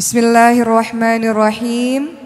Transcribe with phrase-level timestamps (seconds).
[0.00, 2.16] Bismillahirrahmanirrahim.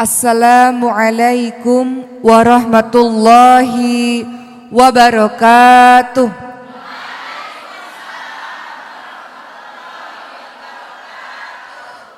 [0.00, 4.24] Assalamualaikum warahmatullahi
[4.72, 6.32] wabarakatuh.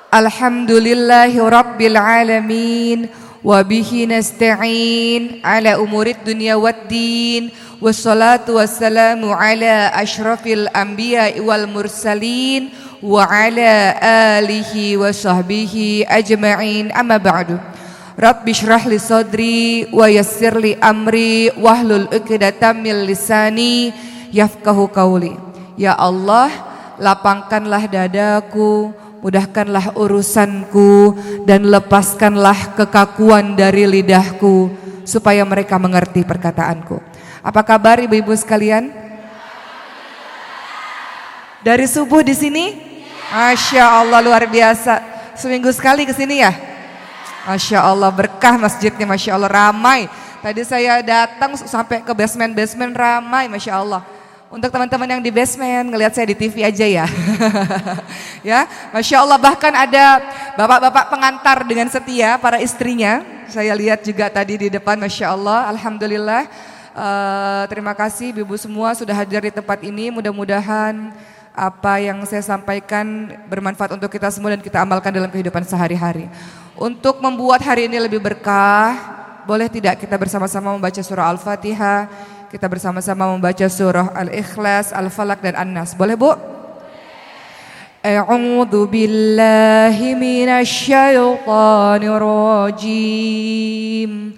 [0.07, 1.99] Alhamdulillahi rabbil
[4.07, 7.51] nasta'in ala umurid dunya waddin
[7.83, 12.71] wassalatu wassalamu ala ashrafil anbiya wal mursalin
[13.03, 13.91] wa ala
[14.39, 16.95] alihi wa sahbihi ajma'in.
[16.95, 17.59] Amma ba'du.
[18.15, 23.91] Rabbi shrah li sadri wa yassir li amri wahlul uqdatam min lisani
[24.31, 25.35] yafqahu qawli.
[25.75, 26.47] Ya Allah
[27.03, 34.71] lapangkanlah dadaku mudahkanlah urusanku dan lepaskanlah kekakuan dari lidahku
[35.03, 37.12] supaya mereka mengerti perkataanku.
[37.43, 38.87] Apa kabar ibu-ibu sekalian?
[41.59, 42.79] Dari subuh di sini?
[43.35, 45.03] Masya Allah luar biasa.
[45.35, 46.55] Seminggu sekali ke sini ya?
[47.43, 50.07] Masya Allah berkah masjidnya Masya Allah ramai.
[50.39, 54.07] Tadi saya datang sampai ke basement-basement ramai Masya Allah.
[54.47, 57.05] Untuk teman-teman yang di basement ngelihat saya di TV aja ya.
[58.55, 58.59] ya,
[58.95, 60.23] Masya Allah bahkan ada
[60.55, 63.19] bapak-bapak pengantar dengan setia para istrinya.
[63.51, 66.71] Saya lihat juga tadi di depan Masya Allah, Alhamdulillah.
[66.93, 70.13] Uh, terima kasih ibu-ibu semua sudah hadir di tempat ini.
[70.13, 71.09] Mudah-mudahan
[71.53, 76.29] apa yang saya sampaikan bermanfaat untuk kita semua dan kita amalkan dalam kehidupan sehari-hari.
[76.77, 78.93] Untuk membuat hari ini lebih berkah,
[79.45, 82.09] boleh tidak kita bersama-sama membaca surah Al-Fatihah,
[82.53, 85.97] kita bersama-sama membaca surah Al-Ikhlas, Al-Falaq dan An-Nas.
[85.97, 86.29] Boleh Bu?
[88.05, 94.37] A'udzu billahi minasyaitonir rajim.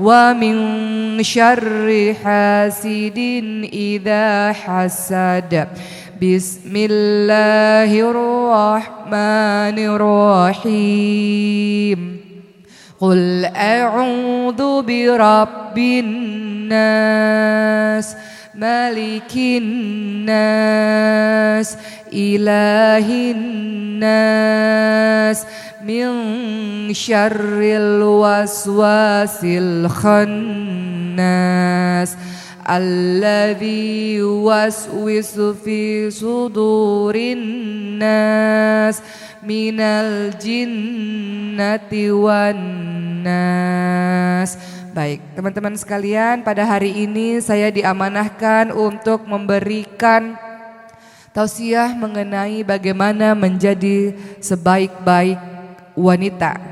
[0.00, 3.18] ومن شر حاسد
[3.72, 5.68] إذا حسد.
[6.22, 9.78] بسم الله الرحمن
[10.58, 12.20] الرحيم.
[13.00, 17.14] قل أعوذ برب الناس
[18.54, 20.34] ملك الناس
[22.12, 23.32] إله
[24.00, 25.44] الناس
[25.84, 26.08] من
[26.94, 30.54] شر الوسواس الخناس
[32.70, 39.00] الذي يوسوس في صدور الناس
[39.42, 41.12] من الجنة
[42.12, 43.34] والناس.
[44.94, 50.38] Baik, teman-teman sekalian, pada hari ini saya diamanahkan untuk memberikan
[51.34, 55.34] tausiah mengenai bagaimana menjadi sebaik-baik
[55.98, 56.62] wanita.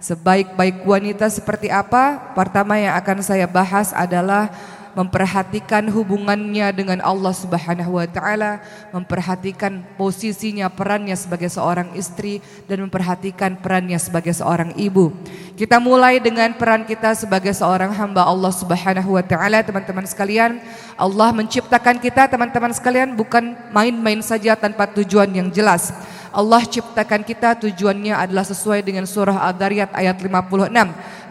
[0.00, 2.32] Sebaik-baik wanita seperti apa?
[2.32, 4.48] Pertama yang akan saya bahas adalah
[4.96, 8.62] memperhatikan hubungannya dengan Allah Subhanahu wa taala,
[8.94, 12.40] memperhatikan posisinya perannya sebagai seorang istri
[12.70, 15.12] dan memperhatikan perannya sebagai seorang ibu.
[15.58, 20.62] Kita mulai dengan peran kita sebagai seorang hamba Allah Subhanahu wa taala, teman-teman sekalian.
[20.94, 25.90] Allah menciptakan kita, teman-teman sekalian, bukan main-main saja tanpa tujuan yang jelas.
[26.38, 30.70] Allah ciptakan kita tujuannya adalah sesuai dengan surah Ad-Dariyat ayat 56.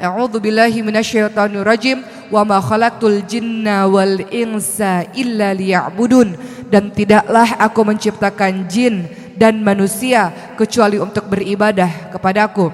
[0.03, 6.35] A'udzu billahi minasyaitonir rajim wa ma khalaqtul jinna wal insa illa liya'budun
[6.67, 9.07] dan tidaklah aku menciptakan jin
[9.39, 12.67] dan manusia kecuali untuk beribadah kepadaku.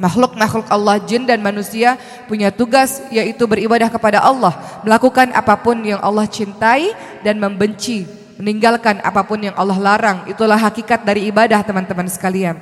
[0.00, 6.00] Makhluk-makhluk Allah jin dan manusia punya tugas yaitu beribadah kepada Allah, melakukan apa pun yang
[6.00, 10.18] Allah cintai dan membenci meninggalkan apa pun yang Allah larang.
[10.28, 12.56] Itulah hakikat dari ibadah teman-teman sekalian.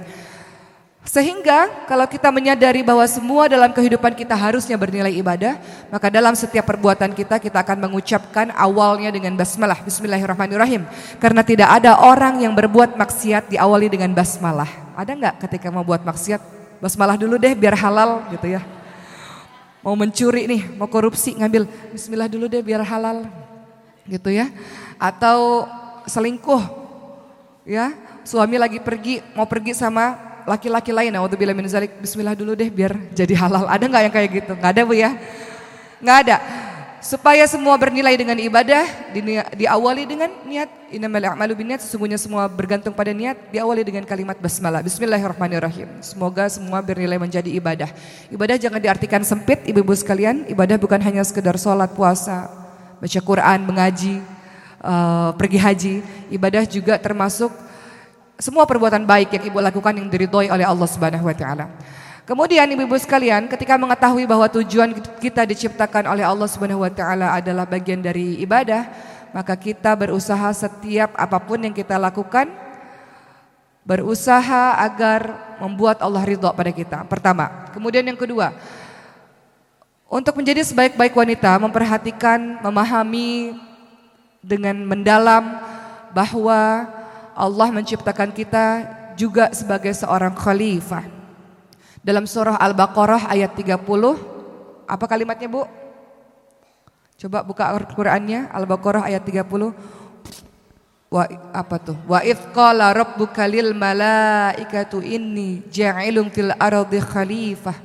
[1.05, 5.61] Sehingga kalau kita menyadari bahwa semua dalam kehidupan kita harusnya bernilai ibadah,
[5.93, 10.89] maka dalam setiap perbuatan kita kita akan mengucapkan awalnya dengan basmalah, bismillahirrahmanirrahim.
[11.21, 14.97] Karena tidak ada orang yang berbuat maksiat diawali dengan basmalah.
[14.97, 16.41] Ada nggak ketika mau buat maksiat,
[16.81, 18.65] basmalah dulu deh biar halal gitu ya.
[19.85, 23.29] Mau mencuri nih, mau korupsi ngambil bismillah dulu deh biar halal
[24.09, 24.49] gitu ya
[24.99, 25.69] atau
[26.07, 26.63] selingkuh
[27.67, 27.93] ya.
[28.25, 30.17] Suami lagi pergi mau pergi sama
[30.49, 31.13] laki-laki lain.
[31.53, 32.01] Min zalik.
[32.01, 33.69] Bismillah dulu deh biar jadi halal.
[33.69, 34.53] Ada nggak yang kayak gitu?
[34.57, 35.11] Nggak ada bu ya?
[36.01, 36.37] Nggak ada.
[37.05, 39.21] Supaya semua bernilai dengan ibadah di,
[39.61, 40.89] diawali dengan niat.
[40.89, 41.85] Innamal a'malu binniat.
[41.85, 43.37] Sesungguhnya semua bergantung pada niat.
[43.53, 44.81] Diawali dengan kalimat basmalah.
[44.81, 46.01] Bismillahirrahmanirrahim.
[46.01, 47.93] Semoga semua bernilai menjadi ibadah.
[48.33, 50.49] Ibadah jangan diartikan sempit ibu-ibu sekalian.
[50.49, 52.49] Ibadah bukan hanya sekedar sholat puasa
[53.05, 54.25] baca Quran mengaji
[54.85, 55.95] uh, pergi haji,
[56.29, 57.49] ibadah juga termasuk
[58.37, 61.73] semua perbuatan baik yang ibu lakukan yang diridhoi oleh Allah Subhanahu wa taala.
[62.25, 67.69] Kemudian ibu-ibu sekalian, ketika mengetahui bahwa tujuan kita diciptakan oleh Allah Subhanahu wa taala adalah
[67.69, 68.89] bagian dari ibadah,
[69.33, 72.49] maka kita berusaha setiap apa pun yang kita lakukan
[73.85, 77.05] berusaha agar membuat Allah ridho pada kita.
[77.05, 78.57] Pertama, kemudian yang kedua,
[80.09, 83.53] untuk menjadi sebaik-baik wanita memperhatikan, memahami
[84.45, 85.57] dengan mendalam
[86.13, 86.87] bahwa
[87.35, 88.67] Allah menciptakan kita
[89.17, 91.03] juga sebagai seorang khalifah.
[92.05, 93.81] Dalam surah Al-Baqarah ayat 30,
[94.85, 95.65] apa kalimatnya Bu?
[97.17, 99.73] Coba buka Al-Qur'annya, Al-Baqarah ayat 30.
[101.09, 101.25] Wa
[101.55, 101.97] apa tuh?
[102.11, 107.77] Wa idz qala rabbuka lil malaikatu inni ja'ilun fil ardi khalifah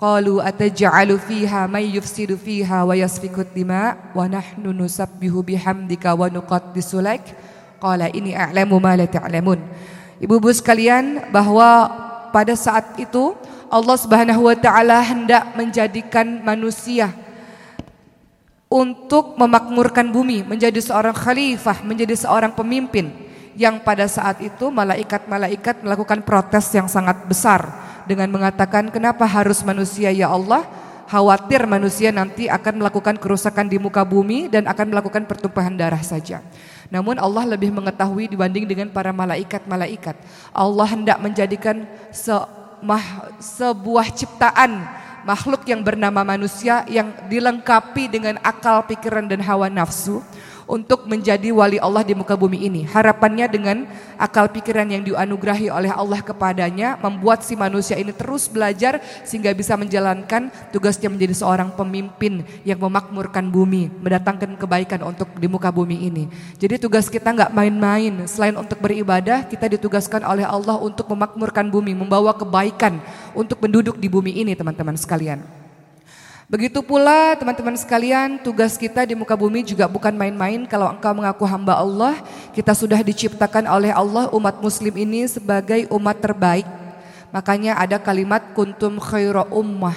[0.00, 7.04] Qalu ataj'alu fiha may yufsidu fiha wa yasfiku dima wa nahnu nusabbihu bihamdika wa nuqaddisu
[7.04, 7.20] lak.
[7.76, 9.60] Qala ini a'lamu ma la ta'lamun.
[10.24, 11.92] Ibu-ibu sekalian bahwa
[12.32, 13.36] pada saat itu
[13.68, 17.12] Allah Subhanahu wa taala hendak menjadikan manusia
[18.72, 23.12] untuk memakmurkan bumi, menjadi seorang khalifah, menjadi seorang pemimpin
[23.52, 30.10] yang pada saat itu malaikat-malaikat melakukan protes yang sangat besar dengan mengatakan kenapa harus manusia
[30.10, 30.66] ya Allah?
[31.06, 36.38] Khawatir manusia nanti akan melakukan kerusakan di muka bumi dan akan melakukan pertumpahan darah saja.
[36.86, 40.14] Namun Allah lebih mengetahui dibanding dengan para malaikat-malaikat.
[40.54, 42.34] Allah hendak menjadikan se
[43.42, 44.86] sebuah ciptaan
[45.22, 50.24] makhluk yang bernama manusia yang dilengkapi dengan akal, pikiran dan hawa nafsu
[50.70, 52.86] untuk menjadi wali Allah di muka bumi ini.
[52.86, 59.02] Harapannya dengan akal pikiran yang dianugerahi oleh Allah kepadanya membuat si manusia ini terus belajar
[59.26, 65.74] sehingga bisa menjalankan tugasnya menjadi seorang pemimpin yang memakmurkan bumi, mendatangkan kebaikan untuk di muka
[65.74, 66.30] bumi ini.
[66.62, 68.30] Jadi tugas kita nggak main-main.
[68.30, 73.02] Selain untuk beribadah, kita ditugaskan oleh Allah untuk memakmurkan bumi, membawa kebaikan
[73.34, 75.59] untuk penduduk di bumi ini, teman-teman sekalian.
[76.50, 80.66] Begitu pula teman-teman sekalian, tugas kita di muka bumi juga bukan main-main.
[80.66, 82.18] Kalau engkau mengaku hamba Allah,
[82.50, 86.66] kita sudah diciptakan oleh Allah umat muslim ini sebagai umat terbaik.
[87.30, 89.94] Makanya ada kalimat kuntum khaira ummah.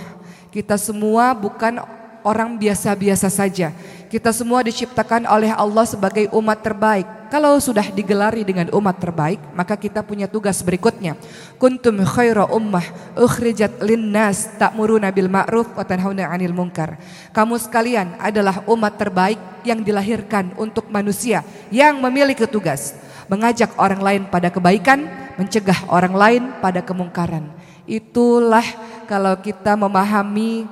[0.54, 1.82] Kita semua bukan
[2.22, 3.74] orang biasa-biasa saja.
[4.14, 7.10] Kita semua diciptakan oleh Allah sebagai umat terbaik.
[7.34, 11.18] Kalau sudah digelari dengan umat terbaik, maka kita punya tugas berikutnya.
[11.58, 12.86] Kuntum khaira ummah
[13.18, 16.94] ukhrijat linnas ta'muruna bil ma'ruf wa tanhauna 'anil munkar.
[17.34, 21.42] Kamu sekalian adalah umat terbaik yang dilahirkan untuk manusia
[21.74, 22.94] yang memiliki tugas
[23.26, 27.50] mengajak orang lain pada kebaikan, mencegah orang lain pada kemungkaran.
[27.90, 28.68] Itulah
[29.10, 30.70] kalau kita memahami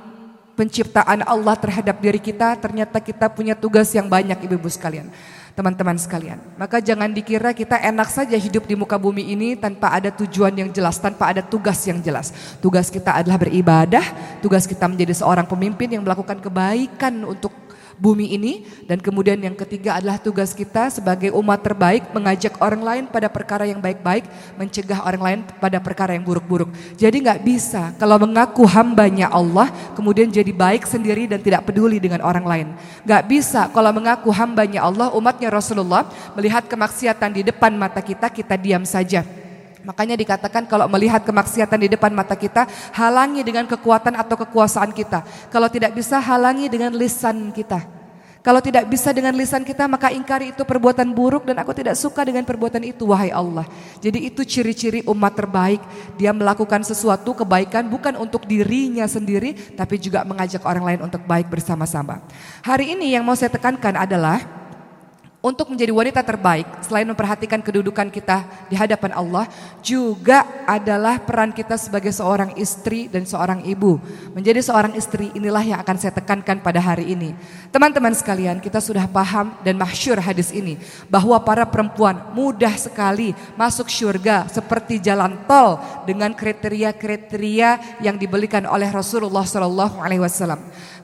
[0.54, 5.10] penciptaan Allah terhadap diri kita, ternyata kita punya tugas yang banyak ibu-ibu sekalian
[5.52, 6.40] teman-teman sekalian.
[6.56, 10.70] Maka jangan dikira kita enak saja hidup di muka bumi ini tanpa ada tujuan yang
[10.72, 12.32] jelas, tanpa ada tugas yang jelas.
[12.58, 14.04] Tugas kita adalah beribadah,
[14.40, 17.52] tugas kita menjadi seorang pemimpin yang melakukan kebaikan untuk
[17.98, 18.52] bumi ini
[18.86, 23.66] dan kemudian yang ketiga adalah tugas kita sebagai umat terbaik mengajak orang lain pada perkara
[23.66, 26.70] yang baik-baik, mencegah orang lain pada perkara yang buruk-buruk.
[26.94, 29.68] Jadi nggak bisa kalau mengaku hambanya Allah
[29.98, 32.66] kemudian jadi baik sendiri dan tidak peduli dengan orang lain.
[33.02, 36.06] Nggak bisa kalau mengaku hambanya Allah umatnya Rasulullah
[36.38, 39.41] melihat kemaksiatan di depan mata kita kita diam saja.
[39.82, 45.26] Makanya dikatakan kalau melihat kemaksiatan di depan mata kita, halangi dengan kekuatan atau kekuasaan kita.
[45.50, 48.02] Kalau tidak bisa, halangi dengan lisan kita.
[48.42, 52.26] Kalau tidak bisa dengan lisan kita, maka ingkari itu perbuatan buruk dan aku tidak suka
[52.26, 53.62] dengan perbuatan itu, wahai Allah.
[54.02, 55.78] Jadi itu ciri-ciri umat terbaik.
[56.18, 61.54] Dia melakukan sesuatu kebaikan bukan untuk dirinya sendiri, tapi juga mengajak orang lain untuk baik
[61.54, 62.18] bersama-sama.
[62.66, 64.61] Hari ini yang mau saya tekankan adalah
[65.42, 69.50] untuk menjadi wanita terbaik, selain memperhatikan kedudukan kita di hadapan Allah,
[69.82, 73.98] juga adalah peran kita sebagai seorang istri dan seorang ibu.
[74.38, 77.34] Menjadi seorang istri inilah yang akan saya tekankan pada hari ini.
[77.74, 80.78] Teman-teman sekalian, kita sudah paham dan mahsyur hadis ini
[81.10, 88.86] bahwa para perempuan mudah sekali masuk surga seperti jalan tol dengan kriteria-kriteria yang dibelikan oleh
[88.94, 90.62] Rasulullah Shallallahu Alaihi Wasallam.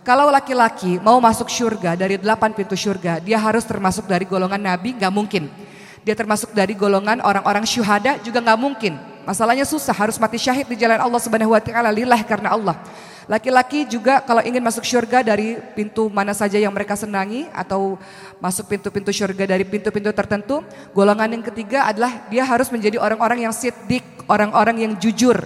[0.08, 4.96] Kalau laki-laki mau masuk surga dari delapan pintu surga, dia harus termasuk dari golongan nabi,
[4.96, 5.52] nggak mungkin.
[6.00, 8.96] Dia termasuk dari golongan orang-orang syuhada juga nggak mungkin.
[9.28, 12.80] Masalahnya susah, harus mati syahid di jalan Allah Subhanahu wa taala lillah karena Allah.
[13.28, 18.00] Laki-laki juga kalau ingin masuk surga dari pintu mana saja yang mereka senangi atau
[18.40, 20.64] masuk pintu-pintu surga dari pintu-pintu tertentu,
[20.96, 25.36] golongan yang ketiga adalah dia harus menjadi orang-orang yang siddiq, orang-orang yang jujur,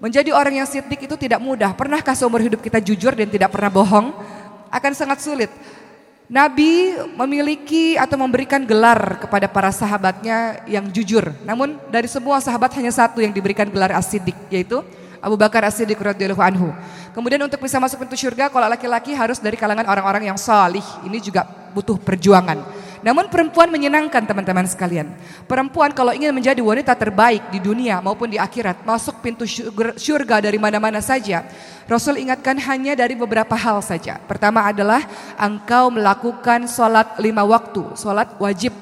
[0.00, 1.76] Menjadi orang yang siddiq itu tidak mudah.
[1.76, 4.16] Pernahkah seumur hidup kita jujur dan tidak pernah bohong?
[4.72, 5.52] Akan sangat sulit.
[6.30, 11.36] Nabi memiliki atau memberikan gelar kepada para sahabatnya yang jujur.
[11.44, 14.80] Namun dari semua sahabat hanya satu yang diberikan gelar as-siddiq yaitu
[15.20, 16.72] Abu Bakar As-Siddiq radhiyallahu anhu.
[17.12, 20.82] Kemudian untuk bisa masuk pintu surga kalau laki-laki harus dari kalangan orang-orang yang salih.
[21.04, 21.44] Ini juga
[21.76, 22.64] butuh perjuangan.
[23.00, 25.08] Namun perempuan menyenangkan teman-teman sekalian.
[25.48, 29.48] Perempuan kalau ingin menjadi wanita terbaik di dunia maupun di akhirat, masuk pintu
[29.96, 31.48] surga dari mana-mana saja.
[31.88, 34.20] Rasul ingatkan hanya dari beberapa hal saja.
[34.28, 35.00] Pertama adalah
[35.40, 38.76] engkau melakukan sholat lima waktu, sholat wajib.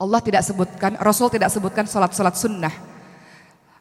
[0.00, 2.72] Allah tidak sebutkan, Rasul tidak sebutkan sholat-sholat sunnah.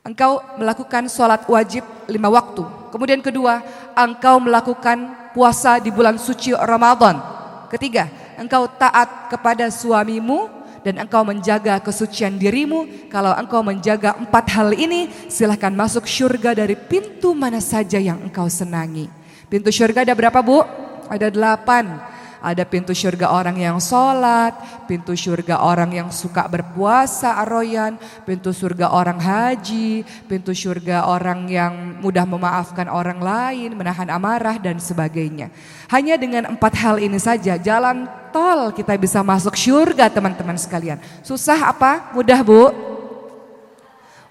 [0.03, 2.67] Engkau melakukan sholat wajib lima waktu.
[2.91, 3.63] Kemudian kedua,
[3.95, 7.23] engkau melakukan puasa di bulan suci Ramadan.
[7.71, 10.47] Ketiga, engkau taat kepada suamimu
[10.81, 13.11] dan engkau menjaga kesucian dirimu.
[13.11, 18.47] Kalau engkau menjaga empat hal ini, silahkan masuk surga dari pintu mana saja yang engkau
[18.47, 19.11] senangi.
[19.51, 20.63] Pintu surga ada berapa bu?
[21.09, 21.99] Ada delapan.
[22.39, 24.55] Ada pintu surga orang yang sholat,
[24.87, 31.99] pintu surga orang yang suka berpuasa aroyan, pintu surga orang haji, pintu surga orang yang
[31.99, 35.51] mudah memaafkan orang lain, menahan amarah dan sebagainya.
[35.91, 40.97] Hanya dengan empat hal ini saja jalan tol kita bisa masuk surga teman-teman sekalian.
[41.25, 42.15] Susah apa?
[42.15, 42.71] Mudah bu?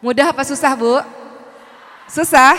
[0.01, 1.03] Mudah apa susah bu?
[2.09, 2.57] Susah?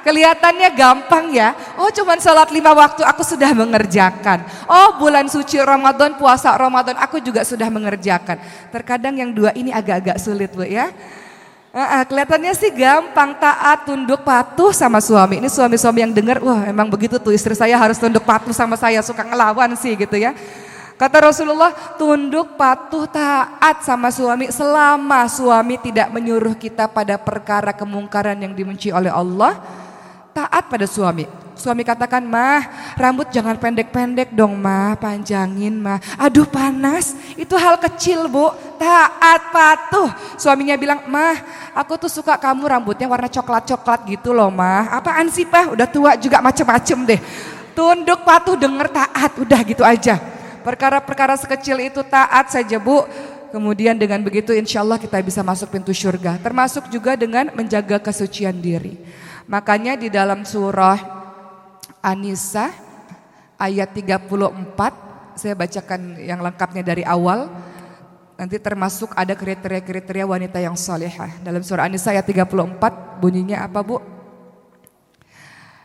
[0.00, 1.52] Kelihatannya gampang ya.
[1.76, 4.42] Oh cuman sholat lima waktu aku sudah mengerjakan.
[4.64, 8.40] Oh bulan suci Ramadan, puasa Ramadan aku juga sudah mengerjakan.
[8.72, 10.88] Terkadang yang dua ini agak-agak sulit bu ya.
[11.70, 15.38] Uh, kelihatannya sih gampang taat tunduk patuh sama suami.
[15.38, 18.98] Ini suami-suami yang dengar, wah emang begitu tuh istri saya harus tunduk patuh sama saya
[19.06, 20.34] suka ngelawan sih gitu ya.
[20.98, 28.36] Kata Rasulullah, tunduk patuh taat sama suami selama suami tidak menyuruh kita pada perkara kemungkaran
[28.36, 29.56] yang dibenci oleh Allah
[30.34, 31.26] taat pada suami.
[31.60, 36.00] Suami katakan, mah rambut jangan pendek-pendek dong mah, panjangin mah.
[36.16, 38.48] Aduh panas, itu hal kecil bu,
[38.80, 40.08] taat patuh.
[40.40, 41.36] Suaminya bilang, mah
[41.76, 44.88] aku tuh suka kamu rambutnya warna coklat-coklat gitu loh mah.
[44.88, 47.20] Apaan sih pah, udah tua juga macem-macem deh.
[47.76, 50.16] Tunduk patuh denger taat, udah gitu aja.
[50.64, 53.04] Perkara-perkara sekecil itu taat saja bu.
[53.50, 56.38] Kemudian dengan begitu insya Allah kita bisa masuk pintu surga.
[56.38, 58.94] Termasuk juga dengan menjaga kesucian diri.
[59.50, 60.94] Makanya di dalam surah
[61.98, 62.70] An-Nisa
[63.58, 67.50] ayat 34 saya bacakan yang lengkapnya dari awal.
[68.38, 71.42] Nanti termasuk ada kriteria-kriteria wanita yang salihah.
[71.42, 73.98] Dalam surah An-Nisa ayat 34 bunyinya apa Bu?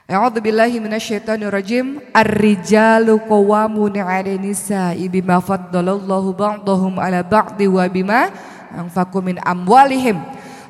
[0.05, 1.97] A'udzu billahi minasyaitonir rajim.
[2.13, 8.29] Ar-rijalu qawwamuna 'alan nisa'i bima faddalallahu ba'dahum 'ala ba'di wa bima
[8.77, 10.21] anfaqu min amwalihim.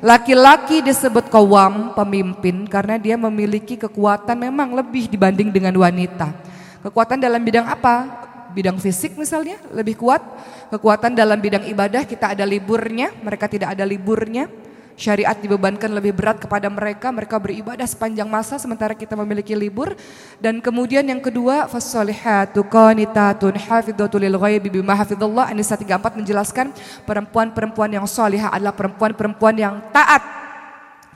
[0.04, 6.36] Laki-laki disebut kawam pemimpin karena dia memiliki kekuatan memang lebih dibanding dengan wanita.
[6.84, 8.04] Kekuatan dalam bidang apa?
[8.52, 10.20] Bidang fisik misalnya lebih kuat.
[10.68, 14.52] Kekuatan dalam bidang ibadah kita ada liburnya, mereka tidak ada liburnya.
[14.96, 19.92] Syariat dibebankan lebih berat kepada mereka, mereka beribadah sepanjang masa sementara kita memiliki libur.
[20.40, 25.52] Dan kemudian yang kedua, fasolihatu qanitatun hafidhatul lil ghaibi bima hafidhallah.
[25.52, 26.72] Anisa 34 menjelaskan
[27.04, 30.24] perempuan-perempuan yang solihah adalah perempuan-perempuan yang taat.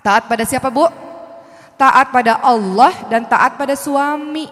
[0.05, 0.85] Taat pada siapa, Bu?
[1.81, 4.45] Taat pada Allah dan taat pada suami.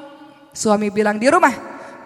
[0.56, 1.52] Suami bilang di rumah,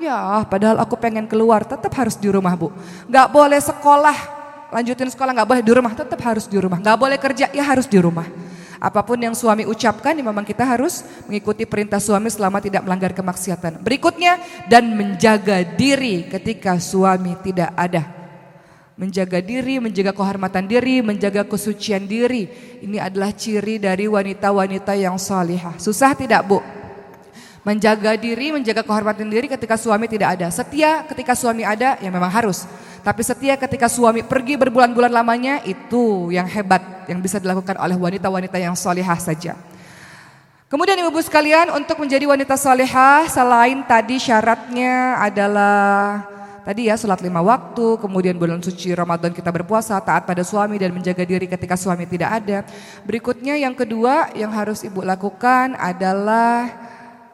[0.03, 2.75] ya padahal aku pengen keluar, tetap harus di rumah, Bu.
[3.07, 4.42] Gak boleh sekolah,
[4.73, 6.81] lanjutin sekolah nggak boleh di rumah, tetap harus di rumah.
[6.81, 8.25] Nggak boleh kerja, ya harus di rumah.
[8.83, 13.15] Apa pun yang suami ucapkan, ya memang kita harus mengikuti perintah suami selama tidak melanggar
[13.15, 13.79] kemaksiatan.
[13.79, 18.03] Berikutnya, dan menjaga diri ketika suami tidak ada.
[18.99, 22.51] Menjaga diri, menjaga kehormatan diri, menjaga kesucian diri.
[22.83, 25.79] Ini adalah ciri dari wanita-wanita yang salihah.
[25.79, 26.82] Susah tidak bu?
[27.63, 30.51] Menjaga diri, menjaga kehormatan diri ketika suami tidak ada.
[30.51, 32.67] Setia ketika suami ada, ya memang harus.
[33.07, 38.59] Tapi setia ketika suami pergi berbulan-bulan lamanya itu yang hebat yang bisa dilakukan oleh wanita-wanita
[38.59, 39.55] yang solehah saja.
[40.67, 46.25] Kemudian ibu-ibu sekalian untuk menjadi wanita solehah selain tadi syaratnya adalah
[46.65, 50.95] tadi ya sholat lima waktu, kemudian bulan suci Ramadan kita berpuasa, taat pada suami dan
[50.95, 52.65] menjaga diri ketika suami tidak ada.
[53.07, 56.82] Berikutnya yang kedua yang harus ibu lakukan adalah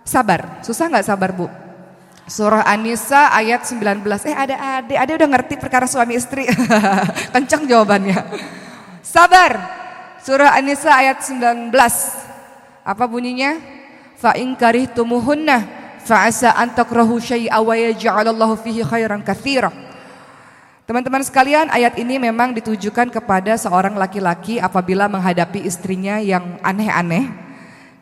[0.09, 0.65] sabar.
[0.65, 1.53] Susah nggak sabar bu?
[2.29, 4.05] Surah An-Nisa ayat 19.
[4.29, 6.49] Eh ada adik, adik udah ngerti perkara suami istri.
[7.37, 8.17] Kencang jawabannya.
[9.05, 9.53] Sabar.
[10.25, 11.73] Surah An-Nisa ayat 19.
[12.85, 13.57] Apa bunyinya?
[14.17, 19.69] Fa in karihtumuhunna fa asa an takrahu syai'a wa yaj'alallahu fihi khairan katsira.
[20.89, 27.29] Teman-teman sekalian, ayat ini memang ditujukan kepada seorang laki-laki apabila menghadapi istrinya yang aneh-aneh,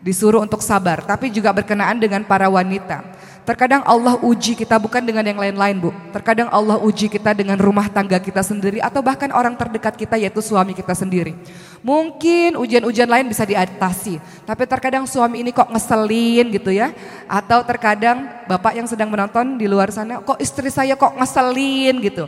[0.01, 3.17] disuruh untuk sabar, tapi juga berkenaan dengan para wanita.
[3.47, 5.95] Terkadang Allah uji kita bukan dengan yang lain-lain bu.
[6.11, 10.43] Terkadang Allah uji kita dengan rumah tangga kita sendiri atau bahkan orang terdekat kita yaitu
[10.43, 11.39] suami kita sendiri.
[11.79, 14.19] Mungkin ujian-ujian lain bisa diatasi.
[14.43, 16.91] Tapi terkadang suami ini kok ngeselin gitu ya.
[17.31, 22.27] Atau terkadang bapak yang sedang menonton di luar sana kok istri saya kok ngeselin gitu.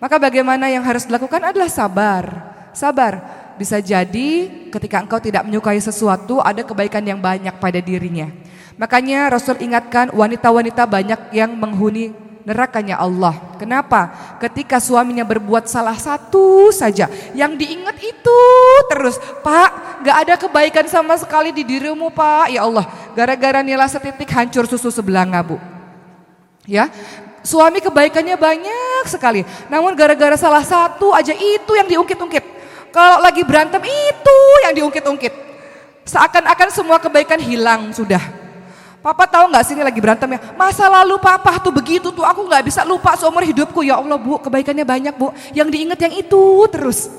[0.00, 2.24] Maka bagaimana yang harus dilakukan adalah sabar.
[2.72, 3.44] Sabar.
[3.56, 8.28] Bisa jadi ketika engkau tidak menyukai sesuatu ada kebaikan yang banyak pada dirinya.
[8.76, 12.12] Makanya Rasul ingatkan wanita-wanita banyak yang menghuni
[12.46, 13.34] nerakanya Allah.
[13.58, 14.14] Kenapa?
[14.38, 18.40] Ketika suaminya berbuat salah satu saja, yang diingat itu
[18.92, 22.54] terus, Pak, gak ada kebaikan sama sekali di dirimu Pak.
[22.54, 22.86] Ya Allah,
[23.18, 25.58] gara-gara nilai setitik hancur susu sebelah bu.
[26.68, 26.90] Ya,
[27.42, 29.42] suami kebaikannya banyak sekali.
[29.66, 32.55] Namun gara-gara salah satu aja itu yang diungkit-ungkit.
[32.96, 35.34] Kalau lagi berantem itu yang diungkit-ungkit.
[36.08, 38.24] Seakan-akan semua kebaikan hilang sudah.
[39.04, 40.40] Papa tahu nggak sini lagi berantem ya?
[40.56, 44.40] Masa lalu papa tuh begitu tuh aku nggak bisa lupa seumur hidupku ya Allah bu
[44.40, 45.28] kebaikannya banyak bu.
[45.52, 46.40] Yang diingat yang itu
[46.72, 47.12] terus.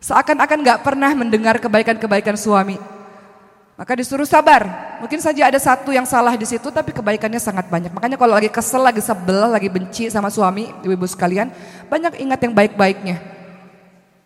[0.00, 2.80] Seakan-akan nggak pernah mendengar kebaikan-kebaikan suami.
[3.76, 4.96] Maka disuruh sabar.
[5.04, 7.92] Mungkin saja ada satu yang salah di situ tapi kebaikannya sangat banyak.
[7.92, 11.52] Makanya kalau lagi kesel, lagi sebel, lagi benci sama suami, ibu-ibu sekalian,
[11.92, 13.43] banyak ingat yang baik-baiknya.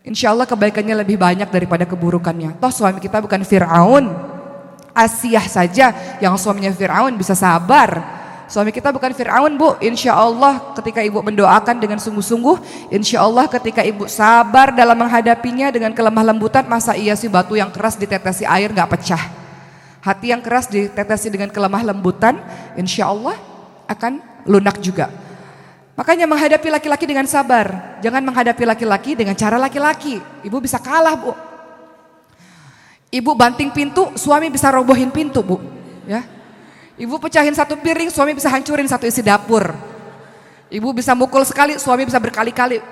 [0.07, 2.57] Insya Allah kebaikannya lebih banyak daripada keburukannya.
[2.63, 4.09] Toh suami kita bukan Fir'aun,
[4.95, 8.19] Asiyah saja yang suaminya Fir'aun bisa sabar.
[8.49, 13.85] Suami kita bukan Fir'aun bu, insya Allah ketika ibu mendoakan dengan sungguh-sungguh, insya Allah ketika
[13.85, 18.73] ibu sabar dalam menghadapinya dengan kelemah lembutan, masa iya sih batu yang keras ditetesi air
[18.73, 19.21] gak pecah.
[20.01, 22.41] Hati yang keras ditetesi dengan kelemah lembutan,
[22.73, 23.37] insya Allah
[23.85, 25.13] akan lunak juga.
[25.99, 30.23] Makanya menghadapi laki-laki dengan sabar, jangan menghadapi laki-laki dengan cara laki-laki.
[30.47, 31.35] Ibu bisa kalah bu,
[33.09, 35.57] Ibu banting pintu, suami bisa robohin pintu, Bu.
[36.05, 36.29] Ya.
[37.01, 39.73] Ibu pecahin satu piring, suami bisa hancurin satu isi dapur.
[40.69, 42.85] Ibu bisa mukul sekali, suami bisa berkali-kali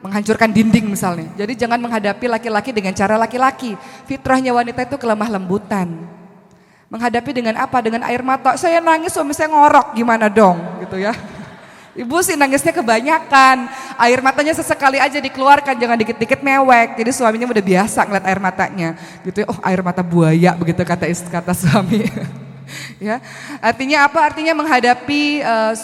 [0.00, 1.28] menghancurkan dinding misalnya.
[1.36, 3.76] Jadi jangan menghadapi laki-laki dengan cara laki-laki.
[4.08, 6.08] Fitrahnya wanita itu kelemah lembutan.
[6.88, 7.84] Menghadapi dengan apa?
[7.84, 8.56] Dengan air mata.
[8.56, 10.56] Saya nangis, suami saya ngorok, gimana dong?
[10.80, 11.12] Gitu ya.
[11.98, 13.66] Ibu sih nangisnya kebanyakan.
[13.98, 16.94] Air matanya sesekali aja dikeluarkan, jangan dikit-dikit mewek.
[16.94, 18.88] Jadi suaminya udah biasa ngeliat air matanya.
[19.26, 22.06] Gitu ya, oh air mata buaya begitu kata kata suami.
[23.02, 23.18] ya,
[23.58, 24.30] artinya apa?
[24.30, 25.74] Artinya menghadapi uh,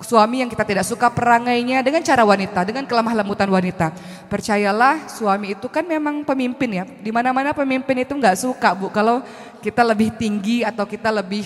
[0.00, 3.92] suami yang kita tidak suka perangainya dengan cara wanita, dengan kelemah lembutan wanita.
[4.32, 6.84] Percayalah suami itu kan memang pemimpin ya.
[6.88, 9.20] Di mana-mana pemimpin itu nggak suka bu kalau
[9.60, 11.44] kita lebih tinggi atau kita lebih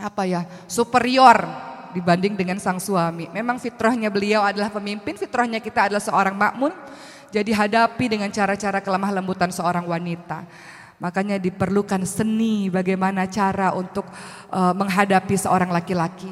[0.00, 3.30] apa ya superior dibanding dengan sang suami.
[3.30, 6.74] Memang fitrahnya beliau adalah pemimpin, fitrahnya kita adalah seorang makmun.
[7.30, 10.42] Jadi hadapi dengan cara-cara kelemah lembutan seorang wanita.
[11.02, 14.06] Makanya diperlukan seni bagaimana cara untuk
[14.50, 16.30] uh, menghadapi seorang laki-laki.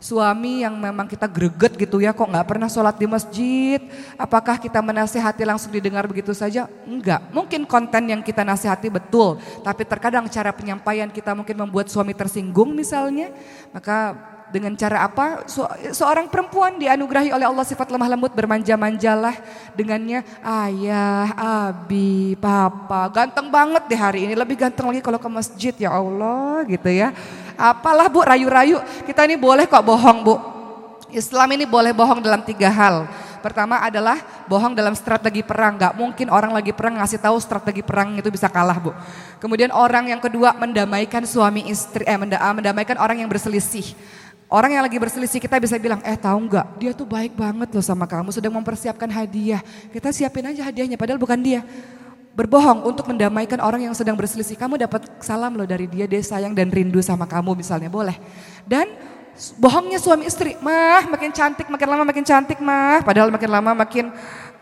[0.00, 3.76] Suami yang memang kita greget gitu ya, kok nggak pernah sholat di masjid?
[4.16, 6.64] Apakah kita menasihati langsung didengar begitu saja?
[6.88, 7.20] Enggak.
[7.36, 12.72] Mungkin konten yang kita nasihati betul, tapi terkadang cara penyampaian kita mungkin membuat suami tersinggung
[12.72, 13.28] misalnya.
[13.76, 14.16] Maka
[14.50, 15.46] dengan cara apa?
[15.94, 19.34] Seorang perempuan dianugerahi oleh Allah sifat lemah lembut bermanja-manjalah
[19.74, 21.30] dengannya ayah,
[21.66, 23.10] abi, papa.
[23.14, 27.14] Ganteng banget deh hari ini, lebih ganteng lagi kalau ke masjid ya Allah gitu ya.
[27.54, 30.34] Apalah bu rayu-rayu, kita ini boleh kok bohong bu.
[31.10, 33.10] Islam ini boleh bohong dalam tiga hal.
[33.40, 35.80] Pertama adalah bohong dalam strategi perang.
[35.80, 38.92] Gak mungkin orang lagi perang ngasih tahu strategi perang itu bisa kalah bu.
[39.40, 43.96] Kemudian orang yang kedua mendamaikan suami istri, eh mendamaikan orang yang berselisih.
[44.50, 47.86] Orang yang lagi berselisih kita bisa bilang, eh tahu nggak, dia tuh baik banget loh
[47.86, 49.62] sama kamu, sedang mempersiapkan hadiah.
[49.94, 51.62] Kita siapin aja hadiahnya, padahal bukan dia
[52.34, 54.58] berbohong untuk mendamaikan orang yang sedang berselisih.
[54.58, 58.18] Kamu dapat salam loh dari dia, dia sayang dan rindu sama kamu misalnya, boleh.
[58.66, 58.90] Dan
[59.54, 63.06] bohongnya suami istri, mah makin cantik, makin lama makin cantik mah.
[63.06, 64.10] Padahal makin lama makin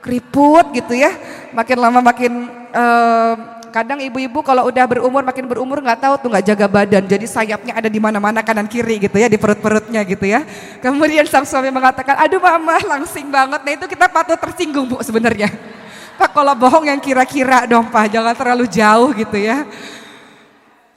[0.05, 1.17] keriput gitu ya,
[1.57, 2.33] makin lama makin...
[2.77, 7.27] Uh, kadang ibu-ibu kalau udah berumur makin berumur nggak tahu tuh nggak jaga badan jadi
[7.31, 10.43] sayapnya ada di mana-mana kanan kiri gitu ya di perut-perutnya gitu ya
[10.83, 15.79] kemudian sang suami mengatakan aduh mama langsing banget nah itu kita patut tersinggung bu sebenarnya
[16.19, 19.63] Pak kalau bohong yang kira-kira dong Pak, jangan terlalu jauh gitu ya.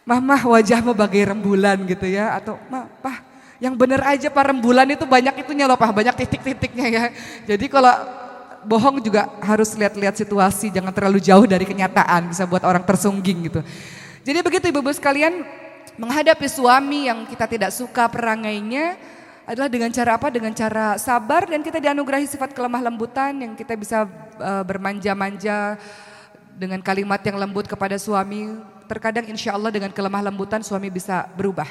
[0.02, 2.34] Mama wajahmu bagai rembulan gitu ya.
[2.42, 2.90] Atau Ma,
[3.62, 7.04] yang benar aja Pak rembulan itu banyak itunya loh Pak, banyak titik-titiknya ya.
[7.46, 7.94] Jadi kalau
[8.66, 13.62] bohong juga harus lihat-lihat situasi, jangan terlalu jauh dari kenyataan, bisa buat orang tersungging gitu.
[14.22, 15.42] Jadi begitu ibu-ibu sekalian,
[15.98, 18.98] menghadapi suami yang kita tidak suka perangainya,
[19.42, 20.30] adalah dengan cara apa?
[20.30, 24.06] Dengan cara sabar dan kita dianugerahi sifat kelemah lembutan yang kita bisa
[24.38, 25.76] uh, bermanja-manja
[26.56, 28.62] dengan kalimat yang lembut kepada suami.
[28.86, 31.68] Terkadang insya Allah dengan kelemah lembutan suami bisa berubah.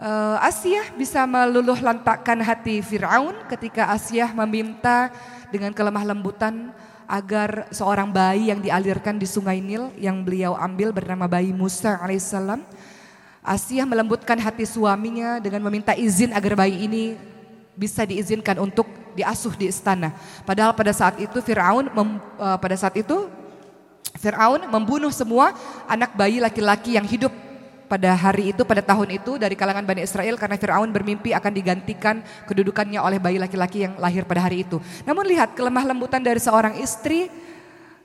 [0.00, 5.12] Uh, Asia bisa meluluh lantakkan hati Fir'aun ketika Asia meminta
[5.52, 6.72] dengan kelemah lembutan
[7.04, 12.64] agar seorang bayi yang dialirkan di sungai Nil yang beliau ambil bernama bayi Musa alaihissalam
[13.42, 17.18] Asia melembutkan hati suaminya dengan meminta izin agar bayi ini
[17.74, 18.86] bisa diizinkan untuk
[19.18, 20.14] diasuh di istana.
[20.46, 23.26] Padahal pada saat itu Firaun uh, pada saat itu
[24.14, 25.58] Firaun membunuh semua
[25.90, 27.34] anak bayi laki-laki yang hidup
[27.92, 32.24] pada hari itu pada tahun itu dari kalangan Bani Israel karena Firaun bermimpi akan digantikan
[32.48, 34.80] kedudukannya oleh bayi laki-laki yang lahir pada hari itu.
[35.04, 37.28] Namun lihat kelemah lembutan dari seorang istri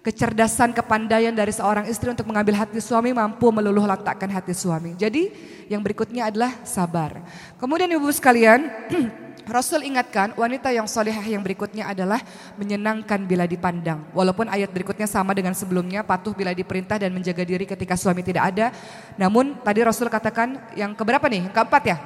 [0.04, 4.96] kecerdasan, kepandaian dari seorang istri untuk mengambil hati suami mampu meluluh lantakkan hati suami.
[5.00, 5.32] Jadi
[5.72, 7.24] yang berikutnya adalah sabar.
[7.56, 8.68] Kemudian ibu sekalian,
[9.48, 12.20] Rasul ingatkan wanita yang solehah yang berikutnya adalah
[12.60, 14.04] menyenangkan bila dipandang.
[14.12, 18.52] Walaupun ayat berikutnya sama dengan sebelumnya, patuh bila diperintah dan menjaga diri ketika suami tidak
[18.52, 18.76] ada.
[19.16, 21.48] Namun tadi Rasul katakan yang keberapa nih?
[21.48, 21.98] Yang keempat ya?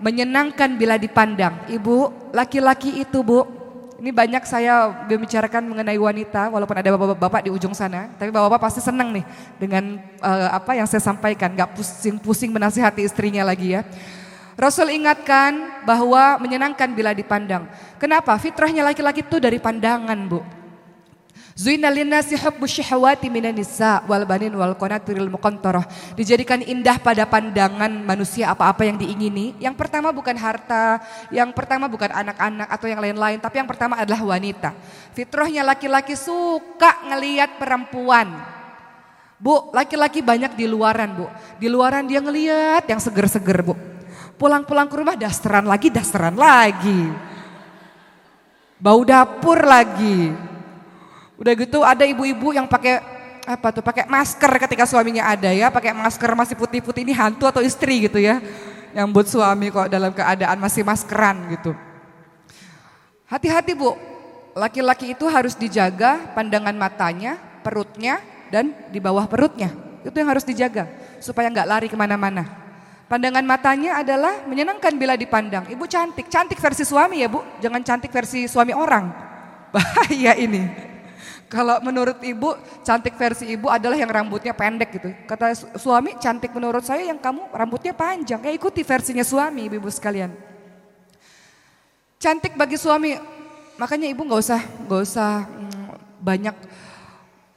[0.00, 1.68] Menyenangkan bila dipandang.
[1.68, 3.44] Ibu, laki-laki itu bu,
[4.00, 8.80] ini banyak saya membicarakan mengenai wanita, walaupun ada bapak-bapak di ujung sana, tapi bapak-bapak pasti
[8.84, 9.24] senang nih
[9.56, 13.84] dengan uh, apa yang saya sampaikan, nggak pusing-pusing menasihati istrinya lagi ya.
[14.56, 17.68] Rasul ingatkan bahwa menyenangkan bila dipandang.
[18.00, 18.32] Kenapa?
[18.40, 20.40] Fitrahnya laki-laki itu dari pandangan, Bu.
[21.56, 25.88] Zuina linnasi hubbu syahwati minan nisa wal banin wal qanatiril muqantarah.
[26.12, 29.56] Dijadikan indah pada pandangan manusia apa-apa yang diingini.
[29.56, 31.00] Yang pertama bukan harta,
[31.32, 34.76] yang pertama bukan anak-anak atau yang lain-lain, tapi yang pertama adalah wanita.
[35.16, 38.36] Fitrahnya laki-laki suka ngeliat perempuan.
[39.40, 41.24] Bu, laki-laki banyak di luaran, Bu.
[41.56, 43.95] Di luaran dia ngeliat yang seger-seger, Bu.
[44.36, 47.12] Pulang-pulang ke rumah dasteran lagi, dasteran lagi.
[48.76, 50.36] Bau dapur lagi
[51.36, 53.00] Udah gitu ada ibu-ibu yang pakai
[53.46, 57.60] apa tuh pakai masker ketika suaminya ada ya, pakai masker masih putih-putih ini hantu atau
[57.60, 58.40] istri gitu ya.
[58.96, 61.76] Yang buat suami kok dalam keadaan masih maskeran gitu.
[63.28, 63.92] Hati-hati Bu,
[64.56, 69.68] laki-laki itu harus dijaga pandangan matanya, perutnya, dan di bawah perutnya.
[70.00, 70.88] Itu yang harus dijaga
[71.20, 72.65] supaya nggak lari ke mana-mana.
[73.06, 75.70] Pandangan matanya adalah menyenangkan bila dipandang.
[75.70, 79.06] Ibu cantik, cantik versi suami ya bu, jangan cantik versi suami orang.
[79.74, 80.66] Bahaya ini.
[81.46, 85.14] Kalau menurut ibu, cantik versi ibu adalah yang rambutnya pendek gitu.
[85.30, 88.42] Kata suami, cantik menurut saya yang kamu rambutnya panjang.
[88.42, 90.34] Ya ikuti versinya suami ibu-ibu sekalian.
[92.18, 93.14] Cantik bagi suami,
[93.78, 95.86] makanya ibu nggak usah nggak usah mm,
[96.18, 96.56] banyak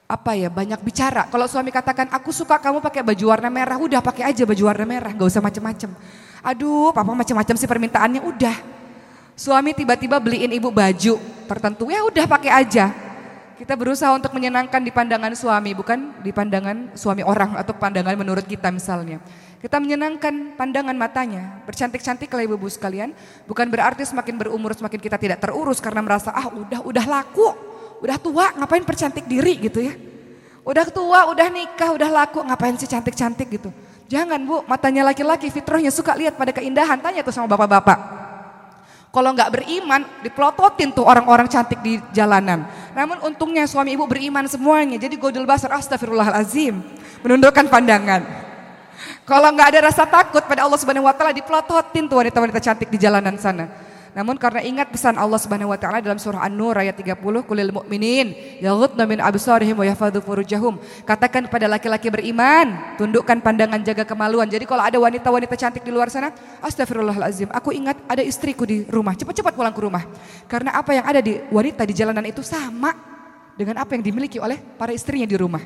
[0.09, 1.29] apa ya banyak bicara.
[1.29, 4.85] Kalau suami katakan aku suka kamu pakai baju warna merah, udah pakai aja baju warna
[4.89, 5.93] merah, nggak usah macem-macem.
[6.41, 8.57] Aduh, papa macem-macem sih permintaannya, udah.
[9.37, 12.91] Suami tiba-tiba beliin ibu baju tertentu, ya udah pakai aja
[13.55, 18.47] Kita berusaha untuk menyenangkan di pandangan suami, bukan di pandangan suami orang atau pandangan menurut
[18.47, 19.19] kita misalnya.
[19.59, 21.59] Kita menyenangkan pandangan matanya.
[21.67, 23.11] Bercantik-cantik lah ibu-ibu sekalian.
[23.43, 27.51] Bukan berarti semakin berumur semakin kita tidak terurus karena merasa ah udah udah laku,
[27.99, 29.93] udah tua ngapain percantik diri gitu ya.
[30.63, 33.69] Udah tua, udah nikah, udah laku ngapain sih cantik-cantik gitu.
[34.09, 36.97] Jangan bu, matanya laki-laki fitrahnya suka lihat pada keindahan.
[36.97, 38.19] Tanya tuh sama bapak-bapak.
[39.09, 42.69] Kalau nggak beriman, diplototin tuh orang-orang cantik di jalanan.
[42.93, 45.01] Namun untungnya suami ibu beriman semuanya.
[45.01, 46.77] Jadi godel basar astagfirullahalazim.
[47.25, 48.21] Menundukkan pandangan.
[49.25, 52.97] Kalau nggak ada rasa takut pada Allah Subhanahu wa taala diplototin tuh wanita-wanita cantik di
[53.01, 53.65] jalanan sana.
[54.17, 58.59] Namun karena ingat pesan Allah Subhanahu wa taala dalam surah An-Nur ayat 30, "Qulil mu'minin
[58.59, 64.49] yaghuddu min absarihim wa yahfadzu furujahum." Katakan pada laki-laki beriman, tundukkan pandangan, jaga kemaluan.
[64.49, 66.33] Jadi kalau ada wanita-wanita cantik di luar sana,
[66.65, 70.03] astagfirullahalazim, aku ingat ada istriku di rumah, cepat-cepat pulang ke rumah.
[70.49, 72.91] Karena apa yang ada di wanita di jalanan itu sama
[73.59, 75.59] dengan apa yang dimiliki oleh para istrinya di rumah.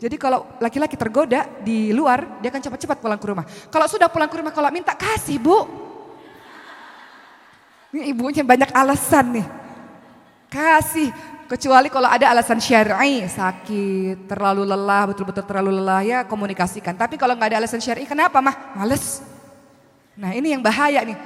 [0.00, 3.44] Jadi kalau laki-laki tergoda di luar, dia akan cepat-cepat pulang ke rumah.
[3.68, 5.89] Kalau sudah pulang ke rumah, kalau minta kasih bu.
[7.90, 9.46] Ini ibunya banyak alasan nih.
[10.50, 11.10] Kasih.
[11.50, 16.94] Kecuali kalau ada alasan syar'i, sakit, terlalu lelah, betul-betul terlalu lelah ya komunikasikan.
[16.94, 18.54] Tapi kalau nggak ada alasan syar'i, kenapa mah?
[18.78, 19.18] Males.
[20.14, 21.18] Nah ini yang bahaya nih.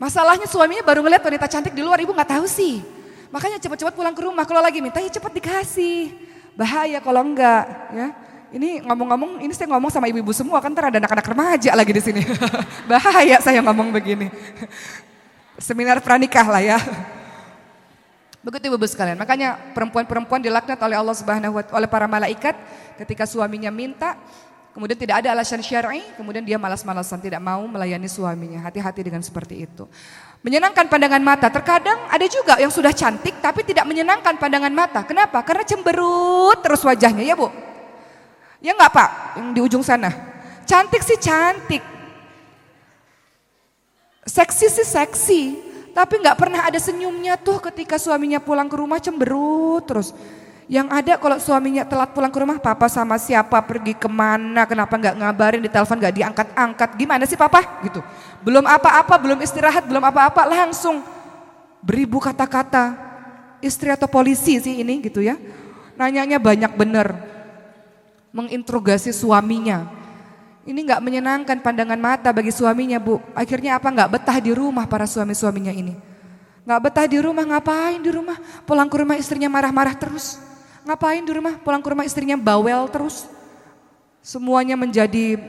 [0.00, 2.80] Masalahnya suaminya baru ngeliat wanita cantik di luar, ibu nggak tahu sih.
[3.28, 4.48] Makanya cepat-cepat pulang ke rumah.
[4.48, 6.16] Kalau lagi minta ya cepat dikasih.
[6.56, 8.08] Bahaya kalau enggak, ya.
[8.48, 12.24] Ini ngomong-ngomong, ini saya ngomong sama ibu-ibu semua kan ada anak-anak remaja lagi di sini.
[12.90, 14.32] Bahaya saya ngomong begini.
[15.58, 16.78] Seminar pranikah lah ya.
[18.46, 19.18] Begitu ibu-ibu sekalian.
[19.18, 22.54] Makanya perempuan-perempuan dilaknat oleh Allah Subhanahu wa oleh para malaikat
[22.96, 24.14] ketika suaminya minta
[24.78, 28.62] Kemudian tidak ada alasan syar'i, kemudian dia malas-malasan tidak mau melayani suaminya.
[28.62, 29.90] Hati-hati dengan seperti itu.
[30.46, 31.50] Menyenangkan pandangan mata.
[31.50, 35.02] Terkadang ada juga yang sudah cantik tapi tidak menyenangkan pandangan mata.
[35.02, 35.42] Kenapa?
[35.42, 37.50] Karena cemberut terus wajahnya ya bu.
[38.62, 39.10] Ya enggak pak?
[39.42, 40.14] Yang di ujung sana.
[40.62, 41.82] Cantik sih cantik.
[44.28, 45.42] Seksi sih seksi.
[45.96, 50.14] Tapi nggak pernah ada senyumnya tuh ketika suaminya pulang ke rumah cemberut terus.
[50.68, 55.00] Yang ada kalau suaminya telat pulang ke rumah, papa sama siapa pergi ke mana, kenapa
[55.00, 57.80] nggak ngabarin di telepon nggak diangkat-angkat, gimana sih papa?
[57.80, 58.04] Gitu.
[58.44, 61.00] Belum apa-apa, belum istirahat, belum apa-apa, langsung
[61.80, 63.08] beribu kata-kata.
[63.64, 65.40] Istri atau polisi sih ini gitu ya.
[65.96, 67.16] Nanyanya banyak bener.
[68.30, 69.97] Menginterogasi suaminya.
[70.68, 73.16] Ini nggak menyenangkan pandangan mata bagi suaminya bu.
[73.32, 75.96] Akhirnya apa nggak betah di rumah para suami-suaminya ini.
[76.68, 78.36] Nggak betah di rumah, ngapain di rumah?
[78.68, 80.36] Pulang ke rumah istrinya marah-marah terus.
[80.84, 81.56] Ngapain di rumah?
[81.56, 83.24] Pulang ke rumah istrinya bawel terus.
[84.20, 85.40] Semuanya menjadi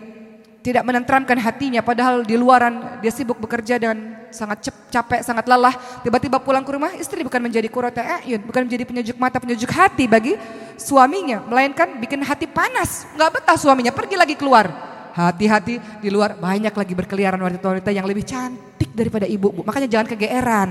[0.63, 5.75] tidak menenteramkan hatinya padahal di luaran dia sibuk bekerja dan sangat capek, sangat lelah.
[5.99, 10.07] Tiba-tiba pulang ke rumah istri bukan menjadi kurota ayun, bukan menjadi penyejuk mata, penyejuk hati
[10.07, 10.39] bagi
[10.79, 13.03] suaminya, melainkan bikin hati panas.
[13.19, 14.71] Nggak betah suaminya, pergi lagi keluar.
[15.19, 19.51] Hati-hati di luar banyak lagi berkeliaran wanita-wanita yang lebih cantik daripada ibu.
[19.51, 19.67] Bu.
[19.67, 20.69] Makanya jangan kegeeran.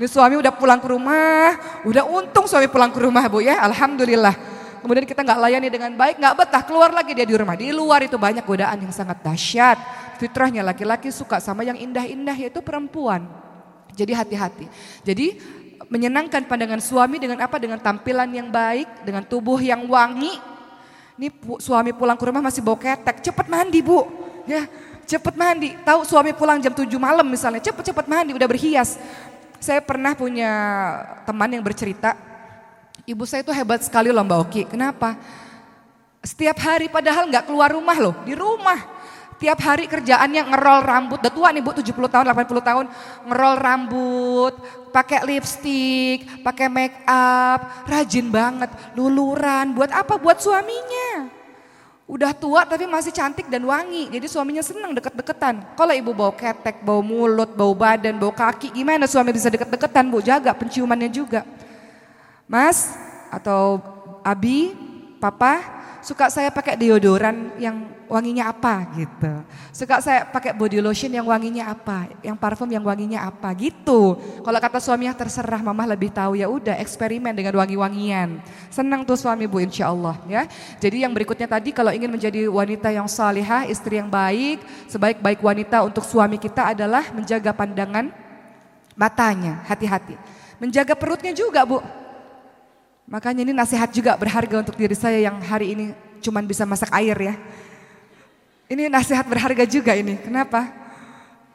[0.00, 4.32] Ini suami udah pulang ke rumah, udah untung suami pulang ke rumah bu ya, alhamdulillah.
[4.80, 7.56] Kemudian kita nggak layani dengan baik, nggak betah, keluar lagi dia di rumah.
[7.56, 9.76] Di luar itu banyak godaan yang sangat dahsyat.
[10.16, 13.28] Fitrahnya laki-laki suka sama yang indah-indah yaitu perempuan.
[13.92, 14.66] Jadi hati-hati.
[15.04, 15.36] Jadi
[15.92, 17.60] menyenangkan pandangan suami dengan apa?
[17.60, 20.53] Dengan tampilan yang baik, dengan tubuh yang wangi.
[21.14, 21.30] Ini
[21.62, 24.06] suami pulang ke rumah masih bau ketek, cepet mandi bu.
[24.44, 24.66] Ya,
[25.06, 25.78] cepet mandi.
[25.86, 28.98] Tahu suami pulang jam 7 malam misalnya, cepet-cepet mandi, udah berhias.
[29.62, 30.50] Saya pernah punya
[31.24, 32.12] teman yang bercerita,
[33.08, 34.62] ibu saya itu hebat sekali loh Mbak Oki.
[34.68, 35.16] Kenapa?
[36.24, 38.93] Setiap hari padahal nggak keluar rumah loh, di rumah.
[39.44, 42.84] Tiap hari kerjaannya ngerol rambut, udah tua nih bu 70 tahun, 80 tahun.
[43.28, 44.56] Ngerol rambut,
[44.88, 48.72] pakai lipstick, pakai make up, rajin banget.
[48.96, 50.16] Luluran, buat apa?
[50.16, 51.28] Buat suaminya.
[52.08, 54.08] Udah tua tapi masih cantik dan wangi.
[54.08, 55.76] Jadi suaminya senang deket-deketan.
[55.76, 60.24] Kalau ibu bau ketek, bau mulut, bau badan, bau kaki, gimana suami bisa deket-deketan bu?
[60.24, 61.44] Jaga penciumannya juga.
[62.48, 62.96] Mas
[63.28, 63.76] atau
[64.24, 64.72] Abi,
[65.20, 65.60] Papa,
[66.00, 69.32] suka saya pakai deodoran yang wanginya apa gitu.
[69.70, 74.16] Suka saya pakai body lotion yang wanginya apa, yang parfum yang wanginya apa gitu.
[74.42, 78.40] Kalau kata suaminya terserah mama lebih tahu ya udah eksperimen dengan wangi-wangian.
[78.68, 80.44] Senang tuh suami bu insya Allah ya.
[80.78, 85.84] Jadi yang berikutnya tadi kalau ingin menjadi wanita yang salihah, istri yang baik, sebaik-baik wanita
[85.84, 88.12] untuk suami kita adalah menjaga pandangan
[88.94, 90.14] matanya, hati-hati.
[90.62, 91.82] Menjaga perutnya juga bu,
[93.04, 95.92] Makanya ini nasihat juga berharga untuk diri saya yang hari ini
[96.24, 97.34] cuman bisa masak air ya.
[98.74, 100.18] Ini nasihat berharga juga ini.
[100.18, 100.66] Kenapa?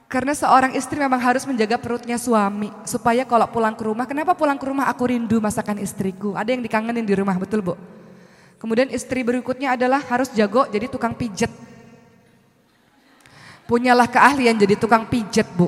[0.07, 4.55] Karena seorang istri memang harus menjaga perutnya suami supaya kalau pulang ke rumah, kenapa pulang
[4.55, 6.31] ke rumah aku rindu masakan istriku?
[6.39, 7.75] Ada yang dikangenin di rumah, betul Bu?
[8.55, 11.51] Kemudian istri berikutnya adalah harus jago jadi tukang pijet.
[13.67, 15.67] Punyalah keahlian jadi tukang pijet, Bu.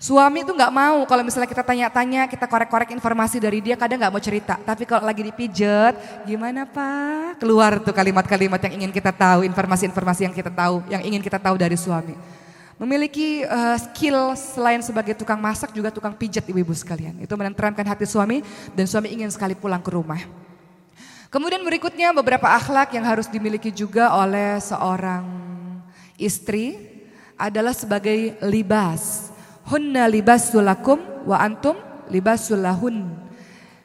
[0.00, 4.08] Suami itu nggak mau kalau misalnya kita tanya-tanya, kita korek-korek informasi dari dia, kadang nggak
[4.08, 4.56] mau cerita.
[4.56, 5.92] Tapi kalau lagi dipijet,
[6.24, 7.36] gimana pak?
[7.36, 11.60] Keluar tuh kalimat-kalimat yang ingin kita tahu, informasi-informasi yang kita tahu, yang ingin kita tahu
[11.60, 12.16] dari suami.
[12.80, 17.20] Memiliki uh, skill selain sebagai tukang masak juga tukang pijet ibu-ibu sekalian.
[17.20, 18.40] Itu menenteramkan hati suami
[18.72, 20.24] dan suami ingin sekali pulang ke rumah.
[21.28, 25.28] Kemudian berikutnya beberapa akhlak yang harus dimiliki juga oleh seorang
[26.16, 26.88] istri
[27.36, 29.29] adalah sebagai libas
[29.70, 31.78] Hunna libasulakum wa antum
[32.10, 33.06] libasulahun.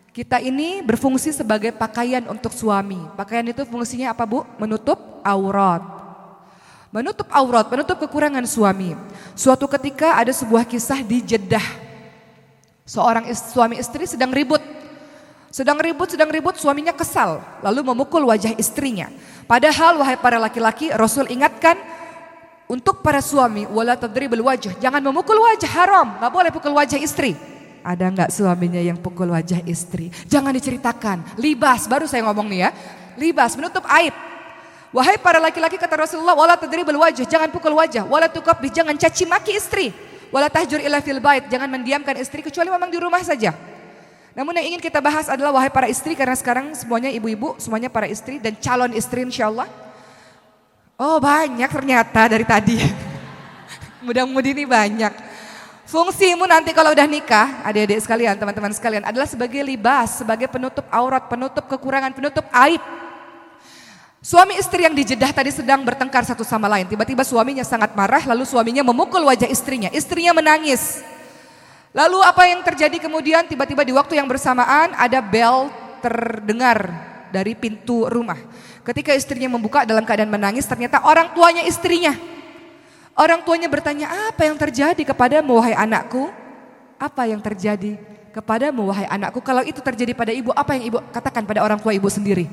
[0.09, 2.97] Kita ini berfungsi sebagai pakaian untuk suami.
[3.13, 4.41] Pakaian itu fungsinya apa bu?
[4.57, 5.85] Menutup aurat.
[6.89, 8.97] Menutup aurat, menutup kekurangan suami.
[9.37, 11.67] Suatu ketika ada sebuah kisah di Jeddah.
[12.87, 14.63] Seorang ist suami istri sedang ribut.
[15.53, 17.39] Sedang ribut, sedang ribut, suaminya kesal.
[17.61, 19.11] Lalu memukul wajah istrinya.
[19.45, 21.77] Padahal wahai para laki-laki, Rasul ingatkan
[22.65, 27.37] untuk para suami, wala tadribul wajah, jangan memukul wajah haram, nggak boleh pukul wajah istri.
[27.85, 30.09] Ada nggak suaminya yang pukul wajah istri?
[30.25, 31.37] Jangan diceritakan.
[31.37, 32.69] Libas, baru saya ngomong nih ya.
[33.21, 34.09] Libas, menutup aib.
[34.89, 39.29] Wahai para laki-laki kata Rasulullah, wala tadribul wajah, jangan pukul wajah, wala tukabbi, jangan caci
[39.29, 39.93] maki istri.
[40.33, 43.53] Wala tahjur ila fil bait, jangan mendiamkan istri kecuali memang di rumah saja.
[44.33, 48.09] Namun yang ingin kita bahas adalah wahai para istri karena sekarang semuanya ibu-ibu, semuanya para
[48.09, 49.69] istri dan calon istri insya Allah.
[50.95, 52.79] Oh banyak ternyata dari tadi.
[54.05, 55.11] Mudah-mudi ini banyak.
[55.85, 61.27] Fungsimu nanti kalau udah nikah, adik-adik sekalian, teman-teman sekalian, adalah sebagai libas, sebagai penutup aurat,
[61.27, 62.81] penutup kekurangan, penutup aib.
[64.23, 66.89] Suami istri yang dijedah tadi sedang bertengkar satu sama lain.
[66.89, 69.93] Tiba-tiba suaminya sangat marah, lalu suaminya memukul wajah istrinya.
[69.93, 71.05] Istrinya menangis.
[71.93, 73.45] Lalu apa yang terjadi kemudian?
[73.45, 75.69] Tiba-tiba di waktu yang bersamaan ada bel
[76.01, 76.89] terdengar
[77.29, 78.39] dari pintu rumah.
[78.85, 82.13] Ketika istrinya membuka dalam keadaan menangis, ternyata orang tuanya istrinya.
[83.17, 86.29] Orang tuanya bertanya, apa yang terjadi kepadamu wahai anakku?
[87.01, 87.97] Apa yang terjadi
[88.29, 89.41] kepadamu wahai anakku?
[89.41, 92.45] Kalau itu terjadi pada ibu, apa yang ibu katakan pada orang tua ibu sendiri?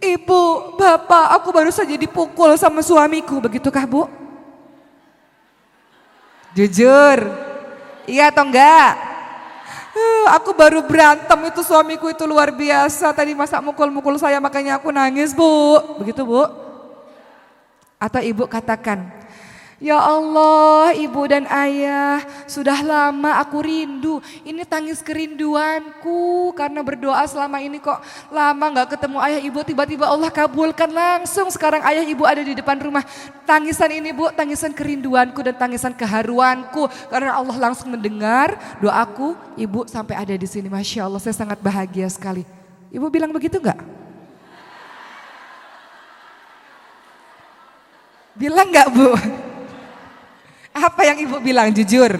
[0.00, 3.38] Ibu, bapak, aku baru saja dipukul sama suamiku.
[3.38, 4.10] Begitukah bu?
[6.50, 7.30] Jujur,
[8.10, 9.09] iya atau enggak?
[9.90, 13.10] Uh, aku baru berantem itu suamiku itu luar biasa.
[13.10, 15.78] Tadi masa mukul-mukul saya makanya aku nangis bu.
[15.98, 16.46] Begitu bu?
[18.00, 19.12] Atau ibu katakan,
[19.80, 24.20] Ya Allah, ibu dan ayah, sudah lama aku rindu.
[24.44, 27.96] Ini tangis kerinduanku karena berdoa selama ini kok
[28.28, 29.64] lama gak ketemu ayah ibu.
[29.64, 33.00] Tiba-tiba Allah kabulkan langsung sekarang ayah ibu ada di depan rumah.
[33.48, 36.84] Tangisan ini bu, tangisan kerinduanku dan tangisan keharuanku.
[37.08, 40.68] Karena Allah langsung mendengar doaku, ibu sampai ada di sini.
[40.68, 42.44] Masya Allah, saya sangat bahagia sekali.
[42.92, 43.80] Ibu bilang begitu gak?
[48.36, 49.16] Bilang gak bu?
[50.80, 52.16] Apa yang ibu bilang jujur?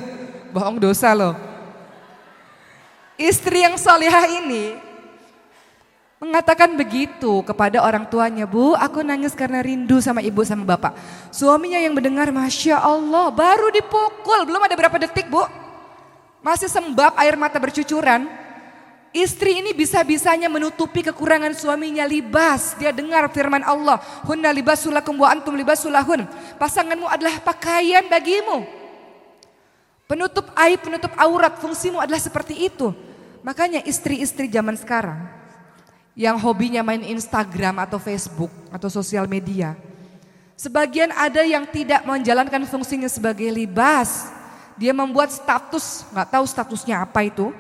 [0.53, 1.33] Bohong dosa loh.
[3.17, 4.77] Istri yang solihah ini
[6.21, 10.93] mengatakan begitu kepada orang tuanya, Bu, aku nangis karena rindu sama ibu sama bapak.
[11.33, 15.41] Suaminya yang mendengar, Masya Allah, baru dipukul, belum ada berapa detik, Bu.
[16.45, 18.29] Masih sembab air mata bercucuran.
[19.11, 22.79] Istri ini bisa-bisanya menutupi kekurangan suaminya libas.
[22.79, 23.99] Dia dengar firman Allah.
[24.23, 26.31] Hunna libasulakum wa antum libasulahun.
[26.63, 28.63] Pasanganmu adalah pakaian bagimu.
[30.07, 32.95] Penutup aib, penutup aurat, fungsimu adalah seperti itu.
[33.43, 35.27] Makanya istri-istri zaman sekarang
[36.15, 39.75] yang hobinya main Instagram atau Facebook atau sosial media.
[40.55, 44.31] Sebagian ada yang tidak menjalankan fungsinya sebagai libas.
[44.79, 47.51] Dia membuat status, nggak tahu statusnya apa itu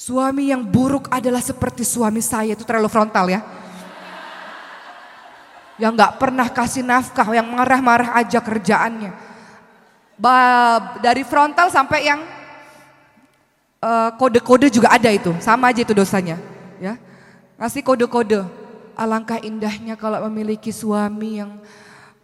[0.00, 3.44] Suami yang buruk adalah seperti suami saya itu terlalu frontal ya.
[5.76, 9.12] Yang gak pernah kasih nafkah, yang marah-marah aja kerjaannya.
[10.16, 10.36] Ba
[11.04, 12.20] dari frontal sampai yang
[13.84, 16.40] eh, kode-kode uh, juga ada itu, sama aja itu dosanya.
[16.80, 16.96] Ya,
[17.60, 18.40] ngasih kode-kode.
[18.96, 21.60] Alangkah indahnya kalau memiliki suami yang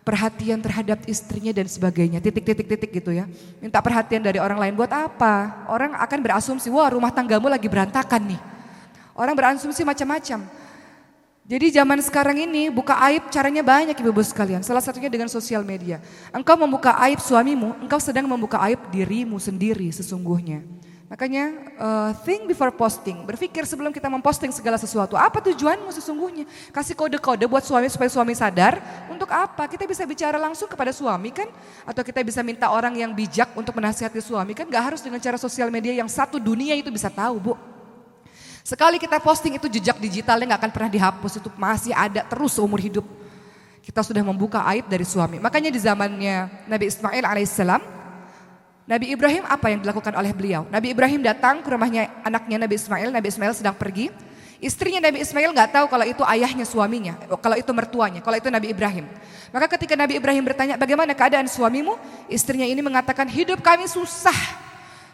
[0.06, 2.22] perhatian terhadap istrinya dan sebagainya.
[2.22, 3.26] Titik-titik-titik gitu ya.
[3.58, 5.66] Minta perhatian dari orang lain buat apa?
[5.66, 8.40] Orang akan berasumsi, wah rumah tanggamu lagi berantakan nih.
[9.18, 10.46] Orang berasumsi macam-macam.
[11.46, 14.62] Jadi zaman sekarang ini buka aib caranya banyak ibu-ibu sekalian.
[14.62, 15.98] Salah satunya dengan sosial media.
[16.30, 20.62] Engkau membuka aib suamimu, engkau sedang membuka aib dirimu sendiri sesungguhnya.
[21.06, 25.14] Makanya uh, think before posting, berpikir sebelum kita memposting segala sesuatu.
[25.14, 26.50] Apa tujuanmu sesungguhnya?
[26.74, 28.82] Kasih kode-kode buat suami supaya suami sadar.
[29.06, 29.70] Untuk apa?
[29.70, 31.46] Kita bisa bicara langsung kepada suami kan?
[31.86, 34.66] Atau kita bisa minta orang yang bijak untuk menasihati suami kan?
[34.66, 37.54] Gak harus dengan cara sosial media yang satu dunia itu bisa tahu bu.
[38.66, 41.38] Sekali kita posting itu jejak digitalnya gak akan pernah dihapus.
[41.38, 43.06] Itu masih ada terus seumur hidup.
[43.78, 45.38] Kita sudah membuka aib dari suami.
[45.38, 47.95] Makanya di zamannya Nabi Ismail alaihissalam
[48.86, 50.62] Nabi Ibrahim apa yang dilakukan oleh beliau?
[50.70, 53.10] Nabi Ibrahim datang ke rumahnya anaknya Nabi Ismail.
[53.10, 54.14] Nabi Ismail sedang pergi.
[54.62, 58.72] Istrinya Nabi Ismail nggak tahu kalau itu ayahnya suaminya, kalau itu mertuanya, kalau itu Nabi
[58.72, 59.04] Ibrahim.
[59.52, 61.98] Maka ketika Nabi Ibrahim bertanya, bagaimana keadaan suamimu?
[62.30, 64.32] Istrinya ini mengatakan, hidup kami susah.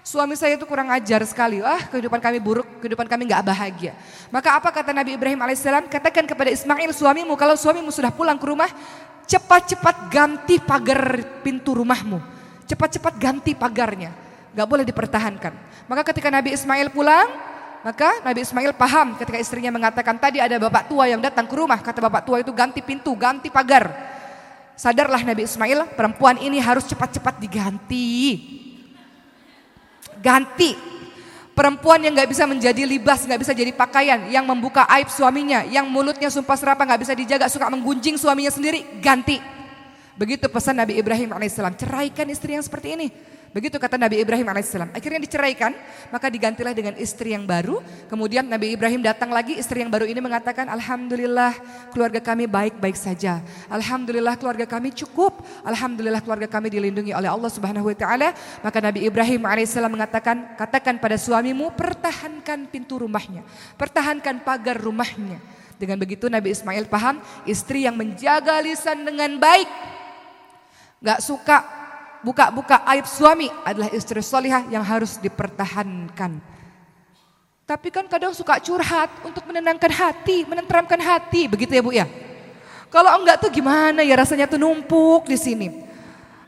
[0.07, 1.59] Suami saya itu kurang ajar sekali.
[1.59, 3.99] Wah, kehidupan kami buruk, kehidupan kami nggak bahagia.
[4.31, 5.91] Maka apa kata Nabi Ibrahim alaihissalam?
[5.91, 8.71] Katakan kepada Ismail suamimu, kalau suamimu sudah pulang ke rumah,
[9.27, 12.42] cepat-cepat ganti pagar pintu rumahmu
[12.73, 14.11] cepat-cepat ganti pagarnya.
[14.53, 15.53] Gak boleh dipertahankan.
[15.89, 17.29] Maka ketika Nabi Ismail pulang,
[17.85, 21.81] maka Nabi Ismail paham ketika istrinya mengatakan tadi ada bapak tua yang datang ke rumah.
[21.81, 23.93] Kata bapak tua itu ganti pintu, ganti pagar.
[24.77, 28.41] Sadarlah Nabi Ismail perempuan ini harus cepat-cepat diganti.
[30.23, 30.93] Ganti.
[31.53, 35.85] Perempuan yang gak bisa menjadi libas, gak bisa jadi pakaian, yang membuka aib suaminya, yang
[35.85, 39.37] mulutnya sumpah serapah gak bisa dijaga, suka menggunjing suaminya sendiri, ganti.
[40.23, 43.11] Begitu pesan Nabi Ibrahim alaihissalam, ceraikan istri yang seperti ini.
[43.51, 44.95] Begitu kata Nabi Ibrahim alaihissalam.
[44.95, 45.75] Akhirnya diceraikan,
[46.15, 47.83] maka digantilah dengan istri yang baru.
[48.07, 51.59] Kemudian Nabi Ibrahim datang lagi, istri yang baru ini mengatakan, Alhamdulillah
[51.91, 53.43] keluarga kami baik-baik saja.
[53.67, 55.43] Alhamdulillah keluarga kami cukup.
[55.67, 58.31] Alhamdulillah keluarga kami dilindungi oleh Allah Subhanahu Wa Taala.
[58.63, 63.43] Maka Nabi Ibrahim alaihissalam mengatakan, katakan pada suamimu, pertahankan pintu rumahnya,
[63.75, 65.43] pertahankan pagar rumahnya.
[65.83, 69.92] Dengan begitu Nabi Ismail paham, istri yang menjaga lisan dengan baik
[71.03, 71.67] Gak suka
[72.23, 76.39] buka-buka aib suami adalah istri solihah yang harus dipertahankan.
[77.67, 82.07] Tapi kan kadang suka curhat untuk menenangkan hati, menenteramkan hati, begitu ya Bu ya.
[82.87, 85.69] Kalau enggak tuh gimana ya rasanya tuh numpuk di sini.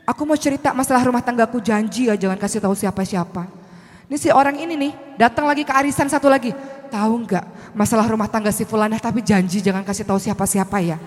[0.05, 3.49] Aku mau cerita masalah rumah tanggaku janji ya jangan kasih tahu siapa-siapa.
[4.05, 6.53] Ini si orang ini nih datang lagi ke arisan satu lagi.
[6.93, 7.43] Tahu enggak
[7.73, 11.01] masalah rumah tangga si Fulanah tapi janji jangan kasih tahu siapa-siapa ya.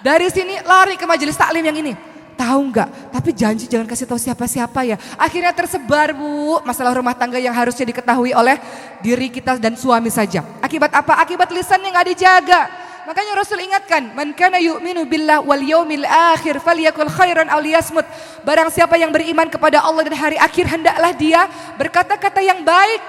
[0.00, 2.88] Dari sini lari ke majelis taklim yang ini tahu nggak?
[3.10, 4.96] Tapi janji jangan kasih tahu siapa-siapa ya.
[5.16, 8.60] Akhirnya tersebar bu, masalah rumah tangga yang harusnya diketahui oleh
[9.00, 10.44] diri kita dan suami saja.
[10.60, 11.16] Akibat apa?
[11.18, 12.60] Akibat lisan yang nggak dijaga.
[13.06, 18.02] Makanya Rasul ingatkan, "Man kana yu'minu billah wal yaumil akhir falyakul khairan aw liyasmut."
[18.42, 21.46] Barang siapa yang beriman kepada Allah dan hari akhir hendaklah dia
[21.78, 23.00] berkata-kata yang baik.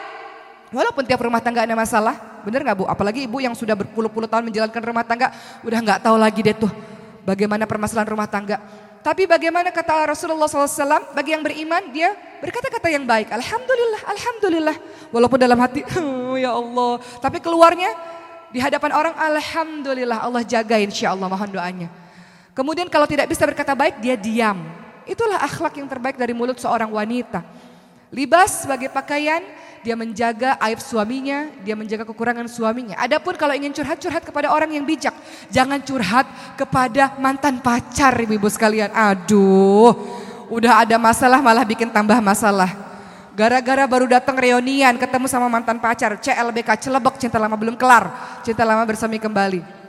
[0.70, 2.14] Walaupun tiap rumah tangga ada masalah,
[2.46, 2.86] benar nggak bu?
[2.86, 5.34] Apalagi ibu yang sudah berpuluh-puluh tahun menjalankan rumah tangga,
[5.66, 6.72] udah nggak tahu lagi deh tuh
[7.28, 8.62] bagaimana permasalahan rumah tangga.
[9.08, 12.12] Tapi bagaimana kata Rasulullah SAW, bagi yang beriman dia
[12.44, 13.32] berkata-kata yang baik.
[13.32, 14.78] Alhamdulillah, Alhamdulillah.
[15.16, 15.80] Walaupun dalam hati,
[16.44, 17.00] ya Allah.
[17.24, 17.88] Tapi keluarnya
[18.52, 21.88] di hadapan orang, Alhamdulillah Allah jaga insya Allah mohon doanya.
[22.52, 24.60] Kemudian kalau tidak bisa berkata baik, dia diam.
[25.08, 27.48] Itulah akhlak yang terbaik dari mulut seorang wanita.
[28.12, 29.40] Libas sebagai pakaian,
[29.88, 33.00] dia menjaga aib suaminya, dia menjaga kekurangan suaminya.
[33.00, 35.16] Adapun kalau ingin curhat, curhat kepada orang yang bijak.
[35.48, 36.28] Jangan curhat
[36.60, 38.92] kepada mantan pacar ibu-ibu sekalian.
[38.92, 39.96] Aduh,
[40.52, 42.68] udah ada masalah malah bikin tambah masalah.
[43.32, 48.12] Gara-gara baru datang reunian ketemu sama mantan pacar, CLBK celebek cinta lama belum kelar,
[48.44, 49.87] cinta lama bersama kembali.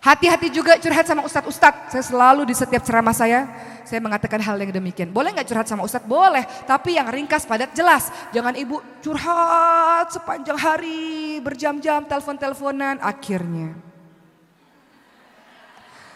[0.00, 1.92] Hati-hati juga curhat sama ustadz-ustadz.
[1.92, 3.44] Saya selalu di setiap ceramah saya,
[3.84, 5.12] saya mengatakan hal yang demikian.
[5.12, 6.08] Boleh nggak curhat sama ustadz?
[6.08, 6.40] Boleh.
[6.64, 8.08] Tapi yang ringkas, padat, jelas.
[8.32, 12.96] Jangan ibu curhat sepanjang hari, berjam-jam, telepon-teleponan.
[13.04, 13.76] Akhirnya.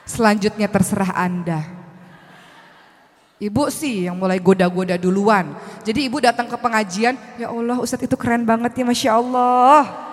[0.09, 1.61] Selanjutnya terserah Anda.
[3.37, 5.53] Ibu sih yang mulai goda-goda duluan.
[5.85, 10.04] Jadi ibu datang ke pengajian, ya Allah Ustadz itu keren banget ya Masya Allah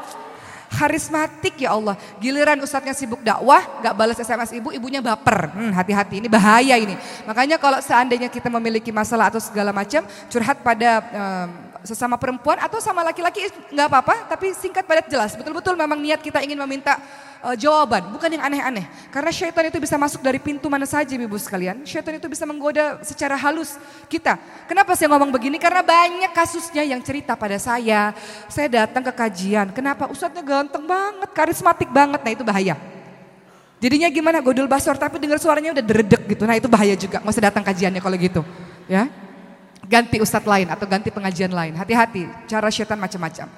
[0.71, 1.99] karismatik ya Allah.
[2.23, 5.51] Giliran ustadznya sibuk dakwah, gak balas SMS ibu, ibunya baper.
[5.51, 6.95] Hmm, hati-hati, ini bahaya ini.
[7.27, 12.77] Makanya kalau seandainya kita memiliki masalah atau segala macam, curhat pada um, sesama perempuan atau
[12.77, 15.33] sama laki-laki nggak apa-apa, tapi singkat padat jelas.
[15.33, 17.01] Betul-betul memang niat kita ingin meminta
[17.41, 18.85] uh, jawaban, bukan yang aneh-aneh.
[19.09, 21.81] Karena syaitan itu bisa masuk dari pintu mana saja ibu sekalian.
[21.83, 23.75] Syaitan itu bisa menggoda secara halus
[24.05, 24.37] kita.
[24.69, 25.57] Kenapa saya ngomong begini?
[25.57, 28.13] Karena banyak kasusnya yang cerita pada saya.
[28.45, 32.77] Saya datang ke kajian, kenapa ustadznya ganteng banget, karismatik banget, nah itu bahaya.
[33.81, 36.45] Jadinya gimana godul basor tapi dengar suaranya udah deredek gitu.
[36.45, 37.17] Nah itu bahaya juga.
[37.17, 38.45] Nggak usah datang kajiannya kalau gitu.
[38.85, 39.09] Ya
[39.91, 41.75] ganti ustadz lain atau ganti pengajian lain.
[41.75, 43.51] Hati-hati, cara syaitan macam-macam.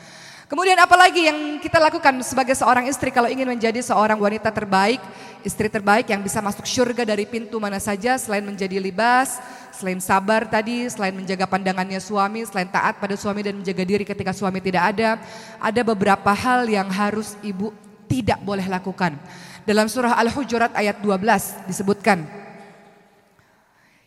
[0.50, 5.02] Kemudian apalagi yang kita lakukan sebagai seorang istri kalau ingin menjadi seorang wanita terbaik
[5.44, 9.38] istri terbaik yang bisa masuk surga dari pintu mana saja selain menjadi libas,
[9.76, 14.32] selain sabar tadi, selain menjaga pandangannya suami, selain taat pada suami dan menjaga diri ketika
[14.32, 15.20] suami tidak ada,
[15.60, 17.76] ada beberapa hal yang harus ibu
[18.08, 19.20] tidak boleh lakukan.
[19.64, 22.43] Dalam surah Al-Hujurat ayat 12 disebutkan,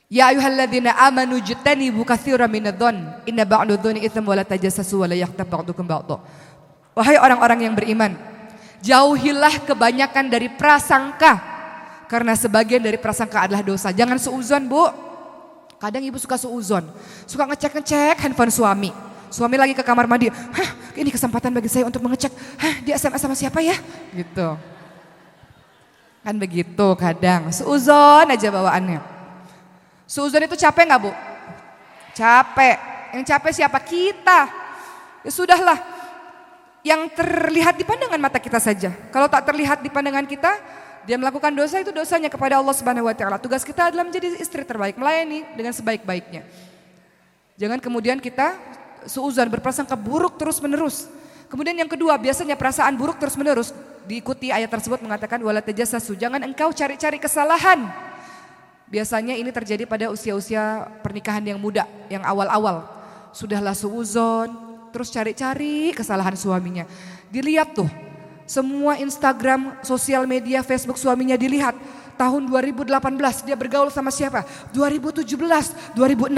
[0.06, 5.50] Ya ayuhalladzina amanu jtanibu katsiran minadh-dhon inna ba'dadh-dhoni itsam wa la tajassasu wa la yaghtab
[5.50, 5.82] ba'dukum.
[6.94, 8.14] Wahai orang-orang yang beriman,
[8.86, 11.42] jauhilah kebanyakan dari prasangka
[12.06, 13.90] karena sebagian dari prasangka adalah dosa.
[13.90, 14.86] Jangan seuzon, Bu.
[15.76, 16.86] Kadang ibu suka seuzon,
[17.26, 18.94] suka ngecek-ngecek handphone suami.
[19.26, 22.30] Suami lagi ke kamar mandi, hah ini kesempatan bagi saya untuk mengecek,
[22.62, 23.74] hah dia SMS sama siapa ya?
[24.14, 24.48] Gitu.
[26.22, 29.15] Kan begitu kadang, seuzon aja bawaannya.
[30.06, 31.10] Suzon itu capek nggak bu?
[32.14, 32.76] Capek.
[33.12, 33.78] Yang capek siapa?
[33.82, 34.40] Kita.
[35.26, 35.78] Ya sudahlah.
[36.86, 38.94] Yang terlihat di pandangan mata kita saja.
[39.10, 40.54] Kalau tak terlihat di pandangan kita,
[41.02, 43.42] dia melakukan dosa itu dosanya kepada Allah Subhanahu wa taala.
[43.42, 46.46] Tugas kita adalah menjadi istri terbaik, melayani dengan sebaik-baiknya.
[47.58, 48.54] Jangan kemudian kita
[49.10, 51.10] seuzon berprasangka buruk terus-menerus.
[51.50, 53.74] Kemudian yang kedua, biasanya perasaan buruk terus-menerus
[54.06, 56.14] diikuti ayat tersebut mengatakan wala tajassasu.
[56.14, 58.05] Jangan engkau cari-cari kesalahan
[58.86, 62.86] Biasanya ini terjadi pada usia-usia pernikahan yang muda, yang awal-awal.
[63.34, 64.46] Sudahlah suuzon,
[64.94, 66.86] terus cari-cari kesalahan suaminya.
[67.26, 67.90] Dilihat tuh,
[68.46, 71.74] semua Instagram, sosial media, Facebook suaminya dilihat.
[72.16, 72.96] Tahun 2018
[73.44, 74.46] dia bergaul sama siapa?
[74.72, 75.36] 2017,
[75.92, 76.32] 2016,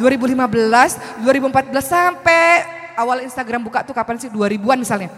[0.00, 2.66] 2015, 2014 sampai
[2.98, 4.32] awal Instagram buka tuh kapan sih?
[4.32, 5.12] 2000-an misalnya.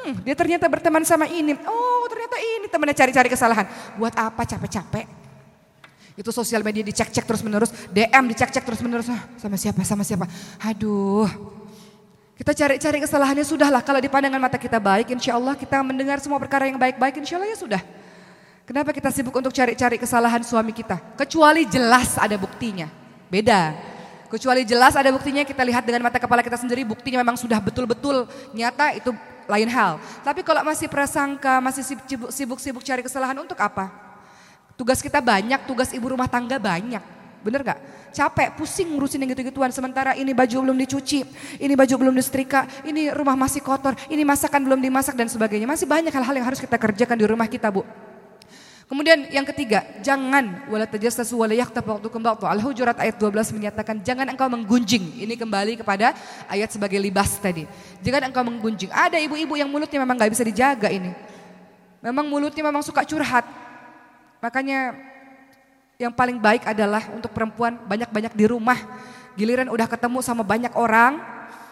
[0.00, 1.58] Hmm, dia ternyata berteman sama ini.
[1.66, 3.66] Oh, ternyata ini temannya cari-cari kesalahan.
[4.00, 5.23] Buat apa capek-capek?
[6.14, 9.10] Itu sosial media dicek-cek terus menerus, DM dicek-cek terus menerus.
[9.10, 10.30] Ah, sama siapa, sama siapa.
[10.62, 11.26] Aduh.
[12.34, 13.82] Kita cari-cari kesalahannya sudahlah.
[13.82, 17.38] Kalau di pandangan mata kita baik, insya Allah kita mendengar semua perkara yang baik-baik, insya
[17.38, 17.82] Allah ya sudah.
[18.66, 20.98] Kenapa kita sibuk untuk cari-cari kesalahan suami kita?
[21.14, 22.90] Kecuali jelas ada buktinya.
[23.30, 23.74] Beda.
[24.26, 28.26] Kecuali jelas ada buktinya kita lihat dengan mata kepala kita sendiri buktinya memang sudah betul-betul
[28.50, 29.14] nyata itu
[29.46, 30.02] lain hal.
[30.26, 31.86] Tapi kalau masih prasangka, masih
[32.34, 34.03] sibuk-sibuk cari kesalahan untuk apa?
[34.74, 37.02] Tugas kita banyak, tugas ibu rumah tangga banyak.
[37.44, 37.78] Bener gak?
[38.10, 39.70] Capek, pusing ngurusin yang gitu-gituan.
[39.70, 41.22] Sementara ini baju belum dicuci,
[41.60, 45.68] ini baju belum disetrika, ini rumah masih kotor, ini masakan belum dimasak dan sebagainya.
[45.68, 47.84] Masih banyak hal-hal yang harus kita kerjakan di rumah kita bu.
[48.84, 52.52] Kemudian yang ketiga, jangan wala tajassasu wala yaktab ba'dukum ba'dha.
[52.52, 55.24] Al-Hujurat ayat 12 menyatakan jangan engkau menggunjing.
[55.24, 56.12] Ini kembali kepada
[56.52, 57.64] ayat sebagai libas tadi.
[58.04, 58.92] Jangan engkau menggunjing.
[58.92, 61.16] Ada ibu-ibu yang mulutnya memang gak bisa dijaga ini.
[62.04, 63.63] Memang mulutnya memang suka curhat.
[64.44, 64.92] Makanya
[65.96, 68.76] yang paling baik adalah untuk perempuan banyak-banyak di rumah.
[69.40, 71.16] Giliran udah ketemu sama banyak orang,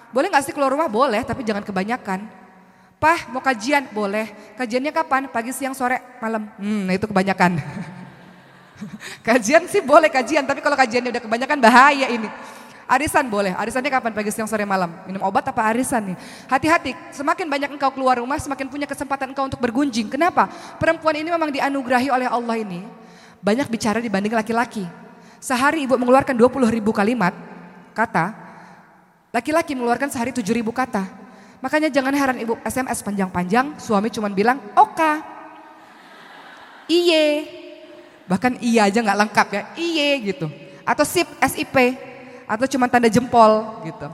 [0.09, 0.89] boleh gak sih keluar rumah?
[0.89, 2.25] Boleh, tapi jangan kebanyakan.
[2.97, 3.93] Pah, mau kajian?
[3.93, 4.33] Boleh.
[4.57, 5.29] Kajiannya kapan?
[5.29, 6.49] Pagi, siang, sore, malam.
[6.57, 7.61] Hmm, itu kebanyakan.
[9.29, 12.29] kajian sih boleh kajian, tapi kalau kajiannya udah kebanyakan bahaya ini.
[12.93, 14.13] Arisan boleh, arisannya kapan?
[14.13, 14.93] Pagi, siang, sore, malam.
[15.09, 16.17] Minum obat apa arisan nih?
[16.45, 20.13] Hati-hati, semakin banyak engkau keluar rumah, semakin punya kesempatan engkau untuk bergunjing.
[20.13, 20.53] Kenapa?
[20.77, 22.85] Perempuan ini memang dianugerahi oleh Allah ini.
[23.41, 24.85] Banyak bicara dibanding laki-laki.
[25.41, 27.33] Sehari ibu mengeluarkan 20 ribu kalimat,
[27.97, 28.37] kata.
[29.33, 31.09] Laki-laki mengeluarkan sehari 7 ribu kata.
[31.65, 35.25] Makanya jangan heran ibu SMS panjang-panjang, suami cuma bilang, oka.
[36.93, 37.49] Iye.
[38.29, 40.53] Bahkan iya aja nggak lengkap ya, iye gitu.
[40.85, 41.73] Atau sip, SIP,
[42.52, 44.08] atau cuma tanda jempol gitu.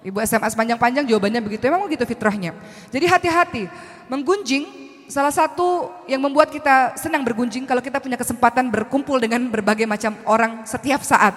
[0.00, 2.56] Ibu SMS panjang-panjang jawabannya begitu, memang begitu fitrahnya.
[2.88, 3.68] Jadi hati-hati,
[4.08, 4.64] menggunjing
[5.12, 10.16] salah satu yang membuat kita senang bergunjing kalau kita punya kesempatan berkumpul dengan berbagai macam
[10.24, 11.36] orang setiap saat.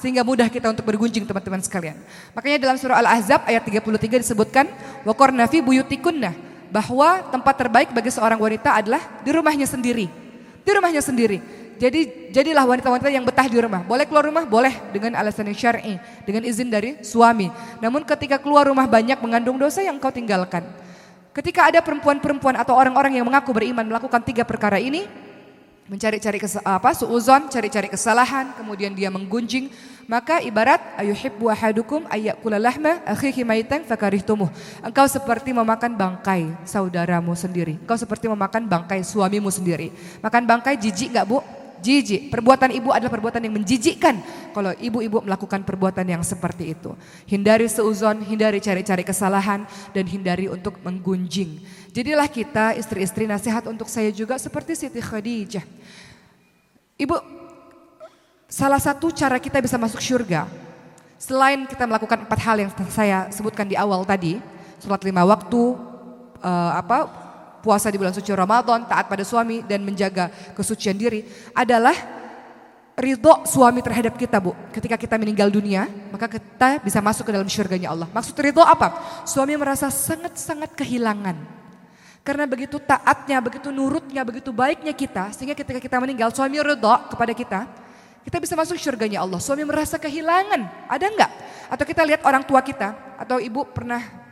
[0.00, 1.94] Sehingga mudah kita untuk bergunjing teman-teman sekalian.
[2.32, 4.64] Makanya dalam surah Al-Ahzab ayat 33 disebutkan,
[5.04, 10.06] وَقَرْنَ فِي بُيُتِكُنَّ bahwa tempat terbaik bagi seorang wanita adalah di rumahnya sendiri.
[10.62, 11.42] Di rumahnya sendiri.
[11.75, 13.83] Jadi jadilah wanita-wanita yang betah di rumah.
[13.83, 14.47] Boleh keluar rumah?
[14.47, 17.51] Boleh dengan alasan yang syar'i, dengan izin dari suami.
[17.83, 20.63] Namun ketika keluar rumah banyak mengandung dosa yang kau tinggalkan.
[21.35, 25.03] Ketika ada perempuan-perempuan atau orang-orang yang mengaku beriman melakukan tiga perkara ini,
[25.85, 29.69] mencari-cari apa suuzon, cari-cari kesalahan, kemudian dia menggunjing,
[30.09, 34.49] maka ibarat ayuhibbu ahadukum ayyakula lahma akhihi maitan fakarihtumuh.
[34.81, 37.77] Engkau seperti memakan bangkai saudaramu sendiri.
[37.83, 39.93] Engkau seperti memakan bangkai suamimu sendiri.
[40.25, 41.43] Makan bangkai jijik enggak, Bu?
[41.85, 42.33] Jijik.
[42.33, 44.17] Perbuatan ibu adalah perbuatan yang menjijikkan
[44.57, 46.97] kalau ibu-ibu melakukan perbuatan yang seperti itu.
[47.29, 51.61] Hindari seuzon, hindari cari-cari kesalahan dan hindari untuk menggunjing.
[51.93, 55.63] Jadilah kita istri-istri nasihat untuk saya juga seperti Siti Khadijah.
[56.97, 57.15] Ibu,
[58.49, 60.65] salah satu cara kita bisa masuk surga
[61.15, 64.37] selain kita melakukan empat hal yang saya sebutkan di awal tadi,
[64.83, 65.73] sholat lima waktu,
[66.43, 67.24] uh, apa
[67.65, 71.25] puasa di bulan suci Ramadan, taat pada suami dan menjaga kesucian diri
[71.57, 71.97] adalah
[72.93, 74.53] ridho suami terhadap kita bu.
[74.69, 78.05] Ketika kita meninggal dunia, maka kita bisa masuk ke dalam syurganya Allah.
[78.13, 78.93] Maksud ridho apa?
[79.25, 81.65] Suami merasa sangat-sangat kehilangan.
[82.25, 87.33] Karena begitu taatnya, begitu nurutnya, begitu baiknya kita, sehingga ketika kita meninggal, suami ridho kepada
[87.37, 87.59] kita,
[88.25, 89.37] kita bisa masuk syurganya Allah.
[89.37, 91.31] Suami merasa kehilangan, ada enggak?
[91.69, 94.24] Atau kita lihat orang tua kita, atau ibu pernah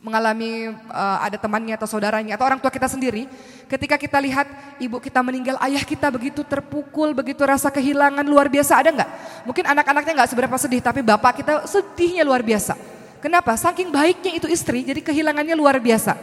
[0.00, 3.28] mengalami uh, ada temannya atau saudaranya atau orang tua kita sendiri,
[3.68, 4.48] ketika kita lihat
[4.80, 9.10] ibu kita meninggal, ayah kita begitu terpukul, begitu rasa kehilangan luar biasa, ada enggak?
[9.44, 12.80] Mungkin anak-anaknya enggak seberapa sedih, tapi bapak kita sedihnya luar biasa.
[13.20, 13.52] Kenapa?
[13.60, 16.16] Saking baiknya itu istri, jadi kehilangannya luar biasa.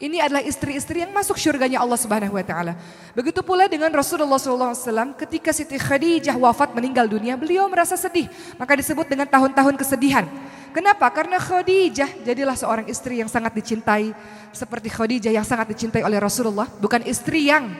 [0.00, 2.74] Ini adalah istri-istri yang masuk syurganya Allah Subhanahu wa taala.
[3.14, 8.26] Begitu pula dengan Rasulullah SAW ketika Siti Khadijah wafat meninggal dunia, beliau merasa sedih.
[8.58, 10.26] Maka disebut dengan tahun-tahun kesedihan.
[10.74, 11.06] Kenapa?
[11.14, 14.10] Karena Khadijah jadilah seorang istri yang sangat dicintai
[14.50, 17.70] seperti Khadijah yang sangat dicintai oleh Rasulullah, bukan istri yang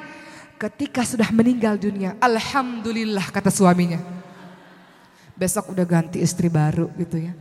[0.55, 3.99] ketika sudah meninggal dunia, alhamdulillah kata suaminya.
[5.35, 7.35] Besok udah ganti istri baru gitu ya.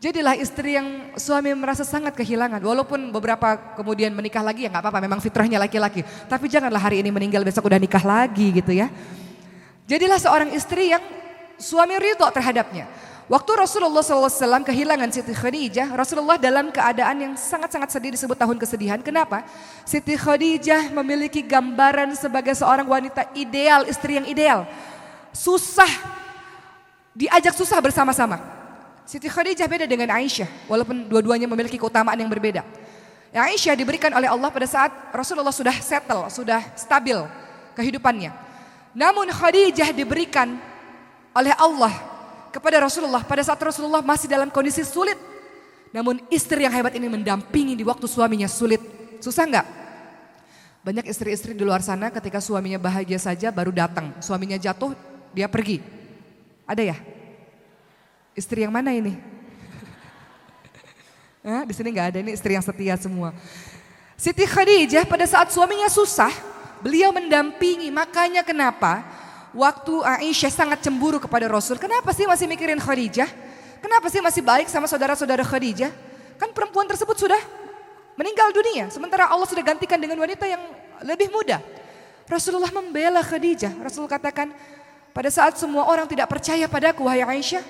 [0.00, 2.60] Jadilah istri yang suami merasa sangat kehilangan.
[2.64, 6.00] Walaupun beberapa kemudian menikah lagi ya nggak apa-apa, memang fitrahnya laki-laki.
[6.32, 8.88] Tapi janganlah hari ini meninggal besok udah nikah lagi gitu ya.
[9.84, 11.04] Jadilah seorang istri yang
[11.60, 12.88] suami ridho terhadapnya.
[13.26, 19.02] Waktu Rasulullah SAW kehilangan Siti Khadijah, Rasulullah dalam keadaan yang sangat-sangat sedih disebut tahun kesedihan.
[19.02, 19.42] Kenapa?
[19.82, 24.62] Siti Khadijah memiliki gambaran sebagai seorang wanita ideal, istri yang ideal.
[25.34, 25.90] Susah,
[27.18, 28.38] diajak susah bersama-sama.
[29.02, 32.62] Siti Khadijah beda dengan Aisyah, walaupun dua-duanya memiliki keutamaan yang berbeda.
[33.34, 37.18] Yang Aisyah diberikan oleh Allah pada saat Rasulullah sudah settle, sudah stabil
[37.74, 38.30] kehidupannya.
[38.94, 40.54] Namun Khadijah diberikan
[41.34, 42.15] oleh Allah
[42.56, 45.20] kepada Rasulullah pada saat Rasulullah masih dalam kondisi sulit.
[45.92, 48.80] Namun istri yang hebat ini mendampingi di waktu suaminya sulit.
[49.20, 49.66] Susah nggak?
[50.80, 54.16] Banyak istri-istri di luar sana ketika suaminya bahagia saja baru datang.
[54.24, 54.96] Suaminya jatuh,
[55.36, 55.84] dia pergi.
[56.64, 56.96] Ada ya?
[58.32, 59.12] Istri yang mana ini?
[61.46, 63.30] Nah, di sini nggak ada ini istri yang setia semua.
[64.18, 66.34] Siti Khadijah pada saat suaminya susah,
[66.82, 67.86] beliau mendampingi.
[67.94, 69.06] Makanya kenapa
[69.56, 71.80] waktu Aisyah sangat cemburu kepada Rasul.
[71.80, 73.26] Kenapa sih masih mikirin Khadijah?
[73.80, 75.88] Kenapa sih masih baik sama saudara-saudara Khadijah?
[76.36, 77.40] Kan perempuan tersebut sudah
[78.20, 78.92] meninggal dunia.
[78.92, 80.60] Sementara Allah sudah gantikan dengan wanita yang
[81.00, 81.64] lebih muda.
[82.28, 83.72] Rasulullah membela Khadijah.
[83.80, 84.52] Rasul katakan,
[85.16, 87.64] pada saat semua orang tidak percaya padaku, wahai Aisyah,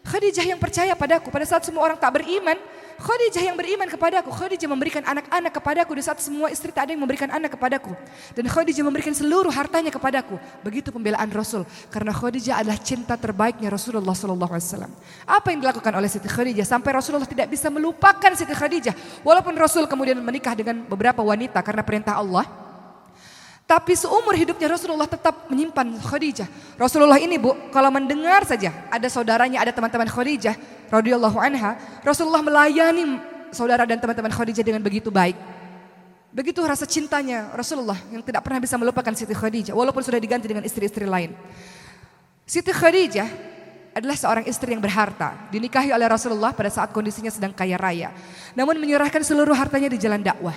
[0.00, 2.56] Khadijah yang percaya padaku pada saat semua orang tak beriman.
[3.00, 4.28] Khadijah yang beriman kepadaku.
[4.28, 7.96] Khadijah memberikan anak-anak kepadaku di saat semua istri tak ada yang memberikan anak kepadaku.
[8.36, 10.36] Dan Khadijah memberikan seluruh hartanya kepadaku.
[10.60, 11.64] Begitu pembelaan Rasul.
[11.88, 14.92] Karena Khadijah adalah cinta terbaiknya Rasulullah SAW.
[15.24, 19.24] Apa yang dilakukan oleh Siti Khadijah sampai Rasulullah tidak bisa melupakan Siti Khadijah.
[19.24, 22.44] Walaupun Rasul kemudian menikah dengan beberapa wanita karena perintah Allah.
[23.64, 26.50] Tapi seumur hidupnya Rasulullah tetap menyimpan Khadijah.
[26.74, 30.58] Rasulullah ini bu, kalau mendengar saja ada saudaranya, ada teman-teman Khadijah,
[30.90, 33.22] radhiyallahu anha, Rasulullah melayani
[33.54, 35.38] saudara dan teman-teman Khadijah dengan begitu baik.
[36.30, 40.62] Begitu rasa cintanya Rasulullah yang tidak pernah bisa melupakan Siti Khadijah, walaupun sudah diganti dengan
[40.62, 41.34] istri-istri lain.
[42.46, 43.26] Siti Khadijah
[43.90, 48.14] adalah seorang istri yang berharta, dinikahi oleh Rasulullah pada saat kondisinya sedang kaya raya.
[48.54, 50.54] Namun menyerahkan seluruh hartanya di jalan dakwah.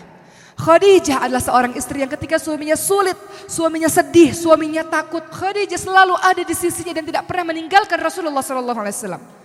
[0.54, 3.18] Khadijah adalah seorang istri yang ketika suaminya sulit,
[3.50, 9.43] suaminya sedih, suaminya takut, Khadijah selalu ada di sisinya dan tidak pernah meninggalkan Rasulullah SAW.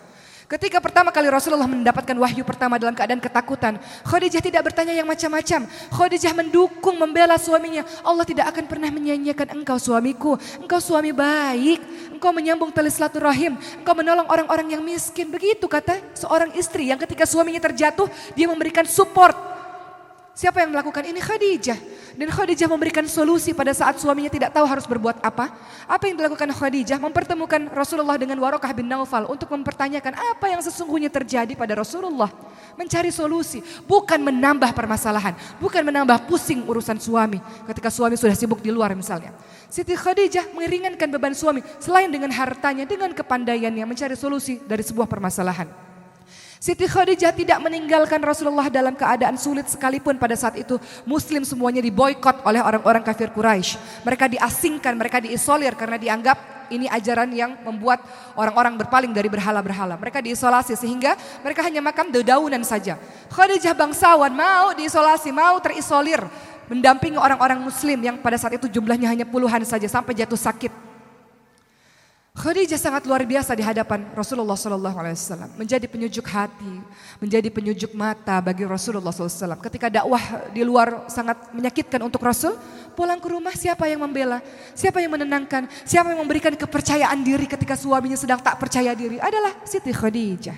[0.49, 5.69] Ketika pertama kali Rasulullah mendapatkan wahyu pertama dalam keadaan ketakutan, Khadijah tidak bertanya yang macam-macam.
[5.93, 7.85] Khadijah mendukung, membela suaminya.
[8.01, 10.41] Allah tidak akan pernah menyanyiakan engkau suamiku.
[10.57, 11.85] Engkau suami baik.
[12.17, 13.61] Engkau menyambung tali silaturahim.
[13.85, 15.29] Engkau menolong orang-orang yang miskin.
[15.29, 19.37] Begitu kata seorang istri yang ketika suaminya terjatuh, dia memberikan support
[20.39, 21.19] Siapa yang melakukan ini?
[21.19, 21.75] Khadijah.
[22.19, 25.55] Dan Khadijah memberikan solusi pada saat suaminya tidak tahu harus berbuat apa.
[25.87, 26.99] Apa yang dilakukan Khadijah?
[26.99, 32.27] Mempertemukan Rasulullah dengan Warokah bin Naufal untuk mempertanyakan apa yang sesungguhnya terjadi pada Rasulullah.
[32.75, 37.39] Mencari solusi, bukan menambah permasalahan, bukan menambah pusing urusan suami
[37.71, 39.31] ketika suami sudah sibuk di luar misalnya.
[39.71, 45.71] Siti Khadijah meringankan beban suami selain dengan hartanya, dengan kepandaiannya mencari solusi dari sebuah permasalahan.
[46.59, 50.75] Siti Khadijah tidak meninggalkan Rasulullah dalam keadaan sulit sekalipun pada saat itu
[51.07, 53.79] muslim semuanya diboykot oleh orang-orang kafir Quraisy.
[54.03, 58.03] Mereka diasingkan, mereka diisolir karena dianggap ini ajaran yang membuat
[58.35, 59.95] orang-orang berpaling dari berhala-berhala.
[60.03, 61.15] Mereka diisolasi sehingga
[61.47, 62.99] mereka hanya makan dedaunan saja.
[63.31, 66.27] Khadijah bangsawan mau diisolasi, mau terisolir.
[66.69, 70.88] Mendampingi orang-orang muslim yang pada saat itu jumlahnya hanya puluhan saja sampai jatuh sakit.
[72.39, 76.71] Khadijah sangat luar biasa di hadapan Rasulullah Wasallam, menjadi penyujuk hati,
[77.19, 79.59] menjadi penyujuk mata bagi Rasulullah SAW.
[79.59, 82.55] Ketika dakwah di luar sangat menyakitkan untuk Rasul,
[82.95, 84.39] pulang ke rumah siapa yang membela,
[84.71, 89.59] siapa yang menenangkan, siapa yang memberikan kepercayaan diri ketika suaminya sedang tak percaya diri adalah
[89.67, 90.55] Siti Khadijah.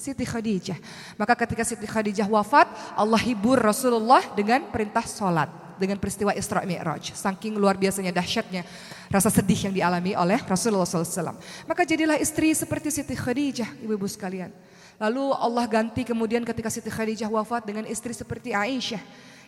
[0.00, 0.80] Siti Khadijah.
[1.20, 7.14] Maka ketika Siti Khadijah wafat, Allah hibur Rasulullah dengan perintah sholat dengan peristiwa Isra Mi'raj.
[7.14, 8.66] Saking luar biasanya dahsyatnya
[9.08, 11.38] rasa sedih yang dialami oleh Rasulullah SAW.
[11.64, 14.50] Maka jadilah istri seperti Siti Khadijah, ibu-ibu sekalian.
[14.98, 19.00] Lalu Allah ganti kemudian ketika Siti Khadijah wafat dengan istri seperti Aisyah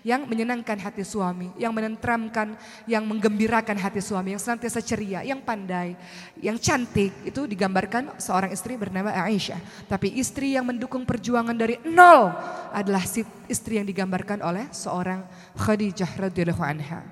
[0.06, 2.56] yang menyenangkan hati suami, yang menentramkan,
[2.88, 5.96] yang menggembirakan hati suami, yang senantiasa ceria, yang pandai,
[6.40, 7.12] yang cantik.
[7.24, 9.60] Itu digambarkan seorang istri bernama Aisyah.
[9.86, 12.32] Tapi istri yang mendukung perjuangan dari nol
[12.72, 13.04] adalah
[13.48, 15.24] istri yang digambarkan oleh seorang
[15.56, 17.04] Khadijah radhiyallahu anha.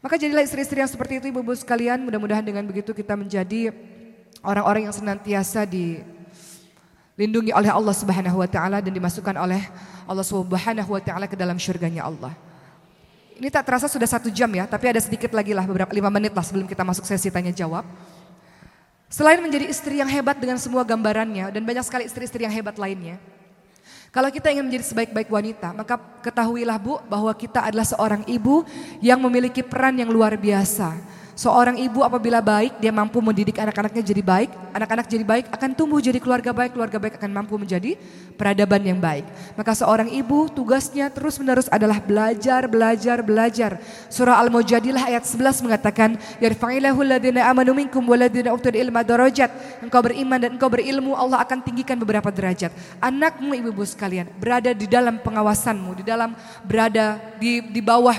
[0.00, 3.68] Maka jadilah istri-istri yang seperti itu ibu-ibu sekalian, mudah-mudahan dengan begitu kita menjadi
[4.40, 5.68] orang-orang yang senantiasa
[7.20, 9.60] dilindungi oleh Allah Subhanahu wa taala dan dimasukkan oleh
[10.08, 12.32] Allah Subhanahu wa taala ke dalam syurganya Allah.
[13.36, 16.32] Ini tak terasa sudah satu jam ya, tapi ada sedikit lagi lah beberapa lima menit
[16.32, 17.84] lah sebelum kita masuk sesi tanya jawab.
[19.12, 23.20] Selain menjadi istri yang hebat dengan semua gambarannya dan banyak sekali istri-istri yang hebat lainnya.
[24.08, 28.64] Kalau kita ingin menjadi sebaik-baik wanita, maka ketahuilah Bu bahwa kita adalah seorang ibu
[29.04, 30.96] yang memiliki peran yang luar biasa
[31.38, 34.50] Seorang ibu apabila baik, dia mampu mendidik anak-anaknya jadi baik.
[34.70, 36.74] Anak-anak jadi baik akan tumbuh jadi keluarga baik.
[36.76, 37.96] Keluarga baik akan mampu menjadi
[38.34, 39.24] peradaban yang baik.
[39.56, 43.80] Maka seorang ibu tugasnya terus menerus adalah belajar, belajar, belajar.
[44.12, 49.02] Surah Al-Mujadilah ayat 11 mengatakan, Yarfa'ilahul ladina amanu minkum waladina utul ilma.
[49.80, 52.72] Engkau beriman dan engkau berilmu, Allah akan tinggikan beberapa derajat.
[53.00, 58.16] Anakmu ibu-ibu sekalian berada di dalam pengawasanmu, di dalam berada di, di bawah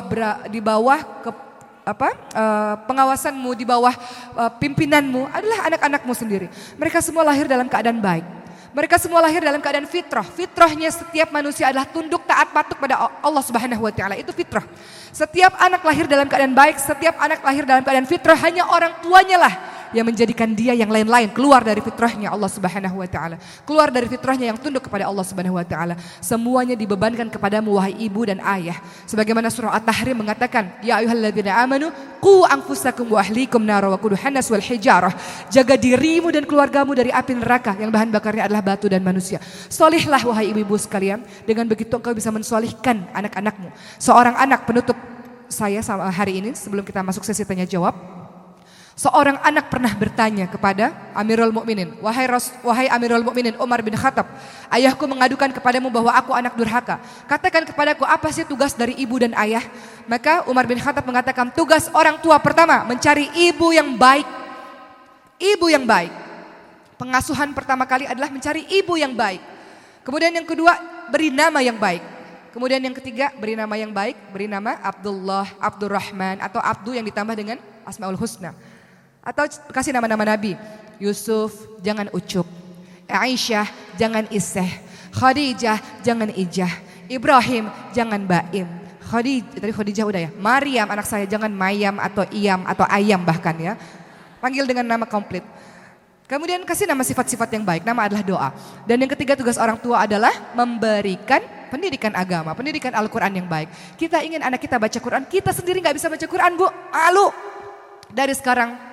[0.50, 1.51] di bawah ke
[1.92, 3.92] apa uh, pengawasanmu di bawah
[4.40, 6.48] uh, pimpinanmu adalah anak-anakmu sendiri.
[6.80, 8.24] Mereka semua lahir dalam keadaan baik.
[8.72, 10.24] Mereka semua lahir dalam keadaan fitrah.
[10.24, 14.16] Fitrahnya setiap manusia adalah tunduk taat patuh pada Allah Subhanahu wa taala.
[14.16, 14.64] Itu fitrah.
[15.12, 19.36] Setiap anak lahir dalam keadaan baik, setiap anak lahir dalam keadaan fitrah hanya orang tuanya
[19.44, 19.54] lah
[19.92, 23.36] yang menjadikan dia yang lain-lain keluar dari fitrahnya Allah Subhanahu wa taala.
[23.68, 25.96] Keluar dari fitrahnya yang tunduk kepada Allah Subhanahu wa taala.
[26.24, 28.80] Semuanya dibebankan kepadamu wahai ibu dan ayah.
[29.08, 31.92] Sebagaimana surah At-Tahrim mengatakan, "Ya ayyuhalladzina amanu
[32.24, 35.14] qu anfusakum wa ahlikum nar wa quduhan wal hijarah."
[35.52, 39.44] Jaga dirimu dan keluargamu dari api neraka yang bahan bakarnya adalah batu dan manusia.
[39.68, 43.70] Solihlah wahai ibu-ibu sekalian, dengan begitu engkau bisa mensolihkan anak-anakmu.
[44.00, 44.96] Seorang anak penutup
[45.52, 48.21] saya sama hari ini sebelum kita masuk sesi tanya jawab
[49.02, 52.30] Seorang anak pernah bertanya kepada Amirul Mukminin, "Wahai
[52.62, 54.30] wahai Amirul Mukminin Umar bin Khattab,
[54.70, 57.02] ayahku mengadukan kepadamu bahwa aku anak durhaka.
[57.26, 59.66] Katakan kepadaku apa sih tugas dari ibu dan ayah?"
[60.06, 64.30] Maka Umar bin Khattab mengatakan, "Tugas orang tua pertama mencari ibu yang baik."
[65.42, 66.14] Ibu yang baik.
[67.02, 69.42] Pengasuhan pertama kali adalah mencari ibu yang baik.
[70.06, 70.78] Kemudian yang kedua,
[71.10, 72.06] beri nama yang baik.
[72.54, 77.34] Kemudian yang ketiga, beri nama yang baik, beri nama Abdullah, Abdurrahman atau Abdu yang ditambah
[77.34, 78.54] dengan Asmaul Husna.
[79.22, 80.58] Atau kasih nama-nama Nabi.
[80.98, 82.46] Yusuf, jangan Ucup.
[83.06, 84.70] Aisyah, jangan Iseh.
[85.14, 86.72] Khadijah, jangan Ijah.
[87.12, 88.66] Ibrahim, jangan Baim.
[89.12, 90.32] Khadijah, tadi Khadijah udah ya.
[90.40, 93.74] Maryam, anak saya, jangan Mayam atau Iyam atau Ayam bahkan ya.
[94.40, 95.46] Panggil dengan nama komplit.
[96.26, 98.50] Kemudian kasih nama sifat-sifat yang baik, nama adalah doa.
[98.88, 103.68] Dan yang ketiga tugas orang tua adalah memberikan pendidikan agama, pendidikan Al-Quran yang baik.
[104.00, 107.36] Kita ingin anak kita baca Quran, kita sendiri nggak bisa baca Quran bu, malu.
[108.16, 108.91] Dari sekarang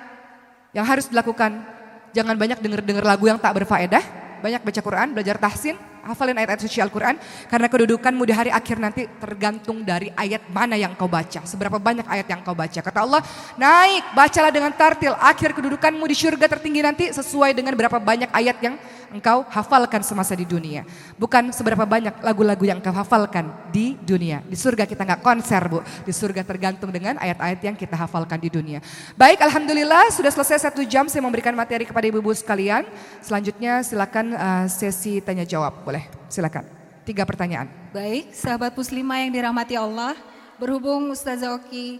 [0.73, 1.65] yang harus dilakukan,
[2.13, 4.03] jangan banyak dengar-dengar lagu yang tak berfaedah,
[4.41, 7.15] banyak baca Quran, belajar tahsin, hafalin ayat-ayat suci Al-Quran.
[7.47, 11.43] Karena kedudukanmu di hari akhir nanti tergantung dari ayat mana yang kau baca.
[11.43, 12.79] Seberapa banyak ayat yang kau baca.
[12.79, 13.21] Kata Allah,
[13.55, 15.13] naik, bacalah dengan tartil.
[15.19, 18.75] Akhir kedudukanmu di surga tertinggi nanti sesuai dengan berapa banyak ayat yang
[19.09, 20.85] engkau hafalkan semasa di dunia.
[21.17, 24.45] Bukan seberapa banyak lagu-lagu yang engkau hafalkan di dunia.
[24.45, 25.81] Di surga kita nggak konser bu.
[26.05, 28.79] Di surga tergantung dengan ayat-ayat yang kita hafalkan di dunia.
[29.17, 32.85] Baik, Alhamdulillah sudah selesai satu jam saya memberikan materi kepada ibu-ibu sekalian.
[33.19, 36.05] Selanjutnya silakan uh, sesi tanya jawab boleh.
[36.29, 36.69] Silakan.
[37.01, 37.65] Tiga pertanyaan.
[37.89, 40.13] Baik, sahabat muslimah yang dirahmati Allah.
[40.61, 41.97] Berhubung Ustazah Oki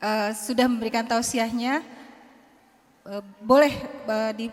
[0.00, 1.84] uh, sudah memberikan tausiahnya,
[3.04, 3.76] uh, boleh
[4.08, 4.48] uh, di,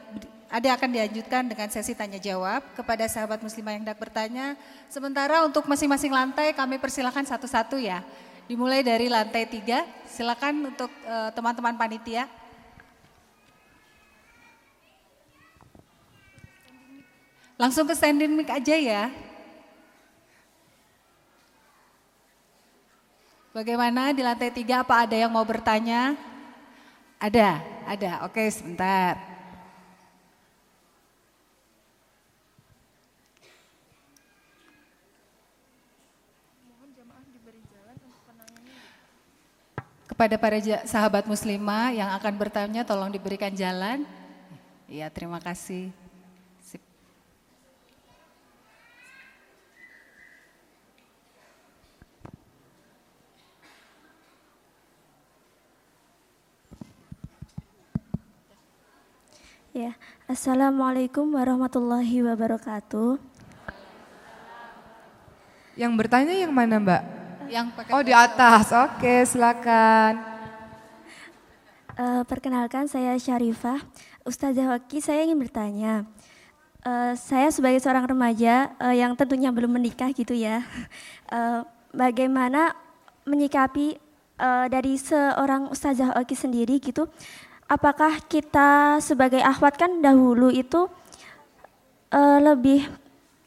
[0.52, 4.60] ada akan dilanjutkan dengan sesi tanya jawab kepada sahabat muslimah yang hendak bertanya.
[4.92, 8.04] Sementara untuk masing-masing lantai kami persilakan satu-satu ya.
[8.46, 12.28] Dimulai dari lantai tiga, silakan untuk eh, teman-teman uh, panitia.
[17.54, 19.04] Langsung ke standing mic aja ya.
[23.54, 26.18] Bagaimana di lantai tiga apa ada yang mau bertanya?
[27.22, 28.26] Ada, ada.
[28.26, 29.14] Oke sebentar.
[40.10, 40.58] Kepada para
[40.90, 44.06] sahabat muslimah yang akan bertanya tolong diberikan jalan.
[44.90, 46.03] Iya terima kasih.
[59.74, 59.98] Ya,
[60.30, 63.18] Assalamualaikum warahmatullahi wabarakatuh.
[65.74, 67.02] Yang bertanya yang mana Mbak?
[67.50, 70.22] Yang pakai oh di atas, oke silakan.
[71.98, 73.82] Uh, perkenalkan saya Syarifah.
[74.22, 76.06] Ustazah Waki, saya ingin bertanya.
[76.86, 80.62] Uh, saya sebagai seorang remaja uh, yang tentunya belum menikah gitu ya.
[81.34, 81.66] Uh,
[82.06, 82.78] bagaimana
[83.26, 83.98] menyikapi
[84.38, 87.10] uh, dari seorang Ustazah Waki sendiri gitu
[87.68, 90.88] apakah kita sebagai akhwat kan dahulu itu
[92.14, 92.86] uh, lebih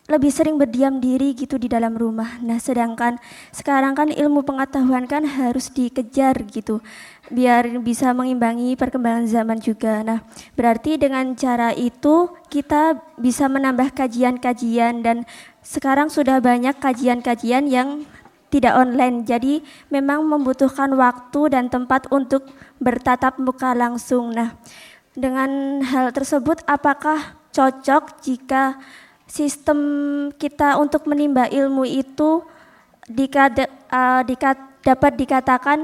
[0.07, 2.39] lebih sering berdiam diri gitu di dalam rumah.
[2.39, 3.19] Nah, sedangkan
[3.51, 6.79] sekarang kan ilmu pengetahuan kan harus dikejar gitu
[7.27, 10.07] biar bisa mengimbangi perkembangan zaman juga.
[10.07, 10.23] Nah,
[10.55, 15.27] berarti dengan cara itu kita bisa menambah kajian-kajian dan
[15.67, 18.07] sekarang sudah banyak kajian-kajian yang
[18.51, 19.27] tidak online.
[19.27, 22.47] Jadi memang membutuhkan waktu dan tempat untuk
[22.79, 24.33] bertatap muka langsung.
[24.35, 24.55] Nah,
[25.17, 28.77] dengan hal tersebut apakah cocok jika
[29.25, 29.79] sistem
[30.37, 32.45] kita untuk menimba ilmu itu
[33.09, 35.79] dikada, uh, dikat, dapat dikatakan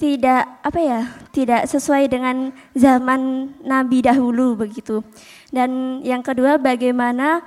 [0.00, 5.04] tidak apa ya tidak sesuai dengan zaman Nabi dahulu begitu
[5.52, 7.44] dan yang kedua bagaimana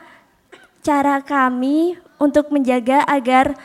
[0.86, 3.58] cara kami untuk menjaga agar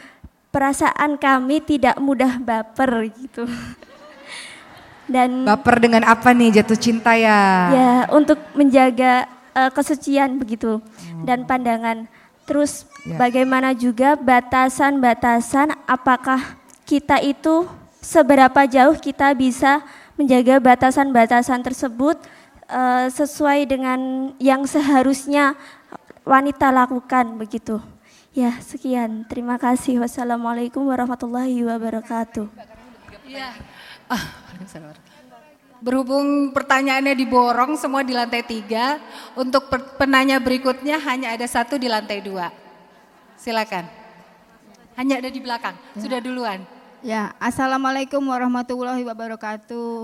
[0.59, 3.46] perasaan kami tidak mudah baper gitu
[5.06, 7.38] dan baper dengan apa nih jatuh cinta ya?
[7.70, 11.22] Ya, untuk menjaga uh, kesucian begitu hmm.
[11.22, 12.11] dan pandangan.
[12.42, 13.14] Terus ya.
[13.14, 17.70] bagaimana juga batasan-batasan apakah kita itu
[18.02, 19.86] seberapa jauh kita bisa
[20.18, 22.18] menjaga batasan-batasan tersebut
[22.66, 25.54] uh, sesuai dengan yang seharusnya
[26.26, 27.78] wanita lakukan begitu.
[28.39, 29.26] Ya, sekian.
[29.26, 29.99] Terima kasih.
[29.99, 32.47] Wassalamualaikum warahmatullahi wabarakatuh.
[33.26, 33.51] Ya.
[34.07, 34.47] Ah,
[35.82, 39.03] Berhubung pertanyaannya diborong semua di lantai tiga,
[39.34, 39.66] untuk
[39.99, 42.55] penanya berikutnya hanya ada satu di lantai dua.
[43.34, 43.91] Silakan.
[44.95, 45.74] Hanya ada di belakang.
[45.74, 45.99] Ya.
[45.99, 46.62] Sudah duluan.
[47.03, 49.99] Ya, assalamualaikum warahmatullahi wabarakatuh.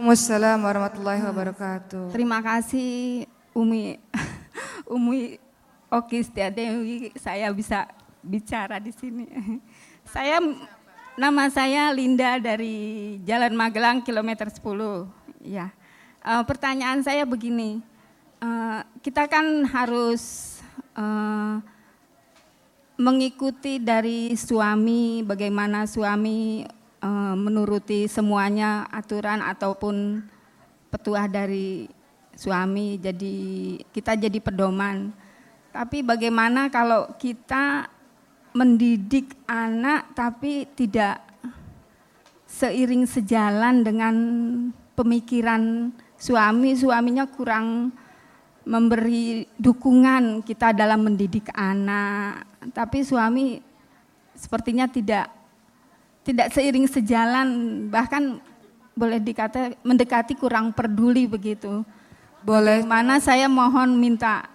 [0.00, 2.08] Waalaikumsalam warahmatullahi wabarakatuh.
[2.08, 4.00] Terima kasih Umi,
[4.96, 5.43] Umi
[5.94, 7.86] Oki Setiadewi, saya bisa
[8.18, 9.30] bicara di sini.
[10.14, 10.42] Saya
[11.14, 15.06] Nama saya Linda dari Jalan Magelang kilometer 10.
[15.46, 15.70] Ya.
[16.26, 17.78] Uh, pertanyaan saya begini.
[18.42, 20.58] Uh, kita kan harus
[20.98, 21.62] uh,
[22.98, 26.66] mengikuti dari suami bagaimana suami
[27.36, 30.24] menuruti semuanya aturan ataupun
[30.88, 31.84] petuah dari
[32.32, 33.36] suami jadi
[33.92, 35.14] kita jadi pedoman.
[35.74, 37.90] Tapi bagaimana kalau kita
[38.54, 41.18] mendidik anak tapi tidak
[42.46, 44.14] seiring sejalan dengan
[44.94, 47.90] pemikiran suami, suaminya kurang
[48.62, 52.46] memberi dukungan kita dalam mendidik anak.
[52.70, 53.58] Tapi suami
[54.38, 55.26] sepertinya tidak
[56.22, 57.48] tidak seiring sejalan,
[57.90, 58.38] bahkan
[58.94, 61.82] boleh dikata mendekati kurang peduli begitu.
[62.46, 62.86] Boleh.
[62.86, 64.53] Mana saya mohon minta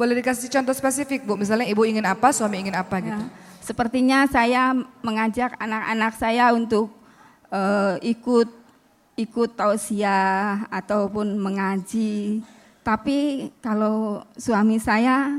[0.00, 3.20] boleh dikasih contoh spesifik Bu, misalnya ibu ingin apa, suami ingin apa gitu.
[3.20, 3.28] Ya.
[3.60, 4.72] Sepertinya saya
[5.04, 6.88] mengajak anak-anak saya untuk
[7.52, 8.48] uh, ikut
[9.20, 12.40] ikut tausiah ataupun mengaji.
[12.80, 15.36] Tapi kalau suami saya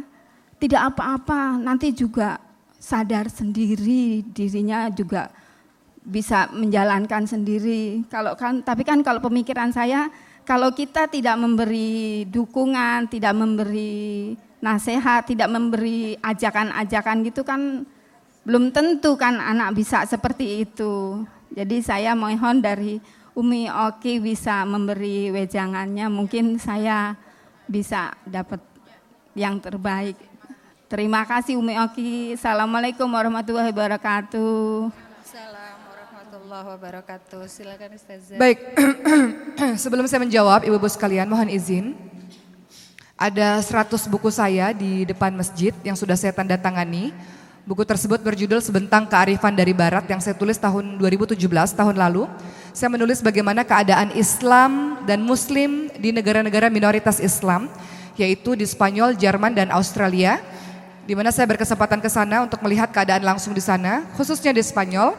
[0.61, 2.37] tidak apa-apa, nanti juga
[2.77, 5.33] sadar sendiri dirinya juga
[6.05, 8.05] bisa menjalankan sendiri.
[8.13, 10.13] Kalau kan tapi kan kalau pemikiran saya
[10.45, 17.83] kalau kita tidak memberi dukungan, tidak memberi nasihat, tidak memberi ajakan-ajakan gitu kan
[18.41, 21.25] belum tentu kan anak bisa seperti itu.
[21.51, 22.97] Jadi saya mohon dari
[23.35, 27.13] Umi Oki bisa memberi wejangannya, mungkin saya
[27.67, 28.59] bisa dapat
[29.35, 30.15] yang terbaik.
[30.91, 32.35] Terima kasih Umi Oki.
[32.35, 34.91] Assalamualaikum warahmatullahi wabarakatuh.
[35.23, 37.41] Assalamualaikum warahmatullahi wabarakatuh.
[37.47, 38.35] Silakan Ustazah.
[38.35, 38.59] Baik,
[39.83, 42.10] sebelum saya menjawab Ibu-ibu sekalian mohon izin
[43.21, 47.13] ada 100 buku saya di depan masjid yang sudah saya tanda tangani.
[47.69, 51.37] Buku tersebut berjudul Sebentang Kearifan dari Barat yang saya tulis tahun 2017,
[51.77, 52.25] tahun lalu.
[52.73, 57.69] Saya menulis bagaimana keadaan Islam dan Muslim di negara-negara minoritas Islam,
[58.17, 60.41] yaitu di Spanyol, Jerman, dan Australia.
[61.05, 65.13] Di mana saya berkesempatan ke sana untuk melihat keadaan langsung di sana, khususnya di Spanyol.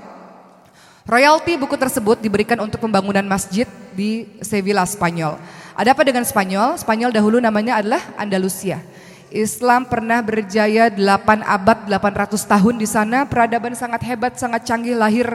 [1.06, 5.38] Royalti buku tersebut diberikan untuk pembangunan masjid di Sevilla, Spanyol.
[5.72, 6.76] Ada apa dengan Spanyol?
[6.76, 8.84] Spanyol dahulu namanya adalah Andalusia.
[9.32, 11.00] Islam pernah berjaya 8
[11.40, 15.32] abad 800 tahun di sana, peradaban sangat hebat, sangat canggih, lahir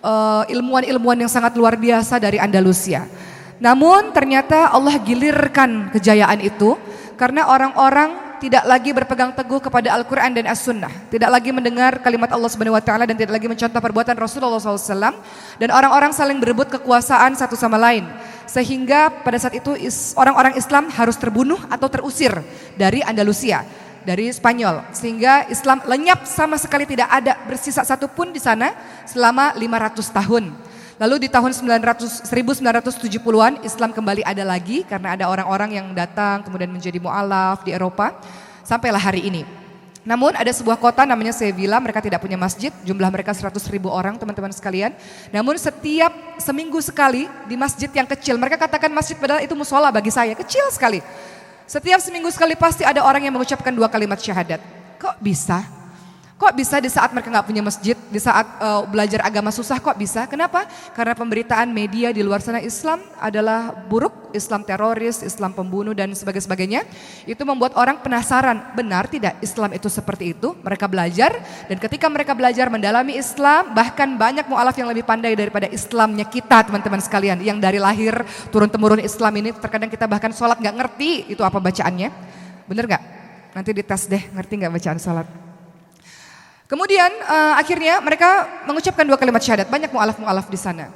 [0.00, 3.04] ilmuwan eh, ilmuwan-ilmuwan yang sangat luar biasa dari Andalusia.
[3.60, 6.78] Namun ternyata Allah gilirkan kejayaan itu
[7.20, 11.10] karena orang-orang tidak lagi berpegang teguh kepada Al-Quran dan As-Sunnah.
[11.10, 15.18] Tidak lagi mendengar kalimat Allah Subhanahu Wa Taala dan tidak lagi mencontoh perbuatan Rasulullah SAW.
[15.58, 18.06] Dan orang-orang saling berebut kekuasaan satu sama lain.
[18.48, 19.74] Sehingga pada saat itu
[20.16, 22.32] orang-orang Islam harus terbunuh atau terusir
[22.78, 23.66] dari Andalusia.
[24.06, 24.88] Dari Spanyol.
[24.96, 28.72] Sehingga Islam lenyap sama sekali tidak ada bersisa satupun di sana
[29.04, 30.44] selama 500 tahun.
[30.98, 36.66] Lalu di tahun 900, 1970-an Islam kembali ada lagi karena ada orang-orang yang datang kemudian
[36.66, 38.18] menjadi mu'alaf di Eropa
[38.66, 39.46] sampailah hari ini.
[40.02, 44.18] Namun ada sebuah kota namanya Sevilla, mereka tidak punya masjid, jumlah mereka 100 ribu orang
[44.18, 44.90] teman-teman sekalian.
[45.30, 46.10] Namun setiap
[46.42, 50.66] seminggu sekali di masjid yang kecil, mereka katakan masjid padahal itu musola bagi saya, kecil
[50.74, 50.98] sekali.
[51.68, 54.58] Setiap seminggu sekali pasti ada orang yang mengucapkan dua kalimat syahadat.
[54.98, 55.62] Kok bisa?
[56.38, 59.98] Kok bisa di saat mereka nggak punya masjid, di saat uh, belajar agama susah kok
[59.98, 60.22] bisa?
[60.30, 60.70] Kenapa?
[60.94, 66.86] Karena pemberitaan media di luar sana Islam adalah buruk, Islam teroris, Islam pembunuh dan sebagainya.
[67.26, 70.54] Itu membuat orang penasaran, benar tidak Islam itu seperti itu?
[70.62, 75.66] Mereka belajar dan ketika mereka belajar mendalami Islam, bahkan banyak mualaf yang lebih pandai daripada
[75.66, 77.42] Islamnya kita teman-teman sekalian.
[77.42, 78.14] Yang dari lahir
[78.54, 82.14] turun temurun Islam ini terkadang kita bahkan sholat nggak ngerti itu apa bacaannya.
[82.70, 83.02] Bener nggak?
[83.58, 85.47] Nanti dites deh, ngerti nggak bacaan sholat?
[86.68, 89.72] Kemudian uh, akhirnya mereka mengucapkan dua kalimat syahadat.
[89.72, 90.92] Banyak mu'alaf-mu'alaf di sana.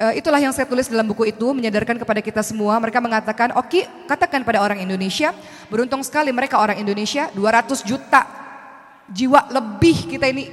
[0.00, 2.80] Uh, itulah yang saya tulis dalam buku itu, menyadarkan kepada kita semua.
[2.80, 5.36] Mereka mengatakan, oke katakan pada orang Indonesia,
[5.68, 8.24] beruntung sekali mereka orang Indonesia, 200 juta
[9.12, 10.48] jiwa lebih kita ini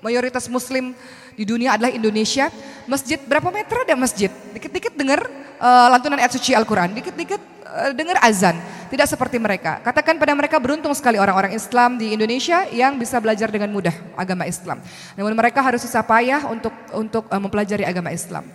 [0.00, 0.96] mayoritas muslim
[1.34, 2.50] di dunia adalah Indonesia.
[2.88, 4.30] Masjid berapa meter ada masjid?
[4.54, 5.26] Dikit-dikit dengar
[5.60, 8.58] uh, lantunan ayat suci Al-Quran, dikit-dikit uh, dengar azan.
[8.90, 9.78] Tidak seperti mereka.
[9.86, 14.42] Katakan pada mereka beruntung sekali orang-orang Islam di Indonesia yang bisa belajar dengan mudah agama
[14.50, 14.82] Islam.
[15.14, 18.50] Namun mereka harus susah payah untuk untuk uh, mempelajari agama Islam.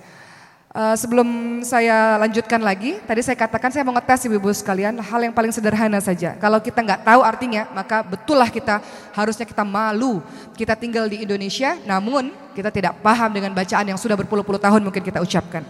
[0.76, 5.32] Uh, sebelum saya lanjutkan lagi, tadi saya katakan saya mau ngetes ibu-ibu sekalian hal yang
[5.32, 6.36] paling sederhana saja.
[6.36, 8.84] Kalau kita nggak tahu artinya, maka betullah kita
[9.16, 10.20] harusnya kita malu.
[10.52, 15.00] Kita tinggal di Indonesia, namun kita tidak paham dengan bacaan yang sudah berpuluh-puluh tahun mungkin
[15.00, 15.64] kita ucapkan.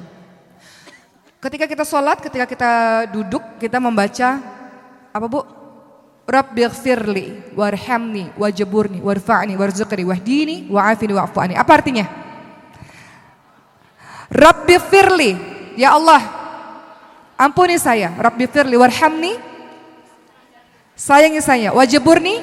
[1.37, 2.71] Ketika kita sholat, ketika kita
[3.13, 4.41] duduk, kita membaca
[5.13, 5.45] apa Bu?
[6.25, 11.53] Rabbighfirli warhamni wajaburni warfa'ni warzuqni wahdini wa'afini wa'fu'ani.
[11.53, 12.24] Apa artinya?
[14.29, 15.31] Rabbighfirli,
[15.77, 16.21] ya Allah,
[17.37, 18.13] ampuni saya.
[18.15, 19.37] Rabbighfirli warhamni,
[20.97, 21.71] sayangi saya.
[21.75, 22.41] Wajaburni,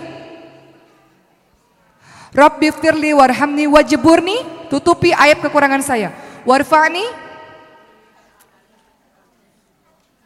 [2.33, 6.17] Rabbighfirli warhamni wajaburni, tutupi ayat kekurangan saya.
[6.49, 7.05] Warfa'ni,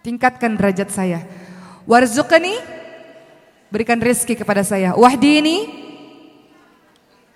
[0.06, 1.26] tingkatkan derajat saya.
[1.82, 2.54] Warzuqni
[3.74, 4.94] berikan rezeki kepada saya.
[4.94, 5.66] Wahdini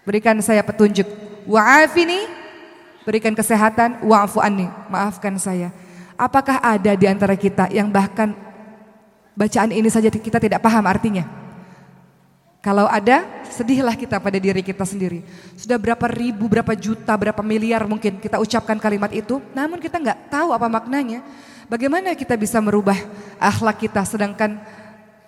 [0.07, 1.07] berikan saya petunjuk.
[1.51, 2.40] Wa'afini
[3.05, 4.05] berikan kesehatan.
[4.05, 5.73] Wa'fu anni maafkan saya.
[6.21, 8.37] Apakah ada di antara kita yang bahkan
[9.33, 11.25] bacaan ini saja kita tidak paham artinya?
[12.61, 15.25] Kalau ada, sedihlah kita pada diri kita sendiri.
[15.57, 20.29] Sudah berapa ribu, berapa juta, berapa miliar mungkin kita ucapkan kalimat itu, namun kita nggak
[20.29, 21.25] tahu apa maknanya.
[21.73, 23.01] Bagaimana kita bisa merubah
[23.41, 24.61] akhlak kita sedangkan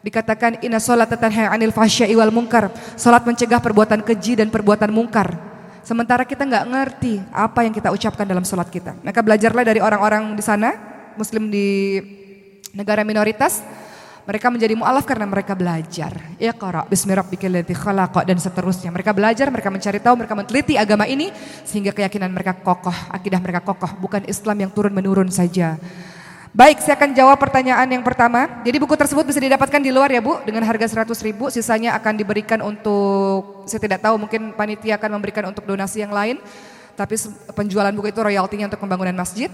[0.04, 2.68] dikatakan inna sholat tanha anil fahsya'i wal munkar.
[3.00, 5.51] Salat mencegah perbuatan keji dan perbuatan mungkar.
[5.83, 8.95] Sementara kita nggak ngerti apa yang kita ucapkan dalam sholat kita.
[9.03, 10.70] Maka belajarlah dari orang-orang di sana,
[11.18, 11.99] muslim di
[12.70, 13.61] negara minoritas,
[14.22, 16.14] mereka menjadi mu'alaf karena mereka belajar.
[16.39, 18.95] Iqra bismi rabbikal ladzi khalaq dan seterusnya.
[18.95, 21.35] Mereka belajar, mereka mencari tahu, mereka meneliti agama ini
[21.66, 25.74] sehingga keyakinan mereka kokoh, akidah mereka kokoh, bukan Islam yang turun menurun saja.
[26.53, 28.61] Baik, saya akan jawab pertanyaan yang pertama.
[28.61, 32.12] Jadi buku tersebut bisa didapatkan di luar ya Bu, dengan harga 100 ribu, sisanya akan
[32.12, 36.36] diberikan untuk, saya tidak tahu mungkin panitia akan memberikan untuk donasi yang lain.
[36.92, 37.16] Tapi
[37.57, 39.48] penjualan buku itu royaltinya untuk pembangunan masjid.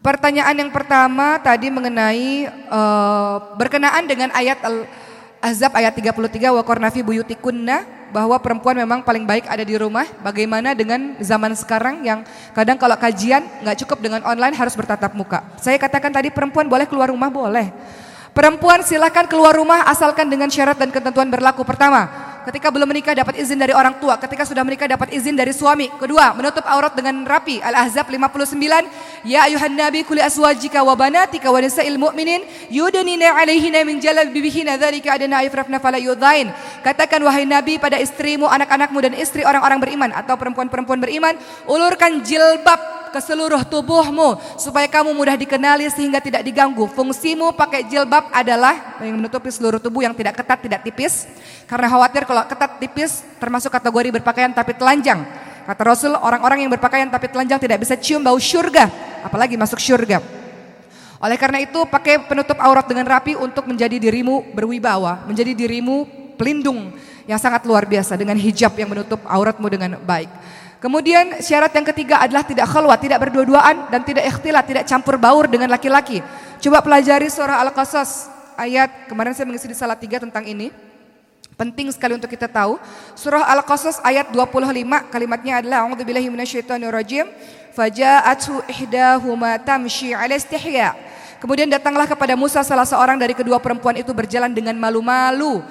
[0.00, 4.56] Pertanyaan yang pertama tadi mengenai uh, berkenaan dengan ayat
[5.40, 10.08] Al-Ahzab ayat 33 wa qarnafi buyutikunna bahwa perempuan memang paling baik ada di rumah.
[10.24, 12.24] Bagaimana dengan zaman sekarang yang
[12.56, 15.44] kadang kalau kajian nggak cukup dengan online harus bertatap muka.
[15.60, 17.68] Saya katakan tadi perempuan boleh keluar rumah boleh.
[18.36, 21.64] Perempuan silakan keluar rumah asalkan dengan syarat dan ketentuan berlaku.
[21.64, 22.04] Pertama,
[22.44, 25.88] ketika belum menikah dapat izin dari orang tua, ketika sudah menikah dapat izin dari suami.
[25.96, 27.64] Kedua, menutup aurat dengan rapi.
[27.64, 34.04] Al-Ahzab 59, Ya ayuhan nabi kuli aswajika wa banatika wa nisa'il mu'minin yudanina alaihina min
[34.04, 36.52] jalabibihina dzalika adana ayfrafna fala yudhain.
[36.84, 42.95] Katakan wahai nabi pada istrimu, anak-anakmu dan istri orang-orang beriman atau perempuan-perempuan beriman, ulurkan jilbab
[43.10, 46.86] ke seluruh tubuhmu supaya kamu mudah dikenali sehingga tidak diganggu.
[46.90, 51.26] Fungsimu pakai jilbab adalah menutupi seluruh tubuh yang tidak ketat, tidak tipis.
[51.66, 55.22] Karena khawatir kalau ketat tipis termasuk kategori berpakaian tapi telanjang.
[55.66, 58.86] Kata Rasul, orang-orang yang berpakaian tapi telanjang tidak bisa cium bau surga,
[59.26, 60.22] apalagi masuk surga.
[61.18, 66.06] Oleh karena itu, pakai penutup aurat dengan rapi untuk menjadi dirimu berwibawa, menjadi dirimu
[66.38, 66.94] pelindung
[67.26, 70.30] yang sangat luar biasa dengan hijab yang menutup auratmu dengan baik.
[70.76, 75.48] Kemudian syarat yang ketiga adalah tidak khalwat, tidak berdua-duaan dan tidak ikhtilat, tidak campur baur
[75.48, 76.20] dengan laki-laki.
[76.60, 78.28] Coba pelajari surah Al-Qasas
[78.60, 80.68] ayat kemarin saya mengisi di salah tiga tentang ini.
[81.56, 82.76] Penting sekali untuk kita tahu.
[83.16, 87.24] Surah Al-Qasas ayat 25 kalimatnya adalah A'udzubillahi minasyaitonirrajim.
[87.72, 90.92] Faja'atu ihdahuma tamshi 'ala istihya.
[91.40, 95.64] Kemudian datanglah kepada Musa salah seorang dari kedua perempuan itu berjalan dengan malu-malu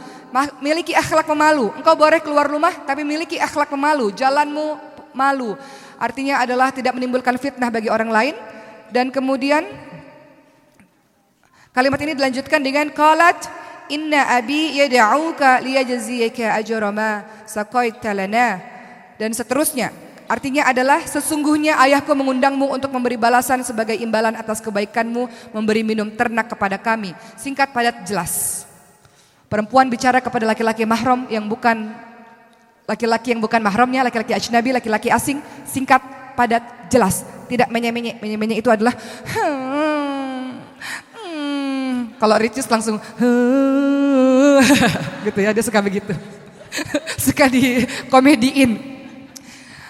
[0.60, 1.72] miliki akhlak pemalu.
[1.80, 4.12] Engkau boleh keluar rumah tapi miliki akhlak pemalu.
[4.12, 5.56] Jalanmu malu.
[5.96, 8.36] Artinya adalah tidak menimbulkan fitnah bagi orang lain.
[8.92, 9.66] Dan kemudian
[11.74, 13.50] kalimat ini dilanjutkan dengan qalat
[13.90, 18.62] inna abi yad'uka liyajziyaka ajra ma saqaita lana
[19.18, 19.90] dan seterusnya.
[20.26, 26.50] Artinya adalah sesungguhnya ayahku mengundangmu untuk memberi balasan sebagai imbalan atas kebaikanmu memberi minum ternak
[26.50, 27.14] kepada kami.
[27.38, 28.66] Singkat padat jelas.
[29.46, 31.94] Perempuan bicara kepada laki-laki mahram yang bukan
[32.86, 36.02] laki-laki yang bukan mahramnya, laki-laki ajnabi, laki-laki asing, singkat,
[36.38, 38.62] padat, jelas, tidak menye-menye.
[38.62, 38.94] Itu adalah
[39.34, 40.42] hmm,
[41.18, 41.94] hmm.
[42.22, 44.62] kalau Ricis langsung hmm,
[45.30, 46.14] gitu ya, dia suka begitu.
[47.26, 48.96] suka di komediin.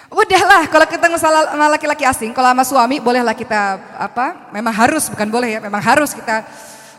[0.06, 4.48] Udahlah, kalau kita masalah sama laki-laki asing, kalau sama suami bolehlah kita apa?
[4.48, 6.46] Memang harus, bukan boleh ya, memang harus kita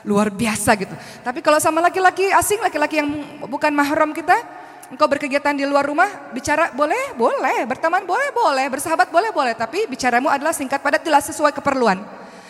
[0.06, 0.94] luar biasa gitu.
[1.26, 3.10] Tapi kalau sama laki-laki asing, laki-laki yang
[3.50, 4.38] bukan mahram kita,
[4.88, 9.84] Engkau berkegiatan di luar rumah, bicara boleh, boleh, berteman boleh, boleh, bersahabat boleh, boleh, tapi
[9.84, 12.00] bicaramu adalah singkat padat jelas sesuai keperluan.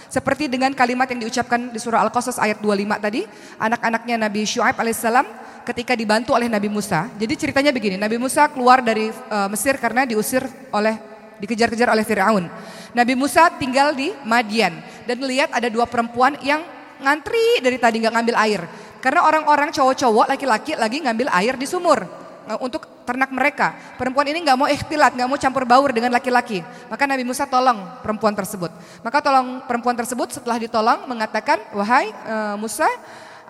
[0.06, 3.26] Seperti dengan kalimat yang diucapkan di surah Al-Qasas ayat 25 tadi,
[3.58, 5.26] anak-anaknya Nabi Syuaib alaihissalam
[5.66, 7.10] ketika dibantu oleh Nabi Musa.
[7.18, 10.94] Jadi ceritanya begini, Nabi Musa keluar dari uh, Mesir karena diusir oleh
[11.42, 12.46] dikejar-kejar oleh Firaun.
[12.94, 14.78] Nabi Musa tinggal di Madian
[15.10, 16.62] dan melihat ada dua perempuan yang
[17.02, 18.62] ngantri dari tadi nggak ngambil air.
[19.02, 22.27] Karena orang-orang cowok-cowok laki-laki lagi ngambil air di sumur.
[22.48, 23.76] Eh, untuk ternak mereka.
[24.00, 26.64] Perempuan ini nggak mau ikhtilat, nggak mau campur baur dengan laki-laki.
[26.88, 28.72] Maka Nabi Musa tolong perempuan tersebut.
[29.04, 32.88] Maka tolong perempuan tersebut setelah ditolong mengatakan, wahai uh, Musa,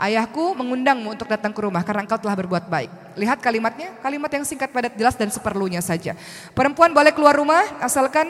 [0.01, 2.89] ayahku mengundangmu untuk datang ke rumah karena engkau telah berbuat baik.
[3.21, 6.17] Lihat kalimatnya, kalimat yang singkat padat jelas dan seperlunya saja.
[6.57, 8.25] Perempuan boleh keluar rumah asalkan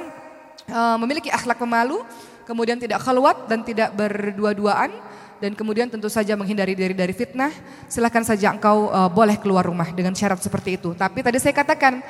[0.67, 2.03] uh, memiliki akhlak pemalu,
[2.43, 4.91] kemudian tidak keluar dan tidak berdua-duaan
[5.37, 7.53] dan kemudian tentu saja menghindari diri dari fitnah,
[7.85, 10.93] silahkan saja engkau uh, boleh keluar rumah dengan syarat seperti itu.
[10.97, 12.01] Tapi tadi saya katakan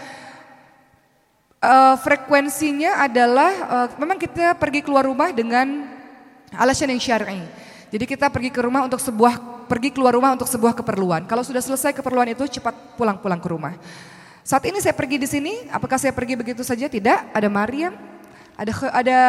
[1.62, 5.88] uh, frekuensinya adalah uh, memang kita pergi keluar rumah dengan
[6.56, 7.44] alasan yang syar'i.
[7.88, 11.28] Jadi kita pergi ke rumah untuk sebuah pergi keluar rumah untuk sebuah keperluan.
[11.28, 13.76] Kalau sudah selesai keperluan itu cepat pulang-pulang ke rumah.
[14.48, 16.88] Saat ini saya pergi di sini, apakah saya pergi begitu saja?
[16.88, 17.36] Tidak.
[17.36, 17.92] Ada Maryam,
[18.58, 19.20] ada ada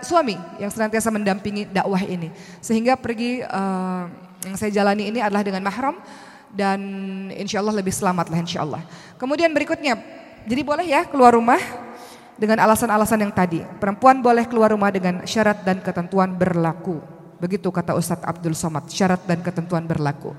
[0.00, 2.32] suami yang senantiasa mendampingi dakwah ini
[2.64, 4.08] sehingga pergi uh,
[4.48, 6.00] yang saya jalani ini adalah dengan mahram
[6.50, 6.80] dan
[7.36, 8.82] insya Allah lebih selamat lah insya Allah.
[9.20, 10.00] Kemudian berikutnya,
[10.48, 11.60] jadi boleh ya keluar rumah
[12.40, 13.62] dengan alasan-alasan yang tadi.
[13.78, 16.98] Perempuan boleh keluar rumah dengan syarat dan ketentuan berlaku.
[17.38, 20.32] Begitu kata Ustadz Abdul Somad, syarat dan ketentuan berlaku.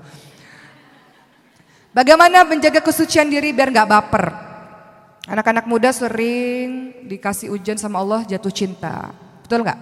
[1.92, 4.51] Bagaimana menjaga kesucian diri biar nggak baper?
[5.32, 9.16] Anak-anak muda sering dikasih ujian sama Allah jatuh cinta.
[9.40, 9.80] Betul nggak?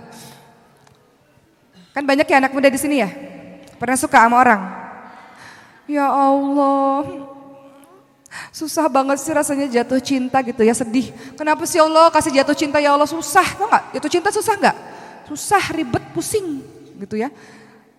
[1.90, 3.10] Kan banyak ya anak muda di sini ya?
[3.74, 4.62] Pernah suka sama orang?
[5.90, 7.02] Ya Allah,
[8.54, 11.10] susah banget sih rasanya jatuh cinta gitu ya sedih.
[11.34, 13.98] Kenapa sih Allah kasih jatuh cinta ya Allah susah, tau nggak?
[13.98, 14.76] Jatuh cinta susah nggak?
[15.26, 16.62] Susah, ribet, pusing
[16.94, 17.26] gitu ya.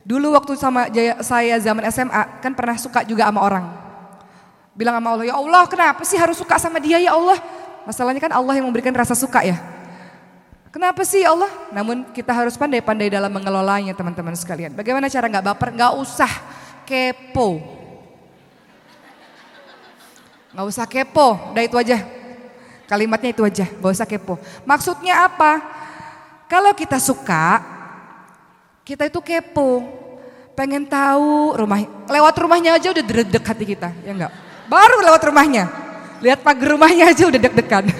[0.07, 0.87] Dulu waktu sama
[1.19, 3.80] saya zaman SMA kan pernah suka juga sama orang.
[4.71, 7.37] Bilang sama Allah, ya Allah kenapa sih harus suka sama dia ya Allah?
[7.83, 9.59] Masalahnya kan Allah yang memberikan rasa suka ya.
[10.71, 11.51] Kenapa sih Allah?
[11.75, 14.71] Namun kita harus pandai-pandai dalam mengelolanya teman-teman sekalian.
[14.71, 15.69] Bagaimana cara nggak baper?
[15.75, 16.31] Nggak usah
[16.87, 17.59] kepo.
[20.51, 22.03] Nggak usah kepo, udah itu aja.
[22.87, 24.35] Kalimatnya itu aja, nggak usah kepo.
[24.67, 25.63] Maksudnya apa?
[26.51, 27.63] Kalau kita suka,
[28.83, 29.87] kita itu kepo.
[30.51, 31.79] Pengen tahu rumah,
[32.11, 34.50] lewat rumahnya aja udah dredek hati kita, ya enggak?
[34.71, 35.67] Baru lewat rumahnya.
[36.23, 37.91] Lihat pagar rumahnya aja udah deg-degan.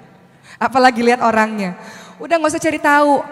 [0.68, 1.80] Apalagi lihat orangnya.
[2.20, 3.24] Udah nggak usah cari tahu.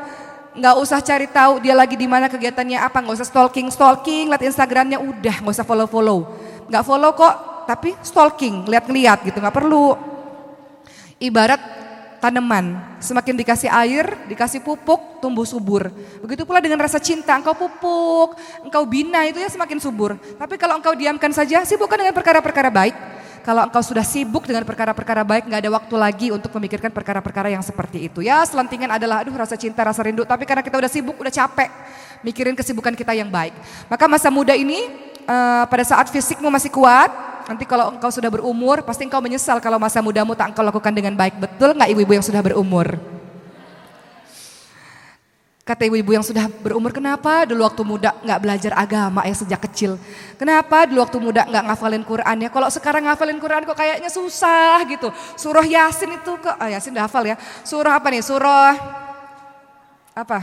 [0.57, 3.05] Nggak usah cari tahu dia lagi di mana kegiatannya apa.
[3.05, 4.33] Nggak usah stalking, stalking.
[4.33, 6.33] Lihat Instagramnya udah nggak usah follow follow.
[6.73, 7.35] Nggak follow kok,
[7.69, 9.93] tapi stalking, lihat-lihat gitu nggak perlu.
[11.21, 11.61] Ibarat
[12.19, 15.91] tanaman, semakin dikasih air, dikasih pupuk, tumbuh subur.
[16.23, 20.19] Begitu pula dengan rasa cinta, engkau pupuk, engkau bina itu ya semakin subur.
[20.19, 22.97] Tapi kalau engkau diamkan saja, sibukkan dengan perkara-perkara baik.
[23.47, 27.65] Kalau engkau sudah sibuk dengan perkara-perkara baik, nggak ada waktu lagi untuk memikirkan perkara-perkara yang
[27.65, 28.21] seperti itu.
[28.21, 30.29] Ya selentingan adalah, aduh rasa cinta, rasa rindu.
[30.29, 31.73] Tapi karena kita udah sibuk, udah capek
[32.21, 33.57] mikirin kesibukan kita yang baik.
[33.89, 34.91] Maka masa muda ini
[35.25, 37.09] uh, pada saat fisikmu masih kuat,
[37.49, 41.17] nanti kalau engkau sudah berumur, pasti engkau menyesal kalau masa mudamu tak engkau lakukan dengan
[41.17, 41.41] baik.
[41.41, 43.01] Betul nggak ibu-ibu yang sudah berumur?
[45.69, 50.01] Kata ibu-ibu yang sudah berumur, kenapa dulu waktu muda nggak belajar agama ya sejak kecil?
[50.41, 52.49] Kenapa dulu waktu muda nggak ngafalin Quran ya?
[52.49, 55.13] Kalau sekarang ngafalin Quran kok kayaknya susah gitu.
[55.37, 57.37] Surah Yasin itu kok, ah Yasin udah hafal ya.
[57.69, 58.25] Surah apa nih?
[58.25, 58.73] Surah
[60.17, 60.39] apa?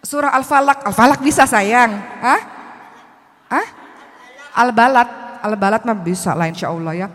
[0.00, 0.80] Surah Al-Falak.
[0.80, 1.92] Al-Falak bisa sayang.
[2.24, 2.40] Hah?
[3.52, 3.66] Hah?
[4.56, 5.19] Al-Balat.
[5.42, 7.06] Al-Balat mah bisa lah insya Allah ya.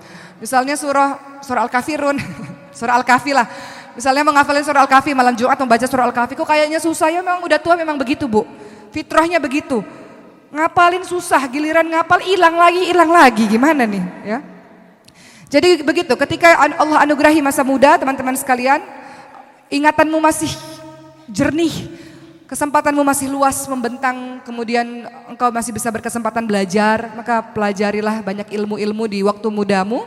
[0.42, 2.18] Misalnya surah surah Al-Kafirun.
[2.78, 3.48] surah Al-Kafi lah.
[3.96, 7.60] Misalnya menghafalin surah Al-Kahfi malam Jumat membaca surah Al-Kahfi kok kayaknya susah ya memang udah
[7.62, 8.44] tua memang begitu Bu.
[8.92, 9.80] Fitrahnya begitu.
[10.56, 13.44] Ngapalin susah, giliran ngapal hilang lagi, hilang lagi.
[13.44, 14.40] Gimana nih ya?
[15.52, 18.84] Jadi begitu, ketika Allah anugerahi masa muda teman-teman sekalian,
[19.72, 20.52] ingatanmu masih
[21.32, 21.95] jernih,
[22.46, 29.20] kesempatanmu masih luas membentang, kemudian engkau masih bisa berkesempatan belajar, maka pelajarilah banyak ilmu-ilmu di
[29.26, 30.06] waktu mudamu.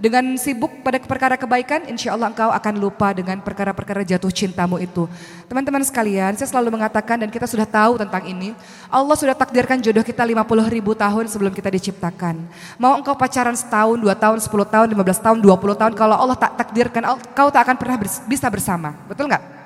[0.00, 5.04] Dengan sibuk pada perkara kebaikan, insya Allah engkau akan lupa dengan perkara-perkara jatuh cintamu itu.
[5.44, 8.56] Teman-teman sekalian, saya selalu mengatakan dan kita sudah tahu tentang ini.
[8.88, 12.40] Allah sudah takdirkan jodoh kita 50 ribu tahun sebelum kita diciptakan.
[12.80, 15.92] Mau engkau pacaran setahun, dua tahun, 10 tahun, 15 tahun, 20 tahun.
[15.92, 18.96] Kalau Allah tak takdirkan, engkau tak akan pernah bisa bersama.
[19.04, 19.59] Betul nggak?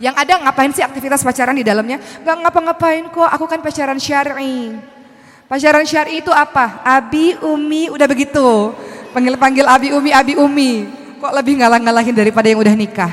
[0.00, 2.00] Yang ada ngapain sih aktivitas pacaran di dalamnya?
[2.24, 4.72] Gak ngapa-ngapain kok, aku kan pacaran syar'i.
[5.44, 6.80] Pacaran syar'i itu apa?
[6.80, 8.72] Abi, Umi, udah begitu.
[9.12, 10.88] Panggil-panggil Abi Umi, Abi Umi.
[11.20, 13.12] Kok lebih ngalah-ngalahin daripada yang udah nikah.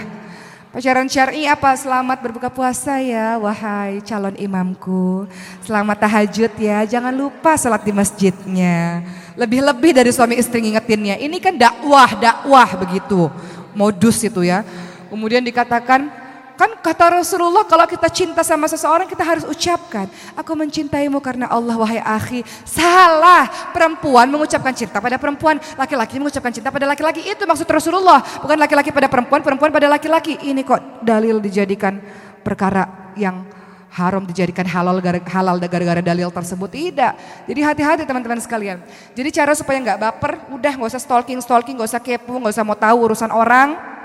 [0.72, 1.76] Pacaran syar'i apa?
[1.76, 5.28] Selamat berbuka puasa ya wahai calon imamku.
[5.68, 9.04] Selamat tahajud ya, jangan lupa sholat di masjidnya.
[9.36, 11.20] Lebih-lebih dari suami istri ngingetinnya.
[11.20, 13.28] Ini kan dakwah, dakwah begitu.
[13.76, 14.64] Modus itu ya.
[15.12, 16.27] Kemudian dikatakan
[16.58, 20.10] Kan kata Rasulullah kalau kita cinta sama seseorang kita harus ucapkan.
[20.34, 22.42] Aku mencintaimu karena Allah wahai akhi.
[22.66, 23.46] Salah.
[23.70, 25.62] Perempuan mengucapkan cinta pada perempuan.
[25.78, 27.22] Laki-laki mengucapkan cinta pada laki-laki.
[27.30, 28.26] Itu maksud Rasulullah.
[28.42, 30.34] Bukan laki-laki pada perempuan, perempuan pada laki-laki.
[30.50, 32.02] Ini kok dalil dijadikan
[32.42, 33.46] perkara yang
[33.94, 37.14] haram dijadikan halal halal gara-gara dalil tersebut tidak.
[37.46, 38.82] Jadi hati-hati teman-teman sekalian.
[39.14, 42.66] Jadi cara supaya nggak baper, udah nggak usah stalking stalking, nggak usah kepo, nggak usah
[42.66, 43.98] mau tahu urusan orang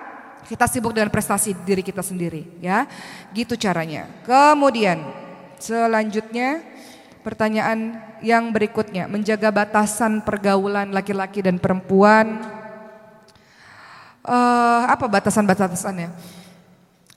[0.48, 2.86] kita sibuk dengan prestasi diri kita sendiri, ya.
[3.30, 4.10] Gitu caranya.
[4.26, 5.02] Kemudian
[5.58, 6.62] selanjutnya
[7.22, 12.42] pertanyaan yang berikutnya, menjaga batasan pergaulan laki-laki dan perempuan.
[14.22, 16.14] Uh, apa batasan-batasannya?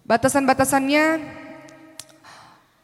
[0.06, 1.06] Batasan-batasannya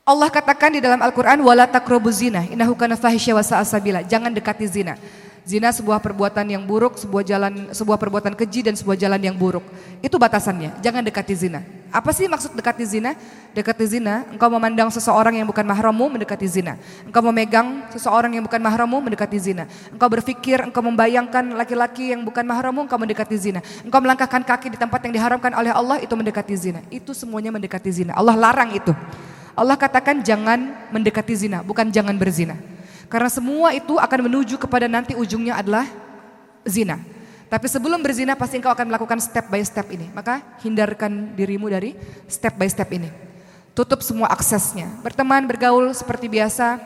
[0.01, 4.97] Allah katakan di dalam Al-Quran wala takrobuz zina innahu kana Jangan dekati zina.
[5.41, 9.65] Zina sebuah perbuatan yang buruk, sebuah jalan sebuah perbuatan keji dan sebuah jalan yang buruk.
[9.97, 10.77] Itu batasannya.
[10.85, 11.65] Jangan dekati zina.
[11.89, 13.17] Apa sih maksud dekati zina?
[13.57, 16.77] Dekati zina, engkau memandang seseorang yang bukan mahrammu mendekati zina.
[17.09, 19.65] Engkau memegang seseorang yang bukan mahrammu mendekati zina.
[19.89, 23.65] Engkau berpikir, engkau membayangkan laki-laki yang bukan mahrammu engkau mendekati zina.
[23.81, 26.85] Engkau melangkahkan kaki di tempat yang diharamkan oleh Allah itu mendekati zina.
[26.93, 28.13] Itu semuanya mendekati zina.
[28.13, 28.93] Allah larang itu.
[29.57, 32.55] Allah katakan jangan mendekati zina, bukan jangan berzina.
[33.11, 35.83] Karena semua itu akan menuju kepada nanti ujungnya adalah
[36.63, 36.95] zina.
[37.51, 40.07] Tapi sebelum berzina pasti engkau akan melakukan step by step ini.
[40.15, 41.91] Maka hindarkan dirimu dari
[42.31, 43.11] step by step ini.
[43.75, 44.87] Tutup semua aksesnya.
[45.03, 46.79] Berteman, bergaul seperti biasa,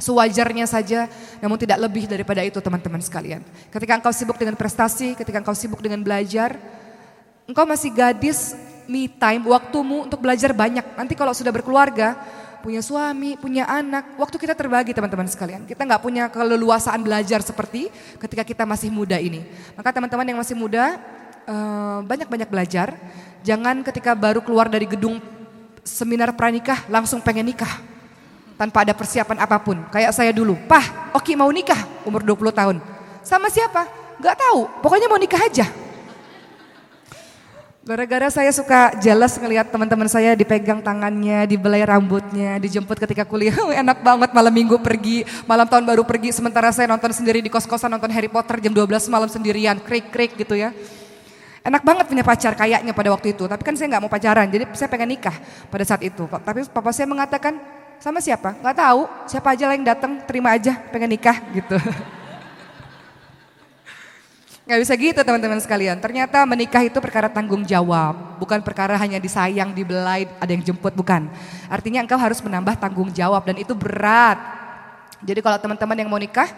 [0.00, 1.04] sewajarnya saja,
[1.44, 3.44] namun tidak lebih daripada itu teman-teman sekalian.
[3.68, 6.56] Ketika engkau sibuk dengan prestasi, ketika engkau sibuk dengan belajar,
[7.44, 8.56] engkau masih gadis,
[8.88, 10.96] me time, waktumu untuk belajar banyak.
[10.96, 12.16] Nanti kalau sudah berkeluarga,
[12.60, 14.18] punya suami, punya anak.
[14.18, 15.64] Waktu kita terbagi teman-teman sekalian.
[15.64, 19.46] Kita nggak punya keleluasaan belajar seperti ketika kita masih muda ini.
[19.78, 20.98] Maka teman-teman yang masih muda
[21.46, 22.94] eh, banyak-banyak belajar.
[23.46, 25.22] Jangan ketika baru keluar dari gedung
[25.86, 27.80] seminar pranikah langsung pengen nikah.
[28.58, 29.86] Tanpa ada persiapan apa pun.
[29.94, 32.76] Kayak saya dulu, Pah, Oki mau nikah umur 20 tahun.
[33.22, 33.86] Sama siapa?
[34.18, 35.87] Gak tahu, pokoknya mau nikah aja.
[37.88, 43.56] Gara-gara saya suka jelas ngelihat teman-teman saya dipegang tangannya, dibelai rambutnya, dijemput ketika kuliah.
[43.80, 46.36] Enak banget malam minggu pergi, malam tahun baru pergi.
[46.36, 50.52] Sementara saya nonton sendiri di kos-kosan nonton Harry Potter jam 12 malam sendirian, krik-krik gitu
[50.52, 50.76] ya.
[51.64, 53.48] Enak banget punya pacar kayaknya pada waktu itu.
[53.48, 55.36] Tapi kan saya nggak mau pacaran, jadi saya pengen nikah
[55.72, 56.28] pada saat itu.
[56.28, 57.56] Tapi papa saya mengatakan,
[58.04, 58.52] sama siapa?
[58.60, 61.80] Nggak tahu, siapa aja lah yang datang, terima aja, pengen nikah gitu.
[64.68, 65.96] Gak bisa gitu teman-teman sekalian.
[65.96, 68.36] Ternyata menikah itu perkara tanggung jawab.
[68.36, 71.24] Bukan perkara hanya disayang, dibelai, ada yang jemput, bukan.
[71.72, 74.36] Artinya engkau harus menambah tanggung jawab dan itu berat.
[75.24, 76.52] Jadi kalau teman-teman yang mau nikah,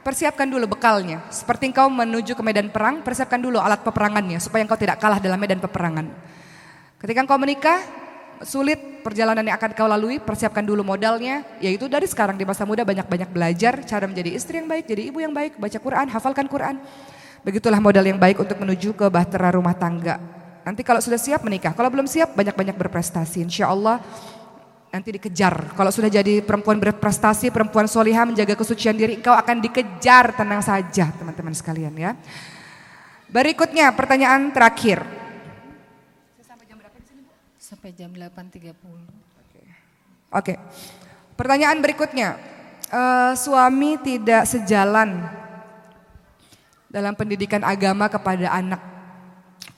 [0.00, 1.20] persiapkan dulu bekalnya.
[1.28, 5.36] Seperti engkau menuju ke medan perang, persiapkan dulu alat peperangannya supaya engkau tidak kalah dalam
[5.36, 6.08] medan peperangan.
[6.96, 7.76] Ketika engkau menikah,
[8.40, 12.88] sulit perjalanan yang akan kau lalui, persiapkan dulu modalnya, yaitu dari sekarang di masa muda
[12.88, 16.80] banyak-banyak belajar cara menjadi istri yang baik, jadi ibu yang baik, baca Quran, hafalkan Quran.
[17.40, 20.20] Begitulah modal yang baik untuk menuju ke bahtera rumah tangga.
[20.60, 23.40] Nanti kalau sudah siap menikah, kalau belum siap banyak-banyak berprestasi.
[23.40, 23.96] Insya Allah
[24.92, 25.72] nanti dikejar.
[25.72, 31.08] Kalau sudah jadi perempuan berprestasi, perempuan solihah menjaga kesucian diri, engkau akan dikejar tenang saja
[31.16, 32.12] teman-teman sekalian ya.
[33.30, 35.00] Berikutnya pertanyaan terakhir.
[37.56, 38.74] Sampai jam 8.30.
[40.34, 40.58] Oke.
[41.38, 42.34] Pertanyaan berikutnya.
[42.90, 45.22] Uh, suami tidak sejalan
[46.90, 48.82] dalam pendidikan agama kepada anak.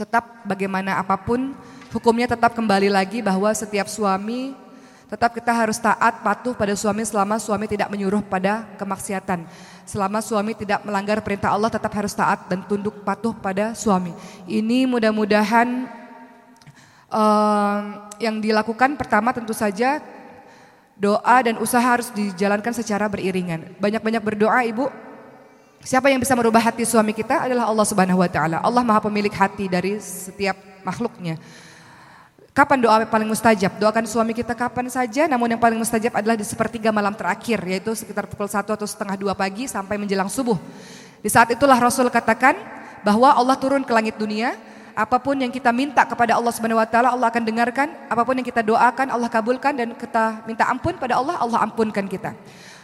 [0.01, 1.53] Tetap bagaimana apa pun
[1.93, 4.57] hukumnya tetap kembali lagi bahwa setiap suami
[5.13, 9.45] tetap kita harus taat patuh pada suami selama suami tidak menyuruh pada kemaksiatan.
[9.85, 14.17] Selama suami tidak melanggar perintah Allah tetap harus taat dan tunduk patuh pada suami.
[14.49, 15.85] Ini mudah-mudahan
[17.13, 20.01] uh, yang dilakukan pertama tentu saja
[20.97, 23.77] doa dan usaha harus dijalankan secara beriringan.
[23.77, 25.12] Banyak-banyak berdoa Ibu
[25.83, 28.63] Siapa yang bisa merubah hati suami kita adalah Allah Subhanahu wa taala.
[28.63, 30.55] Allah Maha pemilik hati dari setiap
[30.87, 31.43] makhluknya.
[32.55, 33.83] Kapan doa paling mustajab?
[33.83, 37.99] Doakan suami kita kapan saja, namun yang paling mustajab adalah di sepertiga malam terakhir, yaitu
[37.99, 40.55] sekitar pukul 1 atau setengah dua pagi sampai menjelang subuh.
[41.19, 42.55] Di saat itulah Rasul katakan
[43.03, 44.55] bahwa Allah turun ke langit dunia,
[44.95, 48.39] apa pun yang kita minta kepada Allah Subhanahu wa taala Allah akan dengarkan, apa pun
[48.39, 52.37] yang kita doakan Allah kabulkan dan kita minta ampun pada Allah, Allah ampunkan kita.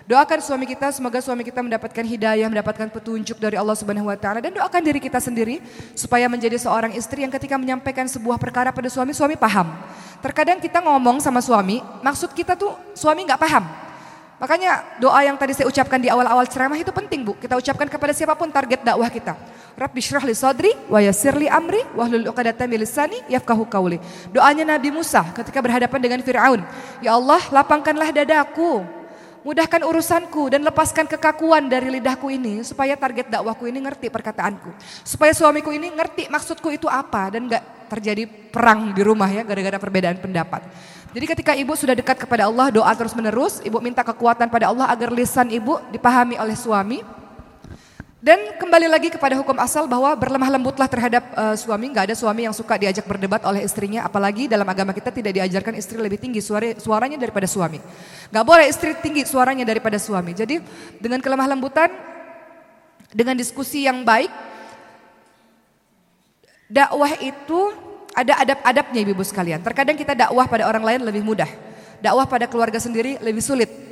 [0.09, 4.41] Doakan suami kita, semoga suami kita mendapatkan hidayah, mendapatkan petunjuk dari Allah Subhanahu wa taala
[4.41, 5.61] dan doakan diri kita sendiri
[5.93, 9.69] supaya menjadi seorang istri yang ketika menyampaikan sebuah perkara pada suami, suami paham.
[10.25, 13.69] Terkadang kita ngomong sama suami, maksud kita tuh suami nggak paham.
[14.41, 17.37] Makanya doa yang tadi saya ucapkan di awal-awal ceramah itu penting Bu.
[17.37, 19.37] Kita ucapkan kepada siapa pun target dakwah kita.
[19.77, 21.05] Rabbi syrah li sadri wa
[21.53, 24.01] amri wahlul 'uqdatam min lisani yafqahu qawli.
[24.33, 26.65] Doanya Nabi Musa ketika berhadapan dengan Firaun.
[27.05, 28.97] Ya Allah, lapangkanlah dadaku
[29.49, 34.77] Mudahkan urusanku dan lepaskan kekakuan dari lidahku ini supaya target dakwahku ini ngerti perkataanku.
[35.01, 39.81] Supaya suamiku ini ngerti maksudku itu apa dan gak terjadi perang di rumah ya gara-gara
[39.81, 40.69] perbedaan pendapat.
[41.17, 44.93] Jadi ketika ibu sudah dekat kepada Allah, doa terus menerus, ibu minta kekuatan pada Allah
[44.93, 47.01] agar lisan ibu dipahami oleh suami,
[48.19, 51.87] dan kembali lagi kepada hukum asal bahwa berlemah lembutlah terhadap uh, suami.
[51.95, 54.03] Gak ada suami yang suka diajak berdebat oleh istrinya.
[54.03, 57.79] Apalagi dalam agama kita tidak diajarkan istri lebih tinggi suara, suaranya daripada suami.
[58.35, 60.35] Gak boleh istri tinggi suaranya daripada suami.
[60.35, 60.59] Jadi
[60.99, 61.95] dengan kelemah lembutan,
[63.15, 64.35] dengan diskusi yang baik,
[66.67, 67.71] dakwah itu
[68.19, 69.63] ada adab-adabnya ibu-ibu sekalian.
[69.63, 71.47] Terkadang kita dakwah pada orang lain lebih mudah.
[72.03, 73.88] Dakwah pada keluarga sendiri lebih sulit.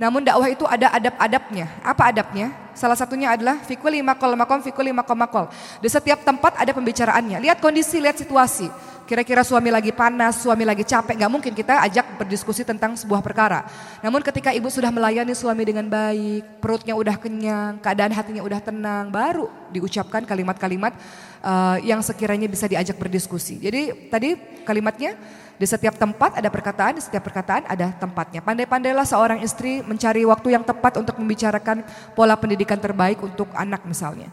[0.00, 1.68] Namun dakwah itu ada adab-adabnya.
[1.84, 2.56] Apa adabnya?
[2.72, 5.52] Salah satunya adalah fikuli makol makom fikuli makom makol.
[5.84, 7.36] Di setiap tempat ada pembicaraannya.
[7.44, 8.72] Lihat kondisi, lihat situasi.
[9.10, 13.66] Kira-kira suami lagi panas, suami lagi capek, nggak mungkin kita ajak berdiskusi tentang sebuah perkara.
[14.06, 19.10] Namun ketika ibu sudah melayani suami dengan baik, perutnya udah kenyang, keadaan hatinya udah tenang,
[19.10, 20.94] baru diucapkan kalimat-kalimat
[21.42, 23.58] uh, yang sekiranya bisa diajak berdiskusi.
[23.58, 25.18] Jadi tadi kalimatnya
[25.58, 28.38] di setiap tempat ada perkataan, di setiap perkataan ada tempatnya.
[28.46, 31.82] Pandai-pandailah seorang istri mencari waktu yang tepat untuk membicarakan
[32.14, 34.30] pola pendidikan terbaik untuk anak misalnya.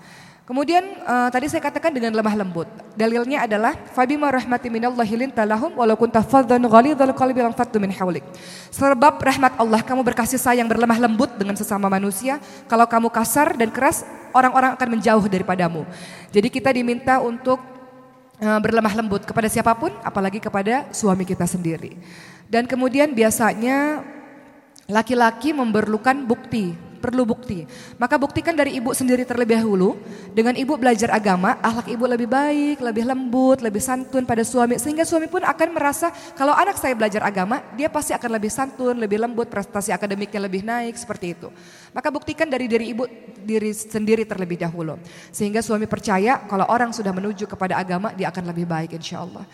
[0.48, 2.72] Kemudian uh, tadi saya katakan dengan lemah lembut.
[2.96, 8.24] Dalilnya adalah fabima rahmati minallahi lintalahum walau kunta faddan ghalidhal qalbi lam fattu min hawlik.
[8.72, 12.40] Sebab rahmat Allah kamu berkasih sayang berlemah lembut dengan sesama manusia.
[12.72, 15.84] Kalau kamu kasar dan keras, orang-orang akan menjauh daripadamu.
[16.32, 17.60] Jadi kita diminta untuk
[18.38, 21.98] Eh, berlemah lembut kepada siapa pun, apalagi kepada suami kita sendiri.
[22.46, 24.06] Dan kemudian biasanya
[24.86, 27.64] laki-laki memerlukan bukti, perlu bukti.
[27.96, 29.96] Maka buktikan dari ibu sendiri terlebih dahulu.
[30.36, 34.76] Dengan ibu belajar agama, akhlak ibu lebih baik, lebih lembut, lebih santun pada suami.
[34.76, 39.00] Sehingga suami pun akan merasa kalau anak saya belajar agama, dia pasti akan lebih santun,
[39.00, 41.48] lebih lembut, prestasi akademiknya lebih naik, seperti itu.
[41.96, 43.08] Maka buktikan dari diri ibu
[43.48, 45.00] diri sendiri terlebih dahulu.
[45.32, 49.48] Sehingga suami percaya kalau orang sudah menuju kepada agama, dia akan lebih baik insya Allah.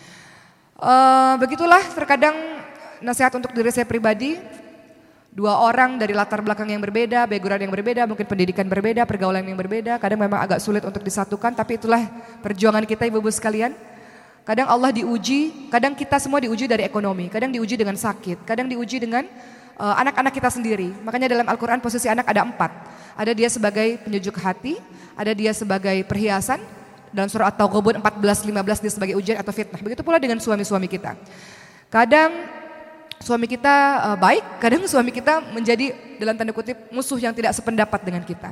[0.74, 2.34] Uh, begitulah terkadang
[2.98, 4.40] nasihat untuk diri saya pribadi,
[5.34, 9.58] dua orang dari latar belakang yang berbeda, background yang berbeda, mungkin pendidikan berbeda, pergaulan yang
[9.58, 12.06] berbeda, kadang memang agak sulit untuk disatukan, tapi itulah
[12.38, 13.74] perjuangan kita ibu-ibu sekalian.
[14.46, 19.02] Kadang Allah diuji, kadang kita semua diuji dari ekonomi, kadang diuji dengan sakit, kadang diuji
[19.02, 19.26] dengan
[19.74, 20.94] uh, anak-anak kita sendiri.
[21.02, 22.70] Makanya dalam Al-Quran posisi anak ada empat.
[23.18, 24.78] Ada dia sebagai penyejuk hati,
[25.18, 26.62] ada dia sebagai perhiasan,
[27.14, 29.78] dalam surah At-Taghabun 14-15 dia sebagai ujian atau fitnah.
[29.78, 31.14] Begitu pula dengan suami-suami kita.
[31.88, 32.34] Kadang
[33.20, 33.74] suami kita
[34.12, 38.50] uh, baik, kadang suami kita menjadi dalam tanda kutip musuh yang tidak sependapat dengan kita.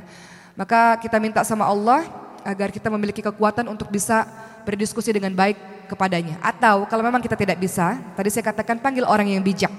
[0.53, 2.05] Maka kita minta sama Allah
[2.43, 4.27] agar kita memiliki kekuatan untuk bisa
[4.67, 5.57] berdiskusi dengan baik
[5.89, 6.37] kepadanya.
[6.43, 9.71] Atau kalau memang kita tidak bisa, tadi saya katakan panggil orang yang bijak.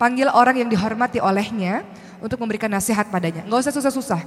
[0.00, 1.84] Panggil orang yang dihormati olehnya
[2.20, 3.44] untuk memberikan nasihat padanya.
[3.44, 4.20] Nggak usah susah-susah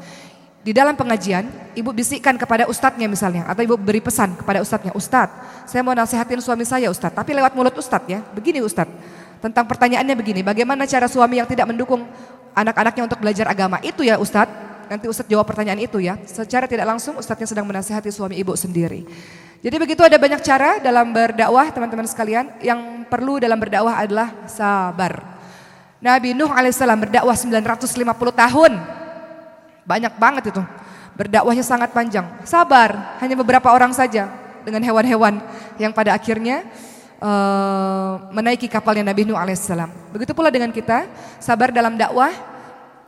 [0.64, 1.44] di dalam pengajian,
[1.76, 6.40] ibu bisikkan kepada ustadznya misalnya, atau ibu beri pesan kepada ustadznya, Ustadz, saya mau nasihatin
[6.40, 8.96] suami saya Ustadz, tapi lewat mulut Ustadz ya, begini Ustadz,
[9.44, 12.08] tentang pertanyaannya begini, bagaimana cara suami yang tidak mendukung
[12.56, 16.88] anak-anaknya untuk belajar agama, itu ya Ustadz, nanti Ustadz jawab pertanyaan itu ya, secara tidak
[16.88, 19.04] langsung Ustadznya sedang menasihati suami ibu sendiri.
[19.60, 25.36] Jadi begitu ada banyak cara dalam berdakwah teman-teman sekalian, yang perlu dalam berdakwah adalah sabar.
[26.00, 27.92] Nabi Nuh alaihissalam berdakwah 950
[28.32, 28.72] tahun,
[29.84, 30.64] banyak banget itu.
[31.20, 32.26] Berdakwahnya sangat panjang.
[32.48, 34.32] Sabar, hanya beberapa orang saja
[34.64, 35.44] dengan hewan-hewan
[35.76, 36.64] yang pada akhirnya
[37.24, 39.88] uh, menaiki kapalnya Nabi Nuh alaihissalam.
[40.12, 41.08] Begitu pula dengan kita,
[41.40, 42.36] sabar dalam dakwah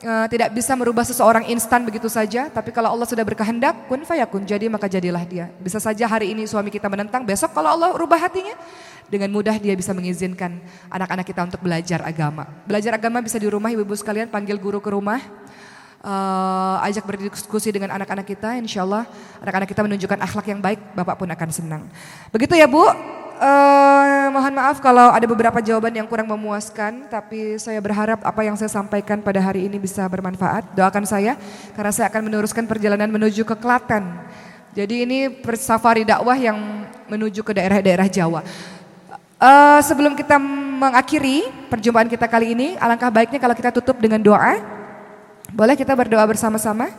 [0.01, 4.47] uh, tidak bisa merubah seseorang instan begitu saja, tapi kalau Allah sudah berkehendak, kun fayakun,
[4.47, 5.51] jadi maka jadilah dia.
[5.59, 8.55] Bisa saja hari ini suami kita menentang, besok kalau Allah rubah hatinya,
[9.05, 10.57] dengan mudah dia bisa mengizinkan
[10.89, 12.49] anak-anak kita untuk belajar agama.
[12.65, 15.21] Belajar agama bisa di rumah ibu-ibu sekalian, panggil guru ke rumah,
[16.01, 19.05] uh, ajak berdiskusi dengan anak-anak kita, insya Allah
[19.45, 21.83] anak-anak kita menunjukkan akhlak yang baik, Bapak pun akan senang.
[22.33, 22.81] Begitu ya Bu,
[23.39, 28.55] uh, mohon maaf kalau ada beberapa jawaban yang kurang memuaskan, tapi saya berharap apa yang
[28.55, 30.75] saya sampaikan pada hari ini bisa bermanfaat.
[30.75, 31.39] Doakan saya,
[31.75, 34.03] karena saya akan meneruskan perjalanan menuju ke Klaten.
[34.75, 35.19] Jadi ini
[35.55, 36.57] safari dakwah yang
[37.07, 38.43] menuju ke daerah-daerah Jawa.
[39.39, 40.39] Uh, sebelum kita
[40.75, 44.59] mengakhiri perjumpaan kita kali ini, alangkah baiknya kalau kita tutup dengan doa.
[45.55, 46.91] Boleh kita berdoa bersama-sama?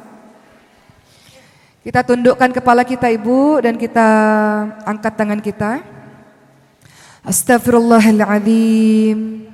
[1.86, 4.08] Kita tundukkan kepala kita Ibu dan kita
[4.82, 5.95] angkat tangan kita.
[7.28, 9.44] أستغفر الله العظيم.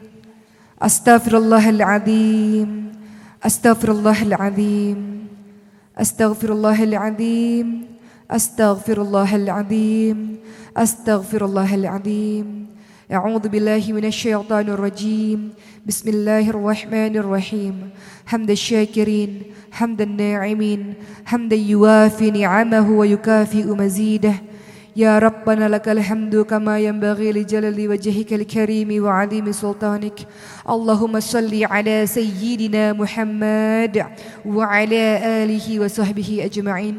[0.82, 2.93] أستغفر الله العظيم.
[3.47, 5.27] أستغفر الله العظيم.
[5.99, 7.85] أستغفر الله العظيم.
[8.31, 10.36] أستغفر الله العظيم.
[10.77, 12.66] أستغفر الله العظيم.
[13.12, 15.53] أعوذ بالله من الشيطان الرجيم.
[15.86, 17.74] بسم الله الرحمن الرحيم.
[18.27, 19.43] حمد الشاكرين.
[19.73, 20.94] حمد الناعمين.
[21.24, 24.35] حمدا يوافي نعمه ويكافئ مزيده.
[24.98, 30.18] يا ربنا لك الحمد كما ينبغي لجلال وجهك الكريم وعظيم سلطانك
[30.69, 33.95] اللهم صل على سيدنا محمد
[34.45, 35.03] وعلى
[35.45, 36.98] آله وصحبه أجمعين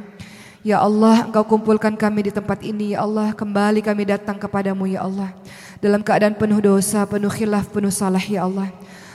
[0.67, 3.31] Ya Allah, Engkau kumpulkan kami di tempat ini, Ya Allah.
[3.31, 5.31] Kembali kami datang kepadamu, Ya Allah.
[5.79, 8.67] Dalam keadaan penuh dosa, penuh khilaf, penuh salah, Ya Allah.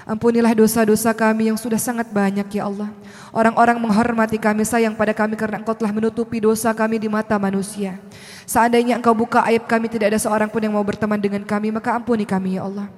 [0.09, 2.89] Ampunilah dosa-dosa kami yang sudah sangat banyak ya Allah.
[3.29, 8.01] Orang-orang menghormati kami, sayang pada kami karena engkau telah menutupi dosa kami di mata manusia.
[8.49, 11.93] Seandainya engkau buka aib kami tidak ada seorang pun yang mau berteman dengan kami, maka
[11.93, 12.89] ampuni kami ya Allah.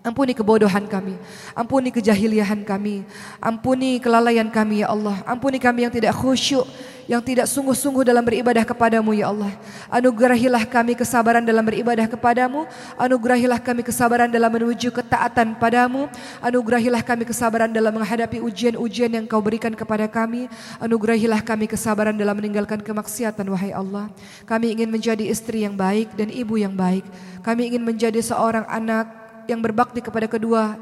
[0.00, 1.12] Ampuni kebodohan kami,
[1.52, 3.04] ampuni kejahiliahan kami,
[3.36, 6.64] ampuni kelalaian kami ya Allah, ampuni kami yang tidak khusyuk,
[7.04, 9.52] yang tidak sungguh-sungguh dalam beribadah kepadamu ya Allah.
[9.92, 12.64] Anugerahilah kami kesabaran dalam beribadah kepadamu,
[12.96, 16.08] anugerahilah kami kesabaran dalam menuju ketaatan padamu,
[16.40, 20.48] anugerahilah kami kesabaran dalam menghadapi ujian-ujian yang kau berikan kepada kami,
[20.80, 24.08] anugerahilah kami kesabaran dalam meninggalkan kemaksiatan wahai Allah.
[24.48, 27.04] Kami ingin menjadi istri yang baik dan ibu yang baik.
[27.44, 29.19] Kami ingin menjadi seorang anak
[29.50, 30.78] yang berbakti kepada kedua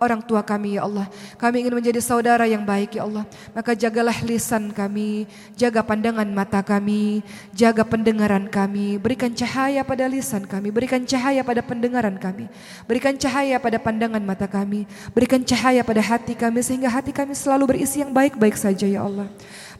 [0.00, 1.06] orang tua kami ya Allah.
[1.36, 3.28] Kami ingin menjadi saudara yang baik ya Allah.
[3.52, 7.20] Maka jagalah lisan kami, jaga pandangan mata kami,
[7.52, 8.96] jaga pendengaran kami.
[8.96, 12.48] Berikan cahaya pada lisan kami, berikan cahaya pada pendengaran kami.
[12.88, 17.76] Berikan cahaya pada pandangan mata kami, berikan cahaya pada hati kami sehingga hati kami selalu
[17.76, 19.28] berisi yang baik-baik saja ya Allah.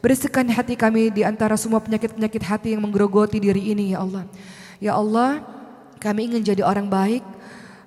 [0.05, 4.25] Bersihkan hati kami di antara semua penyakit-penyakit hati yang menggerogoti diri ini ya Allah.
[4.81, 5.45] Ya Allah,
[6.01, 7.21] kami ingin jadi orang baik,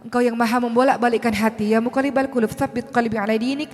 [0.05, 1.73] Engkau yang maha membolak-balikkan hati.
[1.73, 3.73] Ya muqallibal qulub, tsabbit qalbi ala dinik.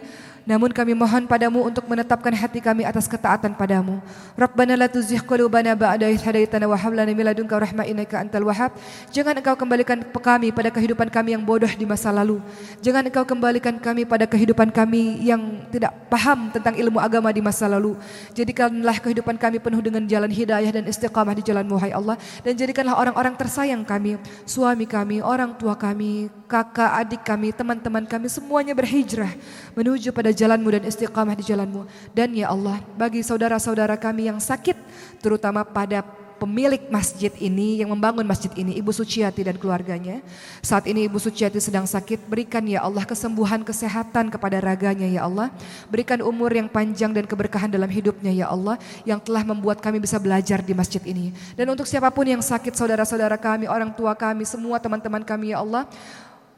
[0.48, 4.00] Namun kami mohon padamu untuk menetapkan hati kami atas ketaatan padamu.
[4.36, 8.48] Rabbana la tuzigh qulubana ba'da idh hadaitana wa hab lana min ladunka rahmah innaka antal
[8.48, 8.72] wahhab.
[9.12, 12.40] Jangan engkau kembalikan kami pada kehidupan kami yang bodoh di masa lalu.
[12.80, 17.68] Jangan engkau kembalikan kami pada kehidupan kami yang tidak paham tentang ilmu agama di masa
[17.68, 17.94] lalu.
[18.32, 22.16] Jadikanlah kehidupan kami penuh dengan jalan hidayah dan istiqamah di jalan hai Allah.
[22.42, 28.26] Dan jadikanlah orang-orang tersayang kami, suami kami, orang tua kami, kakak, adik kami, teman-teman kami
[28.26, 29.30] semuanya berhijrah
[29.78, 31.86] menuju pada jalanmu dan istiqamah di jalanmu.
[32.14, 34.76] Dan ya Allah, bagi saudara-saudara kami yang sakit,
[35.20, 36.02] terutama pada
[36.40, 40.24] pemilik masjid ini yang membangun masjid ini Ibu Suciati dan keluarganya.
[40.64, 45.52] Saat ini Ibu Suciati sedang sakit, berikan ya Allah kesembuhan kesehatan kepada raganya ya Allah.
[45.92, 50.16] Berikan umur yang panjang dan keberkahan dalam hidupnya ya Allah yang telah membuat kami bisa
[50.16, 51.36] belajar di masjid ini.
[51.52, 55.60] Dan untuk siapa pun yang sakit saudara-saudara kami, orang tua kami, semua teman-teman kami ya
[55.60, 55.84] Allah,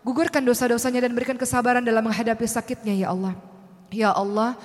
[0.07, 3.35] gugurkan dosa-dosanya dan berikan kesabaran dalam menghadapi sakitnya ya Allah.
[3.93, 4.57] Ya Allah,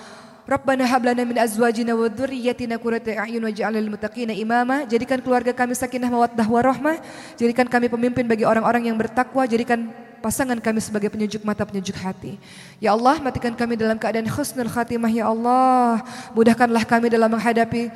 [0.48, 4.88] Rabbana hab lana min azwajina wa dzurriyyatina qurrata a'yun waj'alna lil muttaqina imama.
[4.88, 7.04] Jadikan keluarga kami sakinah mawaddah warahmah.
[7.36, 9.44] Jadikan kami pemimpin bagi orang-orang yang bertakwa.
[9.44, 9.92] Jadikan
[10.24, 12.40] pasangan kami sebagai penyejuk mata, penyejuk hati.
[12.80, 16.00] Ya Allah, matikan kami dalam keadaan husnul khatimah ya Allah.
[16.32, 17.92] Mudahkanlah kami dalam menghadapi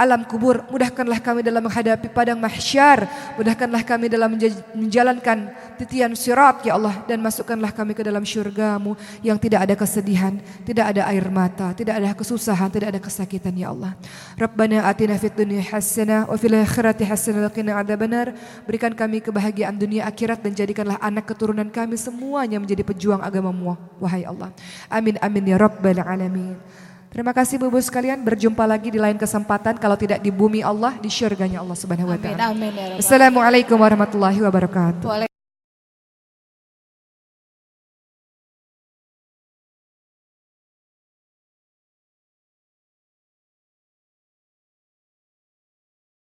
[0.00, 0.64] alam kubur.
[0.72, 3.04] Mudahkanlah kami dalam menghadapi padang mahsyar.
[3.36, 4.40] Mudahkanlah kami dalam
[4.72, 7.04] menjalankan titian sirat ya Allah.
[7.04, 12.00] Dan masukkanlah kami ke dalam syurgamu yang tidak ada kesedihan, tidak ada air mata, tidak
[12.00, 13.92] ada kesusahan, tidak ada kesakitan ya Allah.
[14.40, 18.32] Rabbana atina fid dunya hasanah wa fil akhirati hasanah wa qina adzabannar.
[18.64, 24.24] Berikan kami kebahagiaan dunia akhirat dan jadikanlah anak keturunan kami semuanya menjadi pejuang agamamu wahai
[24.24, 24.48] Allah.
[24.88, 26.56] Amin amin ya rabbal alamin.
[27.10, 30.94] Terima kasih Bu Bu sekalian, berjumpa lagi di lain kesempatan kalau tidak di bumi Allah,
[31.02, 32.54] di syurganya Allah Subhanahu wa taala.
[32.54, 35.29] Amin, amin ya Assalamualaikum warahmatullahi wabarakatuh.